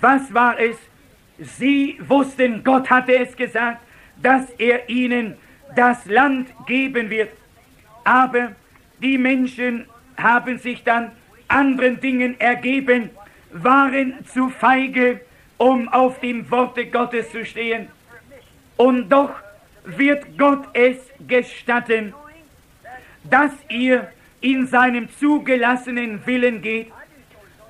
was 0.00 0.32
war 0.34 0.58
es? 0.58 0.76
Sie 1.38 1.98
wussten, 2.06 2.62
Gott 2.62 2.90
hatte 2.90 3.16
es 3.16 3.34
gesagt, 3.34 3.80
dass 4.20 4.50
er 4.58 4.88
ihnen 4.88 5.36
das 5.74 6.04
Land 6.06 6.48
geben 6.66 7.10
wird. 7.10 7.30
Aber 8.04 8.52
die 9.02 9.18
Menschen 9.18 9.86
haben 10.16 10.58
sich 10.58 10.84
dann 10.84 11.12
anderen 11.48 12.00
Dingen 12.00 12.38
ergeben, 12.40 13.10
waren 13.50 14.24
zu 14.26 14.48
feige, 14.50 15.20
um 15.56 15.88
auf 15.88 16.20
dem 16.20 16.50
Worte 16.50 16.86
Gottes 16.86 17.30
zu 17.30 17.44
stehen. 17.44 17.88
Und 18.76 19.08
doch 19.08 19.32
wird 19.84 20.38
Gott 20.38 20.64
es 20.74 20.98
gestatten, 21.26 22.12
dass 23.24 23.52
ihr 23.68 24.08
in 24.44 24.66
seinem 24.66 25.08
zugelassenen 25.18 26.24
Willen 26.26 26.62
geht 26.62 26.92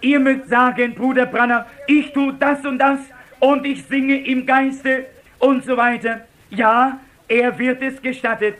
Ihr 0.04 0.20
mögt 0.20 0.50
sagen, 0.50 0.94
Bruder 0.94 1.24
Branner, 1.24 1.64
ich 1.86 2.12
tue 2.12 2.34
das 2.34 2.62
und 2.66 2.78
das 2.78 3.00
und 3.40 3.64
ich 3.64 3.84
singe 3.84 4.22
im 4.26 4.44
Geiste 4.44 5.06
und 5.38 5.64
so 5.64 5.78
weiter. 5.78 6.20
Ja, 6.50 7.00
er 7.26 7.58
wird 7.58 7.80
es 7.80 8.02
gestattet. 8.02 8.56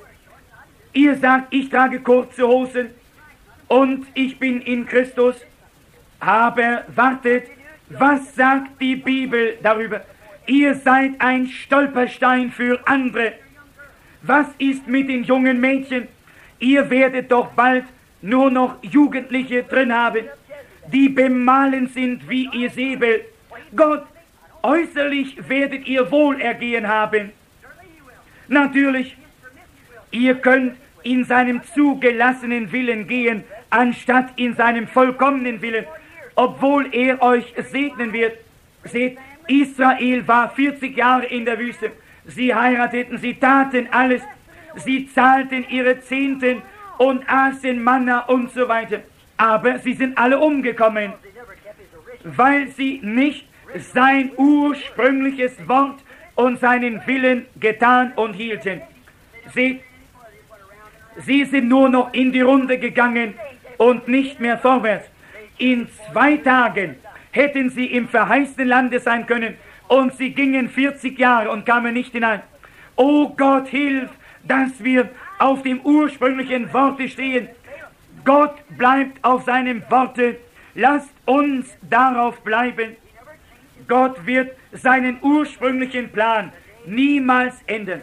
Ihr 0.94 1.14
sagt, 1.16 1.52
ich 1.52 1.68
trage 1.68 2.00
kurze 2.00 2.48
Hosen 2.48 2.86
und 3.68 4.06
ich 4.14 4.38
bin 4.38 4.62
in 4.62 4.86
Christus. 4.86 5.36
Aber 6.18 6.84
wartet, 6.94 7.48
was 7.90 8.34
sagt 8.34 8.80
die 8.80 8.96
Bibel 8.96 9.58
darüber? 9.62 10.00
Ihr 10.46 10.74
seid 10.76 11.20
ein 11.20 11.46
Stolperstein 11.46 12.52
für 12.52 12.80
andere. 12.88 13.34
Was 14.22 14.46
ist 14.56 14.88
mit 14.88 15.10
den 15.10 15.24
jungen 15.24 15.60
Mädchen? 15.60 16.08
Ihr 16.58 16.88
werdet 16.88 17.30
doch 17.30 17.48
bald 17.48 17.84
nur 18.24 18.50
noch 18.50 18.76
Jugendliche 18.82 19.62
drin 19.64 19.92
haben, 19.92 20.24
die 20.92 21.08
bemalen 21.08 21.88
sind 21.88 22.28
wie 22.28 22.48
ihr 22.52 22.70
Säbel. 22.70 23.24
Gott, 23.76 24.04
äußerlich 24.62 25.48
werdet 25.48 25.86
ihr 25.86 26.10
Wohlergehen 26.10 26.88
haben. 26.88 27.32
Natürlich, 28.48 29.16
ihr 30.10 30.34
könnt 30.36 30.76
in 31.02 31.24
seinem 31.24 31.62
zugelassenen 31.74 32.72
Willen 32.72 33.06
gehen, 33.06 33.44
anstatt 33.68 34.30
in 34.36 34.56
seinem 34.56 34.88
vollkommenen 34.88 35.60
Willen, 35.60 35.84
obwohl 36.34 36.94
er 36.94 37.20
euch 37.22 37.52
segnen 37.70 38.12
wird. 38.14 38.38
Seht, 38.84 39.18
Israel 39.48 40.26
war 40.26 40.48
40 40.48 40.96
Jahre 40.96 41.26
in 41.26 41.44
der 41.44 41.58
Wüste. 41.58 41.92
Sie 42.26 42.54
heirateten, 42.54 43.18
sie 43.18 43.34
taten 43.34 43.86
alles. 43.90 44.22
Sie 44.76 45.08
zahlten 45.12 45.66
ihre 45.68 46.00
Zehnten 46.00 46.62
und 46.98 47.28
aßen 47.28 47.82
Manna 47.82 48.20
und 48.26 48.52
so 48.52 48.68
weiter. 48.68 49.00
Aber 49.36 49.78
sie 49.78 49.94
sind 49.94 50.16
alle 50.16 50.38
umgekommen, 50.38 51.12
weil 52.24 52.68
sie 52.68 53.00
nicht 53.02 53.48
sein 53.92 54.30
ursprüngliches 54.36 55.68
Wort 55.68 56.00
und 56.34 56.60
seinen 56.60 57.06
Willen 57.06 57.46
getan 57.58 58.12
und 58.16 58.34
hielten. 58.34 58.80
Sie, 59.52 59.80
sie 61.18 61.44
sind 61.44 61.68
nur 61.68 61.88
noch 61.88 62.12
in 62.12 62.32
die 62.32 62.40
Runde 62.40 62.78
gegangen 62.78 63.34
und 63.78 64.08
nicht 64.08 64.40
mehr 64.40 64.58
vorwärts. 64.58 65.08
In 65.58 65.88
zwei 66.12 66.36
Tagen 66.36 66.96
hätten 67.30 67.70
sie 67.70 67.86
im 67.86 68.08
verheißten 68.08 68.66
Lande 68.66 69.00
sein 69.00 69.26
können 69.26 69.54
und 69.88 70.14
sie 70.14 70.30
gingen 70.30 70.68
40 70.68 71.18
Jahre 71.18 71.50
und 71.50 71.66
kamen 71.66 71.94
nicht 71.94 72.12
hinein. 72.12 72.40
Oh 72.96 73.28
Gott, 73.28 73.68
hilf, 73.68 74.10
dass 74.44 74.82
wir 74.82 75.10
auf 75.44 75.62
dem 75.62 75.80
ursprünglichen 75.82 76.72
Worte 76.72 77.06
stehen. 77.06 77.48
Gott 78.24 78.54
bleibt 78.78 79.22
auf 79.22 79.44
seinem 79.44 79.82
Worte. 79.90 80.36
Lasst 80.74 81.10
uns 81.26 81.66
darauf 81.82 82.40
bleiben. 82.40 82.96
Gott 83.86 84.24
wird 84.24 84.56
seinen 84.72 85.18
ursprünglichen 85.20 86.10
Plan 86.10 86.50
niemals 86.86 87.56
ändern. 87.66 88.00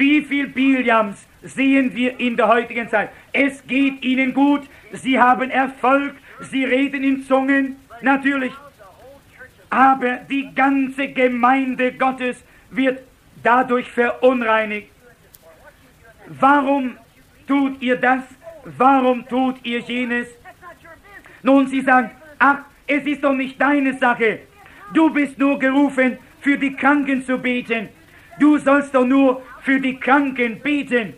Wie 0.00 0.22
viel 0.22 0.46
Biliams 0.48 1.26
sehen 1.42 1.94
wir 1.94 2.18
in 2.18 2.38
der 2.38 2.48
heutigen 2.48 2.88
Zeit? 2.88 3.10
Es 3.34 3.64
geht 3.66 4.02
ihnen 4.02 4.32
gut, 4.32 4.62
sie 4.92 5.20
haben 5.20 5.50
Erfolg, 5.50 6.14
sie 6.40 6.64
reden 6.64 7.04
in 7.04 7.22
Zungen, 7.22 7.76
natürlich. 8.00 8.54
Aber 9.68 10.20
die 10.30 10.54
ganze 10.54 11.08
Gemeinde 11.08 11.92
Gottes 11.92 12.42
wird 12.70 13.00
dadurch 13.42 13.90
verunreinigt. 13.90 14.95
Warum 16.28 16.96
tut 17.46 17.80
ihr 17.80 17.96
das? 17.96 18.22
Warum 18.64 19.26
tut 19.28 19.56
ihr 19.64 19.80
jenes? 19.80 20.28
Nun, 21.42 21.68
sie 21.68 21.80
sagen, 21.80 22.10
ach, 22.38 22.58
es 22.86 23.04
ist 23.06 23.22
doch 23.22 23.32
nicht 23.32 23.60
deine 23.60 23.94
Sache. 23.94 24.40
Du 24.92 25.10
bist 25.10 25.38
nur 25.38 25.58
gerufen, 25.58 26.18
für 26.40 26.58
die 26.58 26.74
Kranken 26.74 27.24
zu 27.24 27.38
beten. 27.38 27.88
Du 28.38 28.58
sollst 28.58 28.94
doch 28.94 29.04
nur 29.04 29.42
für 29.62 29.80
die 29.80 29.96
Kranken 29.96 30.60
beten. 30.60 31.14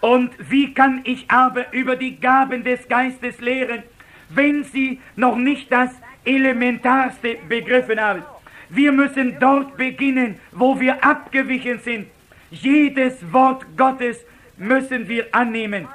Und 0.00 0.30
wie 0.50 0.72
kann 0.72 1.02
ich 1.04 1.30
aber 1.30 1.72
über 1.72 1.94
die 1.96 2.18
Gaben 2.18 2.64
des 2.64 2.88
Geistes 2.88 3.40
lehren, 3.40 3.82
wenn 4.30 4.64
sie 4.64 5.00
noch 5.16 5.36
nicht 5.36 5.70
das 5.70 5.90
Elementarste 6.24 7.36
begriffen 7.48 8.00
haben? 8.00 8.22
Wir 8.70 8.92
müssen 8.92 9.36
dort 9.38 9.76
beginnen, 9.76 10.36
wo 10.52 10.78
wir 10.80 11.04
abgewichen 11.04 11.80
sind. 11.80 12.06
Jedes 12.50 13.16
Wort 13.32 13.64
Gottes 13.76 14.18
müssen 14.56 15.08
wir 15.08 15.26
annehmen. 15.32 15.88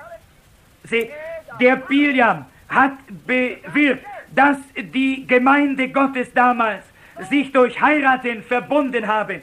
Seht, 0.83 1.11
der 1.59 1.75
Biliam 1.77 2.45
hat 2.69 2.97
bewirkt, 3.25 4.05
dass 4.33 4.57
die 4.75 5.25
Gemeinde 5.27 5.89
Gottes 5.89 6.33
damals 6.33 6.83
sich 7.29 7.51
durch 7.51 7.79
Heiraten 7.79 8.43
verbunden 8.43 9.07
habe. 9.07 9.41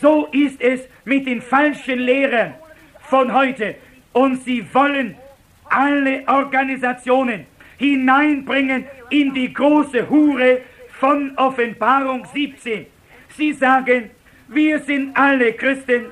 So 0.00 0.26
ist 0.26 0.60
es 0.60 0.80
mit 1.04 1.26
den 1.26 1.40
falschen 1.40 1.98
Lehrern 1.98 2.54
von 3.02 3.32
heute. 3.32 3.76
Und 4.12 4.42
sie 4.44 4.66
wollen 4.72 5.16
alle 5.68 6.26
Organisationen 6.26 7.46
hineinbringen 7.78 8.84
in 9.08 9.32
die 9.32 9.52
große 9.52 10.08
Hure 10.08 10.60
von 10.98 11.36
Offenbarung 11.36 12.26
17. 12.32 12.86
Sie 13.36 13.52
sagen, 13.52 14.10
wir 14.48 14.80
sind 14.80 15.16
alle 15.16 15.52
Christen. 15.52 16.06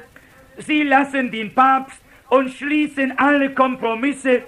Sie 0.58 0.82
lassen 0.82 1.30
den 1.30 1.54
Papst 1.54 2.00
und 2.28 2.50
schließen 2.50 3.18
alle 3.18 3.50
Kompromisse 3.50 4.42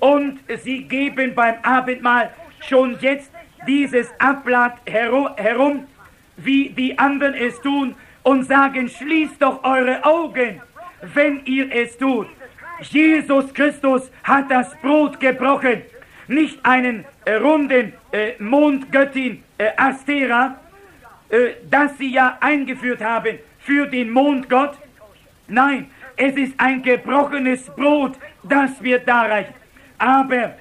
und 0.00 0.40
sie 0.62 0.84
geben 0.84 1.34
beim 1.34 1.56
Abendmahl 1.62 2.30
schon 2.66 2.96
jetzt 3.00 3.30
dieses 3.66 4.08
Abblatt 4.18 4.78
herum, 4.86 5.86
wie 6.36 6.70
die 6.70 6.98
anderen 6.98 7.34
es 7.34 7.60
tun, 7.60 7.94
und 8.22 8.44
sagen, 8.44 8.88
schließt 8.88 9.40
doch 9.40 9.64
eure 9.64 10.04
Augen, 10.04 10.60
wenn 11.14 11.44
ihr 11.46 11.72
es 11.72 11.96
tut. 11.96 12.28
Jesus 12.80 13.52
Christus 13.54 14.10
hat 14.22 14.50
das 14.50 14.74
Brot 14.82 15.18
gebrochen, 15.18 15.82
nicht 16.28 16.58
einen 16.64 17.04
äh, 17.24 17.34
runden 17.34 17.92
äh, 18.12 18.32
Mondgöttin 18.38 19.42
äh, 19.56 19.70
Astera, 19.76 20.60
äh, 21.28 21.54
das 21.68 21.96
sie 21.98 22.12
ja 22.12 22.36
eingeführt 22.40 23.02
haben 23.02 23.38
für 23.60 23.86
den 23.86 24.10
Mondgott. 24.10 24.76
Nein, 25.48 25.90
es 26.16 26.36
ist 26.36 26.54
ein 26.58 26.82
gebrochenes 26.82 27.64
Brot, 27.74 28.18
das 28.42 28.82
wir 28.82 28.98
darreichen. 28.98 29.54
Aber 29.96 30.54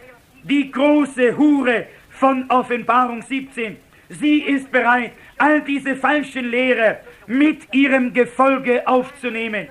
die 0.44 0.72
große 0.72 1.38
Hure 1.38 1.88
von 2.12 2.50
Offenbarung 2.50 3.22
17. 3.22 3.78
Sie 4.10 4.40
ist 4.40 4.72
bereit, 4.72 5.12
all 5.38 5.62
diese 5.62 5.96
falschen 5.96 6.50
Lehrer 6.50 7.00
mit 7.28 7.74
ihrem 7.74 8.14
Gefolge 8.14 8.88
aufzunehmen. 8.88 9.68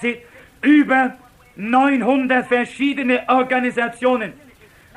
Sie 0.00 0.18
über 0.60 1.16
900 1.56 2.46
verschiedene 2.46 3.22
Organisationen 3.28 4.34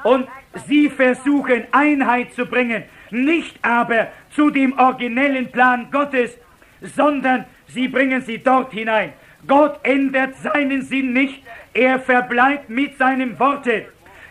und 0.04 0.28
sie 0.68 0.90
versuchen 0.90 1.64
Einheit 1.72 2.34
zu 2.34 2.46
bringen, 2.46 2.84
nicht 3.12 3.58
aber 3.62 4.10
zu 4.32 4.50
dem 4.50 4.78
originellen 4.78 5.52
Plan 5.52 5.88
Gottes, 5.90 6.38
sondern 6.82 7.46
sie 7.68 7.88
bringen 7.88 8.22
sie 8.22 8.40
dort 8.40 8.74
hinein. 8.74 9.14
Gott 9.48 9.80
ändert 9.84 10.36
seinen 10.38 10.82
Sinn 10.82 11.14
nicht, 11.14 11.44
er 11.74 12.00
verbleibt 12.00 12.70
mit 12.70 12.98
seinem 12.98 13.38
Worte. 13.40 13.88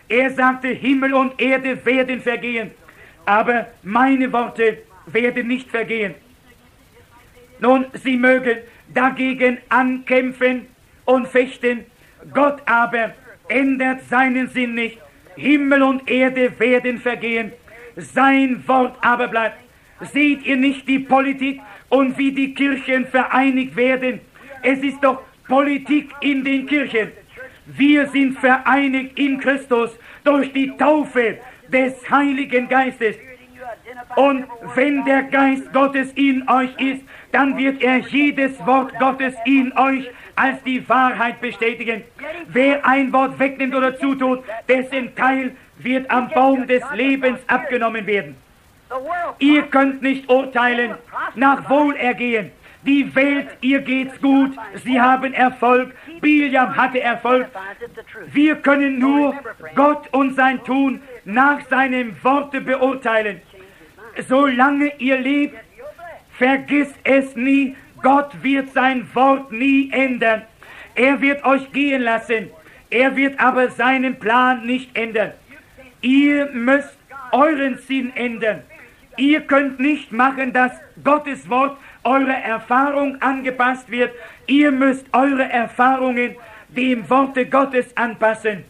Er 0.09 0.29
sagte, 0.31 0.69
Himmel 0.69 1.13
und 1.13 1.39
Erde 1.39 1.85
werden 1.85 2.21
vergehen, 2.21 2.71
aber 3.25 3.67
meine 3.83 4.31
Worte 4.31 4.79
werden 5.05 5.47
nicht 5.47 5.69
vergehen. 5.69 6.15
Nun, 7.59 7.85
sie 7.93 8.17
mögen 8.17 8.57
dagegen 8.93 9.57
ankämpfen 9.69 10.67
und 11.05 11.27
fechten, 11.27 11.85
Gott 12.33 12.61
aber 12.65 13.13
ändert 13.47 14.01
seinen 14.09 14.47
Sinn 14.49 14.75
nicht. 14.75 14.97
Himmel 15.35 15.81
und 15.83 16.09
Erde 16.09 16.59
werden 16.59 16.99
vergehen, 16.99 17.51
sein 17.95 18.63
Wort 18.67 18.95
aber 19.01 19.27
bleibt. 19.27 19.57
Seht 20.01 20.45
ihr 20.45 20.57
nicht 20.57 20.87
die 20.87 20.99
Politik 20.99 21.61
und 21.89 22.17
wie 22.17 22.31
die 22.31 22.53
Kirchen 22.53 23.05
vereinigt 23.05 23.75
werden? 23.75 24.19
Es 24.63 24.79
ist 24.79 25.03
doch 25.03 25.21
Politik 25.47 26.09
in 26.21 26.43
den 26.43 26.65
Kirchen. 26.65 27.11
Wir 27.65 28.07
sind 28.07 28.39
vereinigt 28.39 29.19
in 29.19 29.39
Christus 29.39 29.91
durch 30.23 30.51
die 30.53 30.75
Taufe 30.77 31.37
des 31.67 31.93
Heiligen 32.09 32.67
Geistes. 32.67 33.15
Und 34.15 34.45
wenn 34.75 35.03
der 35.05 35.23
Geist 35.23 35.71
Gottes 35.73 36.11
in 36.13 36.47
euch 36.49 36.71
ist, 36.79 37.03
dann 37.31 37.57
wird 37.57 37.81
er 37.81 37.97
jedes 37.97 38.53
Wort 38.65 38.97
Gottes 38.99 39.33
in 39.45 39.75
euch 39.77 40.09
als 40.35 40.63
die 40.63 40.87
Wahrheit 40.87 41.41
bestätigen. 41.41 42.03
Wer 42.47 42.85
ein 42.85 43.11
Wort 43.11 43.37
wegnimmt 43.39 43.75
oder 43.75 43.97
zutut, 43.97 44.43
dessen 44.67 45.15
Teil 45.15 45.55
wird 45.77 46.09
am 46.09 46.29
Baum 46.29 46.67
des 46.67 46.83
Lebens 46.93 47.39
abgenommen 47.47 48.05
werden. 48.05 48.35
Ihr 49.39 49.63
könnt 49.63 50.01
nicht 50.01 50.29
urteilen 50.29 50.95
nach 51.35 51.69
Wohlergehen. 51.69 52.51
Die 52.85 53.15
Welt, 53.15 53.47
ihr 53.61 53.79
geht's 53.79 54.19
gut, 54.19 54.51
sie 54.83 54.99
haben 54.99 55.33
Erfolg, 55.33 55.93
Biliam 56.19 56.75
hatte 56.75 56.99
Erfolg. 56.99 57.47
Wir 58.33 58.55
können 58.57 58.99
nur 58.99 59.35
Gott 59.75 60.07
und 60.11 60.35
sein 60.35 60.61
Tun 60.63 61.01
nach 61.23 61.61
seinem 61.69 62.15
Worte 62.23 62.59
beurteilen. 62.59 63.41
Solange 64.27 64.91
ihr 64.97 65.17
lebt, 65.17 65.57
vergisst 66.31 66.95
es 67.03 67.35
nie, 67.35 67.75
Gott 68.01 68.31
wird 68.43 68.73
sein 68.73 69.07
Wort 69.13 69.51
nie 69.51 69.89
ändern. 69.91 70.41
Er 70.95 71.21
wird 71.21 71.45
euch 71.45 71.71
gehen 71.71 72.01
lassen, 72.01 72.49
er 72.89 73.15
wird 73.15 73.39
aber 73.39 73.69
seinen 73.69 74.19
Plan 74.19 74.65
nicht 74.65 74.95
ändern. 74.97 75.31
Ihr 76.01 76.47
müsst 76.51 76.97
euren 77.31 77.77
Sinn 77.77 78.11
ändern. 78.15 78.61
Ihr 79.15 79.41
könnt 79.41 79.79
nicht 79.79 80.11
machen, 80.11 80.51
dass 80.53 80.71
Gottes 81.03 81.49
Wort 81.49 81.77
eurer 82.03 82.37
Erfahrung 82.43 83.21
angepasst 83.21 83.89
wird. 83.89 84.11
Ihr 84.47 84.71
müsst 84.71 85.05
eure 85.13 85.49
Erfahrungen 85.49 86.35
dem 86.69 87.09
Worte 87.09 87.45
Gottes 87.45 87.95
anpassen. 87.95 88.63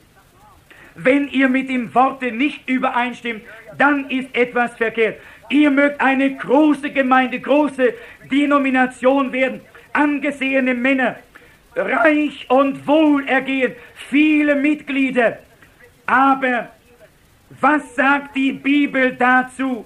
Wenn 0.95 1.27
ihr 1.29 1.49
mit 1.49 1.69
dem 1.69 1.93
Worte 1.95 2.31
nicht 2.31 2.69
übereinstimmt, 2.69 3.41
dann 3.77 4.09
ist 4.09 4.35
etwas 4.35 4.75
verkehrt. 4.75 5.19
Ihr 5.49 5.71
mögt 5.71 5.99
eine 5.99 6.35
große 6.35 6.91
Gemeinde, 6.91 7.39
große 7.39 7.93
Denomination 8.31 9.31
werden, 9.33 9.61
angesehene 9.91 10.73
Männer, 10.73 11.15
reich 11.75 12.45
und 12.49 12.85
wohlergehend, 12.87 13.75
viele 14.09 14.55
Mitglieder. 14.55 15.39
Aber 16.05 16.69
was 17.59 17.95
sagt 17.95 18.35
die 18.35 18.51
Bibel 18.51 19.15
dazu? 19.15 19.85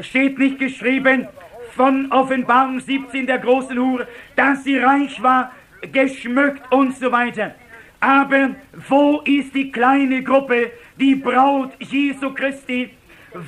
Steht 0.00 0.38
nicht 0.38 0.58
geschrieben 0.58 1.28
von 1.76 2.10
Offenbarung 2.12 2.80
17 2.80 3.26
der 3.26 3.38
großen 3.38 3.78
Hure, 3.78 4.06
dass 4.36 4.64
sie 4.64 4.78
reich 4.78 5.22
war, 5.22 5.52
geschmückt 5.92 6.62
und 6.72 6.96
so 6.96 7.10
weiter. 7.10 7.54
Aber 8.00 8.50
wo 8.88 9.20
ist 9.24 9.54
die 9.54 9.70
kleine 9.70 10.22
Gruppe, 10.22 10.72
die 10.96 11.14
Braut 11.14 11.72
Jesu 11.78 12.32
Christi? 12.32 12.90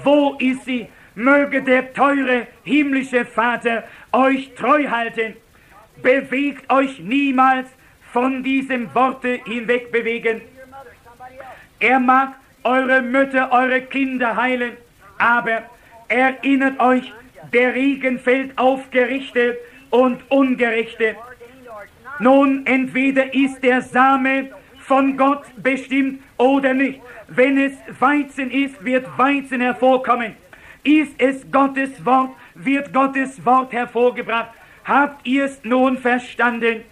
Wo 0.04 0.36
ist 0.38 0.64
sie? 0.64 0.86
Möge 1.14 1.62
der 1.62 1.92
teure 1.92 2.46
himmlische 2.64 3.24
Vater 3.24 3.84
euch 4.12 4.54
treu 4.54 4.88
halten. 4.88 5.34
Bewegt 6.02 6.70
euch 6.72 6.98
niemals 7.00 7.68
von 8.12 8.42
diesem 8.42 8.94
Worte 8.94 9.40
hinweg 9.44 9.92
bewegen. 9.92 10.40
Er 11.80 11.98
mag 11.98 12.34
eure 12.62 13.02
Mütter, 13.02 13.50
eure 13.52 13.82
Kinder 13.82 14.36
heilen, 14.36 14.72
aber 15.18 15.64
erinnert 16.08 16.78
euch, 16.80 17.12
der 17.52 17.74
Regen 17.74 18.18
fällt 18.18 18.56
auf 18.58 18.90
Gerichte 18.90 19.58
und 19.90 20.18
Ungerechte. 20.30 21.16
Nun, 22.18 22.66
entweder 22.66 23.34
ist 23.34 23.62
der 23.62 23.82
Same 23.82 24.50
von 24.78 25.16
Gott 25.16 25.44
bestimmt 25.56 26.22
oder 26.36 26.74
nicht. 26.74 27.00
Wenn 27.28 27.58
es 27.58 27.72
Weizen 27.98 28.50
ist, 28.50 28.84
wird 28.84 29.06
Weizen 29.16 29.60
hervorkommen. 29.60 30.34
Ist 30.84 31.14
es 31.18 31.50
Gottes 31.50 32.04
Wort, 32.04 32.30
wird 32.54 32.92
Gottes 32.92 33.44
Wort 33.44 33.72
hervorgebracht. 33.72 34.50
Habt 34.84 35.26
ihr 35.26 35.44
es 35.44 35.62
nun 35.64 35.96
verstanden? 35.96 36.82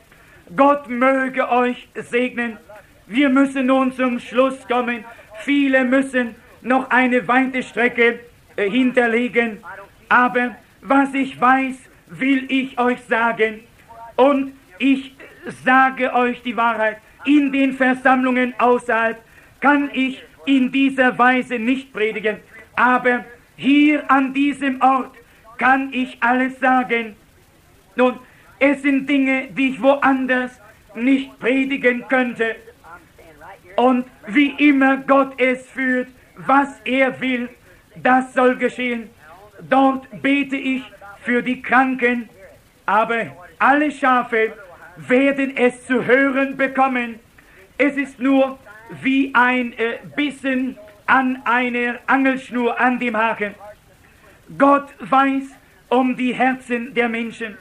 Gott 0.56 0.88
möge 0.88 1.48
euch 1.50 1.88
segnen. 1.94 2.56
Wir 3.06 3.28
müssen 3.28 3.66
nun 3.66 3.92
zum 3.92 4.20
Schluss 4.20 4.66
kommen. 4.68 5.04
Viele 5.40 5.84
müssen 5.84 6.34
noch 6.62 6.90
eine 6.90 7.26
weite 7.26 7.62
Strecke 7.62 8.20
äh, 8.56 8.70
hinterlegen. 8.70 9.58
Aber 10.10 10.56
was 10.82 11.14
ich 11.14 11.40
weiß, 11.40 11.76
will 12.08 12.44
ich 12.48 12.78
euch 12.78 12.98
sagen. 13.08 13.60
Und 14.16 14.52
ich 14.78 15.14
sage 15.64 16.12
euch 16.12 16.42
die 16.42 16.56
Wahrheit. 16.56 16.98
In 17.24 17.52
den 17.52 17.72
Versammlungen 17.74 18.54
außerhalb 18.58 19.18
kann 19.60 19.90
ich 19.92 20.22
in 20.46 20.72
dieser 20.72 21.16
Weise 21.16 21.58
nicht 21.58 21.92
predigen. 21.92 22.38
Aber 22.74 23.24
hier 23.56 24.10
an 24.10 24.34
diesem 24.34 24.82
Ort 24.82 25.14
kann 25.58 25.92
ich 25.92 26.18
alles 26.20 26.58
sagen. 26.58 27.14
Nun, 27.94 28.18
es 28.58 28.82
sind 28.82 29.08
Dinge, 29.08 29.48
die 29.48 29.70
ich 29.70 29.82
woanders 29.82 30.50
nicht 30.94 31.38
predigen 31.38 32.08
könnte. 32.08 32.56
Und 33.76 34.06
wie 34.26 34.50
immer 34.68 34.96
Gott 34.96 35.40
es 35.40 35.66
führt, 35.68 36.08
was 36.36 36.80
er 36.84 37.20
will, 37.20 37.48
das 38.02 38.34
soll 38.34 38.56
geschehen. 38.56 39.10
Dort 39.68 40.22
bete 40.22 40.56
ich 40.56 40.82
für 41.22 41.42
die 41.42 41.60
Kranken, 41.60 42.28
aber 42.86 43.26
alle 43.58 43.90
Schafe 43.90 44.52
werden 44.96 45.56
es 45.56 45.86
zu 45.86 46.04
hören 46.04 46.56
bekommen. 46.56 47.20
Es 47.78 47.96
ist 47.96 48.18
nur 48.18 48.58
wie 49.02 49.30
ein 49.34 49.72
äh, 49.74 49.98
Bissen 50.16 50.76
an 51.06 51.42
einer 51.44 51.98
Angelschnur 52.06 52.78
an 52.78 52.98
dem 52.98 53.16
Haken. 53.16 53.54
Gott 54.58 54.88
weiß 54.98 55.44
um 55.88 56.16
die 56.16 56.34
Herzen 56.34 56.94
der 56.94 57.08
Menschen. 57.08 57.56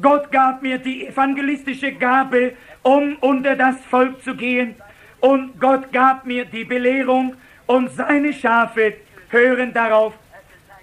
Gott 0.00 0.30
gab 0.32 0.62
mir 0.62 0.78
die 0.78 1.06
evangelistische 1.06 1.92
Gabe, 1.92 2.54
um 2.82 3.16
unter 3.20 3.56
das 3.56 3.76
Volk 3.90 4.22
zu 4.22 4.34
gehen. 4.34 4.74
Und 5.20 5.60
Gott 5.60 5.92
gab 5.92 6.24
mir 6.24 6.44
die 6.44 6.64
Belehrung 6.64 7.34
und 7.66 7.90
seine 7.90 8.32
Schafe 8.32 8.94
hören 9.28 9.72
darauf. 9.72 10.14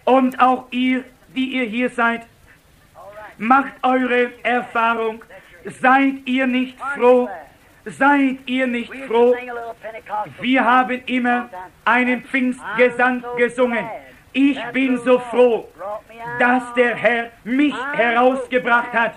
Und 0.08 0.40
auch 0.40 0.68
ihr, 0.72 1.04
die 1.36 1.48
ihr 1.58 1.66
hier 1.66 1.90
seid, 1.90 2.22
macht 3.38 3.74
eure 3.84 4.32
Erfahrung. 4.42 5.22
Seid 5.66 6.26
ihr 6.26 6.48
nicht 6.48 6.78
froh? 6.96 7.28
Seid 7.84 8.38
ihr 8.46 8.68
nicht 8.68 8.96
froh? 9.06 9.36
Wir 10.40 10.64
haben 10.64 11.02
immer 11.08 11.50
einen 11.84 12.24
Pfingstgesang 12.24 13.22
gesungen. 13.36 13.86
Ich 14.32 14.58
bin 14.72 14.98
so 14.98 15.20
froh, 15.20 15.68
dass 16.40 16.74
der 16.76 16.96
Herr 16.96 17.32
mich 17.44 17.76
herausgebracht 17.94 18.94
hat. 18.94 19.16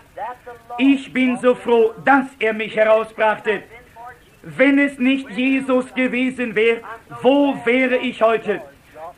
Ich 0.79 1.13
bin 1.13 1.37
so 1.37 1.55
froh, 1.55 1.95
dass 2.05 2.27
er 2.41 2.53
mich 2.53 2.75
herausbrachte. 2.75 3.63
Wenn 4.43 4.81
es 4.81 4.99
nicht 4.99 5.31
Jesus 5.31 5.95
gewesen 5.95 6.57
wäre, 6.57 6.81
wo 7.23 7.55
wäre 7.65 7.99
ich 7.99 8.21
heute? 8.21 8.61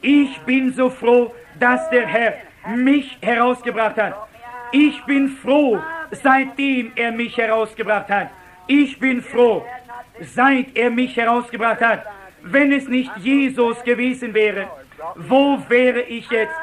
Ich 0.03 0.39
bin 0.41 0.75
so 0.75 0.91
froh, 0.91 1.33
dass 1.59 1.89
der 1.91 2.07
Herr 2.07 2.35
mich 2.75 3.19
herausgebracht 3.21 3.97
hat. 3.97 4.15
Ich 4.73 5.03
bin 5.05 5.29
froh, 5.29 5.81
seitdem 6.11 6.93
er 6.97 7.13
mich 7.13 7.37
herausgebracht 7.37 8.09
hat. 8.09 8.31
Ich 8.67 8.99
bin 8.99 9.21
froh, 9.23 9.65
seit 10.21 10.77
er 10.77 10.91
mich 10.91 11.17
herausgebracht 11.17 11.81
hat. 11.81 12.07
Wenn 12.43 12.73
es 12.73 12.89
nicht 12.89 13.11
Jesus 13.19 13.83
gewesen 13.85 14.35
wäre, 14.35 14.69
wo 15.17 15.59
wäre 15.69 16.01
ich 16.03 16.29
jetzt? 16.31 16.55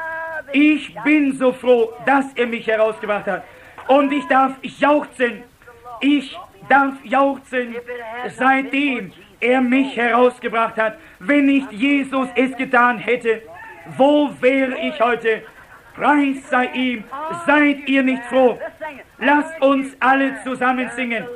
Ich 0.52 0.94
bin 1.04 1.32
so 1.36 1.52
froh, 1.52 1.92
dass 2.04 2.32
er 2.34 2.46
mich 2.46 2.66
herausgebracht 2.66 3.26
hat. 3.26 3.44
Und 3.86 4.12
ich 4.12 4.26
darf 4.26 4.52
jauchzen. 4.62 5.42
Ich 6.00 6.36
darf 6.68 6.94
jauchzen, 7.04 7.76
seitdem 8.28 9.12
er 9.40 9.60
mich 9.60 9.96
herausgebracht 9.96 10.76
hat. 10.76 10.96
Wenn 11.18 11.46
nicht 11.46 11.70
Jesus 11.72 12.28
es 12.34 12.56
getan 12.56 12.98
hätte, 12.98 13.42
wo 13.96 14.30
wäre 14.40 14.78
ich 14.78 15.00
heute? 15.00 15.42
Preis 15.94 16.48
sei 16.48 16.66
ihm. 16.66 17.04
Seid 17.46 17.88
ihr 17.88 18.02
nicht 18.02 18.24
froh? 18.24 18.58
Lasst 19.18 19.60
uns 19.60 19.96
alle 20.00 20.42
zusammen 20.44 20.90
singen. 20.96 21.26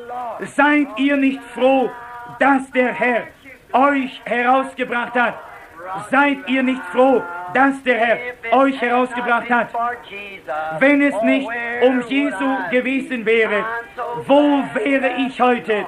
Seid 0.56 0.88
ihr 0.96 1.16
nicht 1.16 1.42
froh, 1.54 1.90
dass 2.38 2.70
der 2.70 2.92
Herr 2.92 3.24
euch 3.72 4.20
herausgebracht 4.24 5.14
hat? 5.14 5.34
Seid 6.10 6.48
ihr 6.48 6.62
nicht 6.62 6.82
froh, 6.92 7.22
dass 7.52 7.82
der 7.82 7.98
Herr 7.98 8.18
euch 8.52 8.80
herausgebracht 8.80 9.50
hat? 9.50 9.68
Wenn 10.78 11.02
es 11.02 11.20
nicht 11.22 11.48
um 11.82 12.00
Jesu 12.08 12.56
gewesen 12.70 13.26
wäre, 13.26 13.64
wo 14.26 14.64
wäre 14.74 15.10
ich 15.26 15.40
heute? 15.40 15.86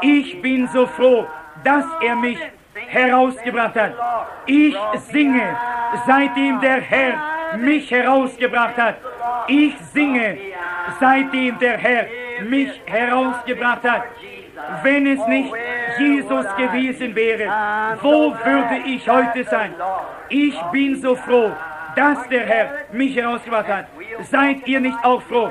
Ich 0.00 0.40
bin 0.42 0.68
so 0.68 0.86
froh, 0.86 1.26
dass 1.64 1.84
er 2.02 2.16
mich 2.16 2.38
herausgebracht 2.92 3.74
hat. 3.74 3.92
Ich 4.46 4.76
singe, 5.10 5.56
seitdem 6.06 6.60
der 6.60 6.80
Herr 6.80 7.14
mich 7.58 7.90
herausgebracht 7.90 8.76
hat. 8.76 8.96
Ich 9.48 9.74
singe, 9.92 10.38
seitdem 11.00 11.58
der 11.58 11.78
Herr 11.78 12.06
mich 12.48 12.80
herausgebracht 12.86 13.84
hat. 13.84 14.02
Wenn 14.82 15.06
es 15.06 15.26
nicht 15.26 15.52
Jesus 15.98 16.46
gewesen 16.56 17.14
wäre, 17.14 17.46
wo 18.00 18.34
würde 18.44 18.76
ich 18.86 19.08
heute 19.08 19.44
sein? 19.44 19.74
Ich 20.28 20.60
bin 20.72 21.00
so 21.00 21.14
froh, 21.16 21.52
dass 21.96 22.28
der 22.28 22.46
Herr 22.46 22.70
mich 22.92 23.16
herausgebracht 23.16 23.68
hat. 23.68 23.86
Seid 24.30 24.66
ihr 24.66 24.80
nicht 24.80 24.96
auch 25.02 25.22
froh? 25.22 25.50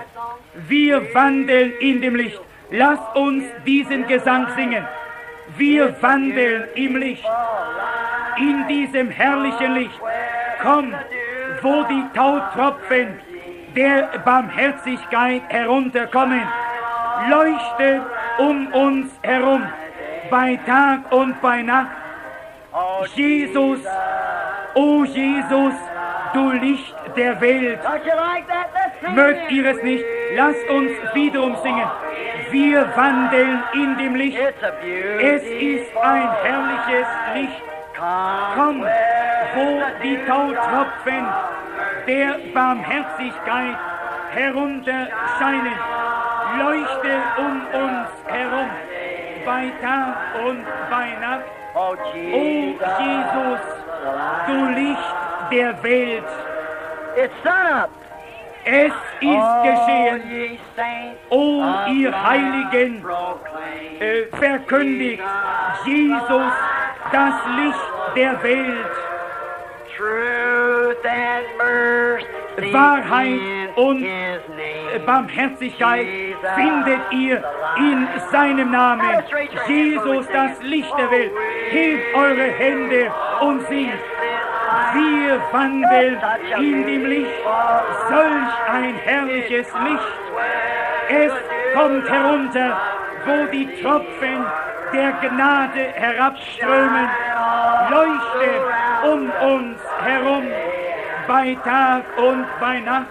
Wir 0.67 1.13
wandeln 1.13 1.73
in 1.79 2.01
dem 2.01 2.15
Licht. 2.15 2.41
Lasst 2.71 3.15
uns 3.15 3.43
diesen 3.65 4.07
Gesang 4.07 4.47
singen. 4.55 4.85
Wir 5.61 5.93
wandeln 6.01 6.63
im 6.73 6.95
Licht, 6.95 7.23
in 8.39 8.67
diesem 8.67 9.11
herrlichen 9.11 9.75
Licht. 9.75 10.01
Komm, 10.59 10.91
wo 11.61 11.83
die 11.83 12.03
Tautropfen 12.15 13.19
der 13.75 14.07
Barmherzigkeit 14.25 15.43
herunterkommen. 15.49 16.41
Leuchte 17.29 18.01
um 18.39 18.73
uns 18.73 19.11
herum, 19.21 19.61
bei 20.31 20.59
Tag 20.65 21.11
und 21.11 21.39
bei 21.41 21.61
Nacht. 21.61 21.95
Jesus, 23.13 23.81
o 24.73 24.79
oh 24.79 25.03
Jesus, 25.03 25.75
du 26.33 26.51
Licht 26.51 26.95
der 27.15 27.39
Welt. 27.41 27.79
Mögt 29.13 29.51
ihr 29.51 29.65
es 29.65 29.83
nicht? 29.83 30.05
Lasst 30.35 30.69
uns 30.69 30.91
wiederum 31.13 31.55
singen. 31.63 31.87
Wir 32.51 32.87
wandeln 32.95 33.63
in 33.73 33.97
dem 33.97 34.15
Licht. 34.15 34.37
Es 34.37 35.43
ist 35.43 35.97
ein 35.97 36.29
herrliches 36.43 37.07
Licht. 37.35 37.61
Komm, 38.55 38.81
wo 39.55 39.81
die 40.03 40.17
Tautropfen 40.25 41.27
der 42.07 42.35
Barmherzigkeit 42.53 43.77
herunterscheinen. 44.31 45.77
Leuchte 46.57 47.13
um 47.37 47.61
uns 47.81 48.09
herum, 48.27 48.69
bei 49.45 49.71
Tag 49.81 50.15
und 50.45 50.65
bei 50.89 51.07
Nacht. 51.21 51.45
Oh, 51.73 51.79
O 51.79 51.95
Jesus. 52.13 52.81
Jesus, 52.99 53.59
du 54.47 54.65
Licht 54.75 55.20
der 55.51 55.83
Welt, 55.83 56.23
It's 57.17 57.33
done 57.43 57.83
up. 57.83 57.89
es 58.63 58.93
ist 59.19 59.53
geschehen. 59.63 60.57
O 61.29 61.63
ihr 61.89 62.11
Heiligen, 62.23 63.03
äh, 63.99 64.25
verkündigt 64.37 65.21
Jesus 65.85 66.53
das 67.11 67.33
Licht 67.57 68.15
der 68.15 68.43
Welt. 68.43 68.91
Truth 69.97 71.05
and 71.05 71.45
mercy 71.57 72.73
Wahrheit 72.73 73.39
und. 73.75 74.05
Barmherzigkeit 75.05 76.05
findet 76.55 77.11
ihr 77.11 77.43
in 77.77 78.07
seinem 78.31 78.71
Namen. 78.71 79.23
Jesus, 79.67 80.27
das 80.27 80.61
Licht 80.61 80.91
der 80.97 81.11
Welt. 81.11 81.31
Hebt 81.69 82.15
eure 82.15 82.43
Hände 82.43 83.11
und 83.41 83.67
singt. 83.67 83.93
Wir 84.93 85.39
wandeln 85.51 86.17
in 86.59 86.85
dem 86.85 87.05
Licht. 87.05 87.31
Solch 88.09 88.69
ein 88.71 88.95
herrliches 88.95 89.67
Licht. 89.83 90.13
Es 91.09 91.33
kommt 91.73 92.09
herunter, 92.09 92.77
wo 93.25 93.51
die 93.51 93.67
Tropfen 93.81 94.45
der 94.93 95.11
Gnade 95.13 95.87
herabströmen. 95.93 97.07
Leuchte 97.89 98.49
um 99.03 99.31
uns 99.55 99.79
herum, 100.03 100.47
bei 101.27 101.57
Tag 101.63 102.03
und 102.17 102.45
bei 102.59 102.79
Nacht. 102.79 103.07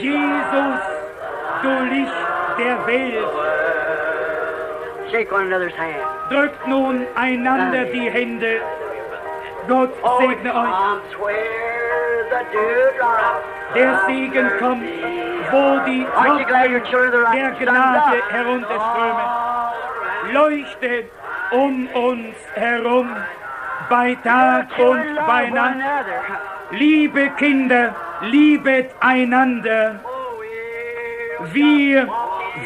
Jesus, 0.00 0.80
du 1.62 1.84
Licht 1.90 2.12
der 2.58 2.86
Welt. 2.86 3.26
Drückt 6.30 6.66
nun 6.66 7.06
einander 7.14 7.84
die 7.84 8.10
Hände. 8.10 8.60
Gott 9.68 9.94
segne 10.20 10.54
euch. 10.54 11.00
Der 13.74 14.00
Segen 14.06 14.50
kommt, 14.58 14.84
wo 15.50 15.78
die 15.86 16.04
Tropfen 16.04 16.84
der 17.32 17.50
Gnade 17.50 18.22
herunterströmen. 18.30 19.26
Leuchtet 20.32 21.10
um 21.52 21.86
uns 21.88 22.36
herum, 22.54 23.08
bei 23.88 24.16
Tag 24.24 24.66
und 24.78 25.16
bei 25.26 25.50
Nacht. 25.50 25.76
Liebe 26.70 27.30
Kinder, 27.30 27.94
liebet 28.22 28.90
einander. 29.00 30.00
Wir 31.52 32.08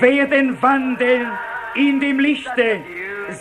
werden 0.00 0.62
wandeln 0.62 1.30
in 1.74 2.00
dem 2.00 2.18
Lichte, 2.18 2.80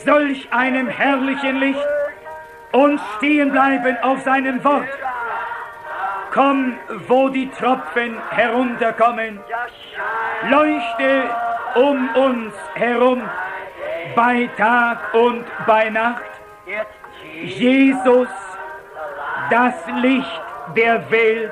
solch 0.05 0.47
einem 0.51 0.87
herrlichen 0.87 1.59
Licht, 1.59 1.87
und 2.71 2.99
stehen 3.17 3.51
bleiben 3.51 3.97
auf 4.01 4.21
seinem 4.23 4.63
Wort. 4.63 4.87
Komm, 6.31 6.77
wo 7.07 7.29
die 7.29 7.49
Tropfen 7.49 8.15
herunterkommen, 8.29 9.39
leuchte 10.49 11.23
um 11.75 12.15
uns 12.15 12.53
herum, 12.75 13.21
bei 14.15 14.49
Tag 14.57 15.13
und 15.13 15.45
bei 15.65 15.89
Nacht. 15.89 16.21
Jesus, 17.43 18.27
das 19.49 19.73
Licht 20.01 20.41
der 20.75 21.09
Welt. 21.09 21.51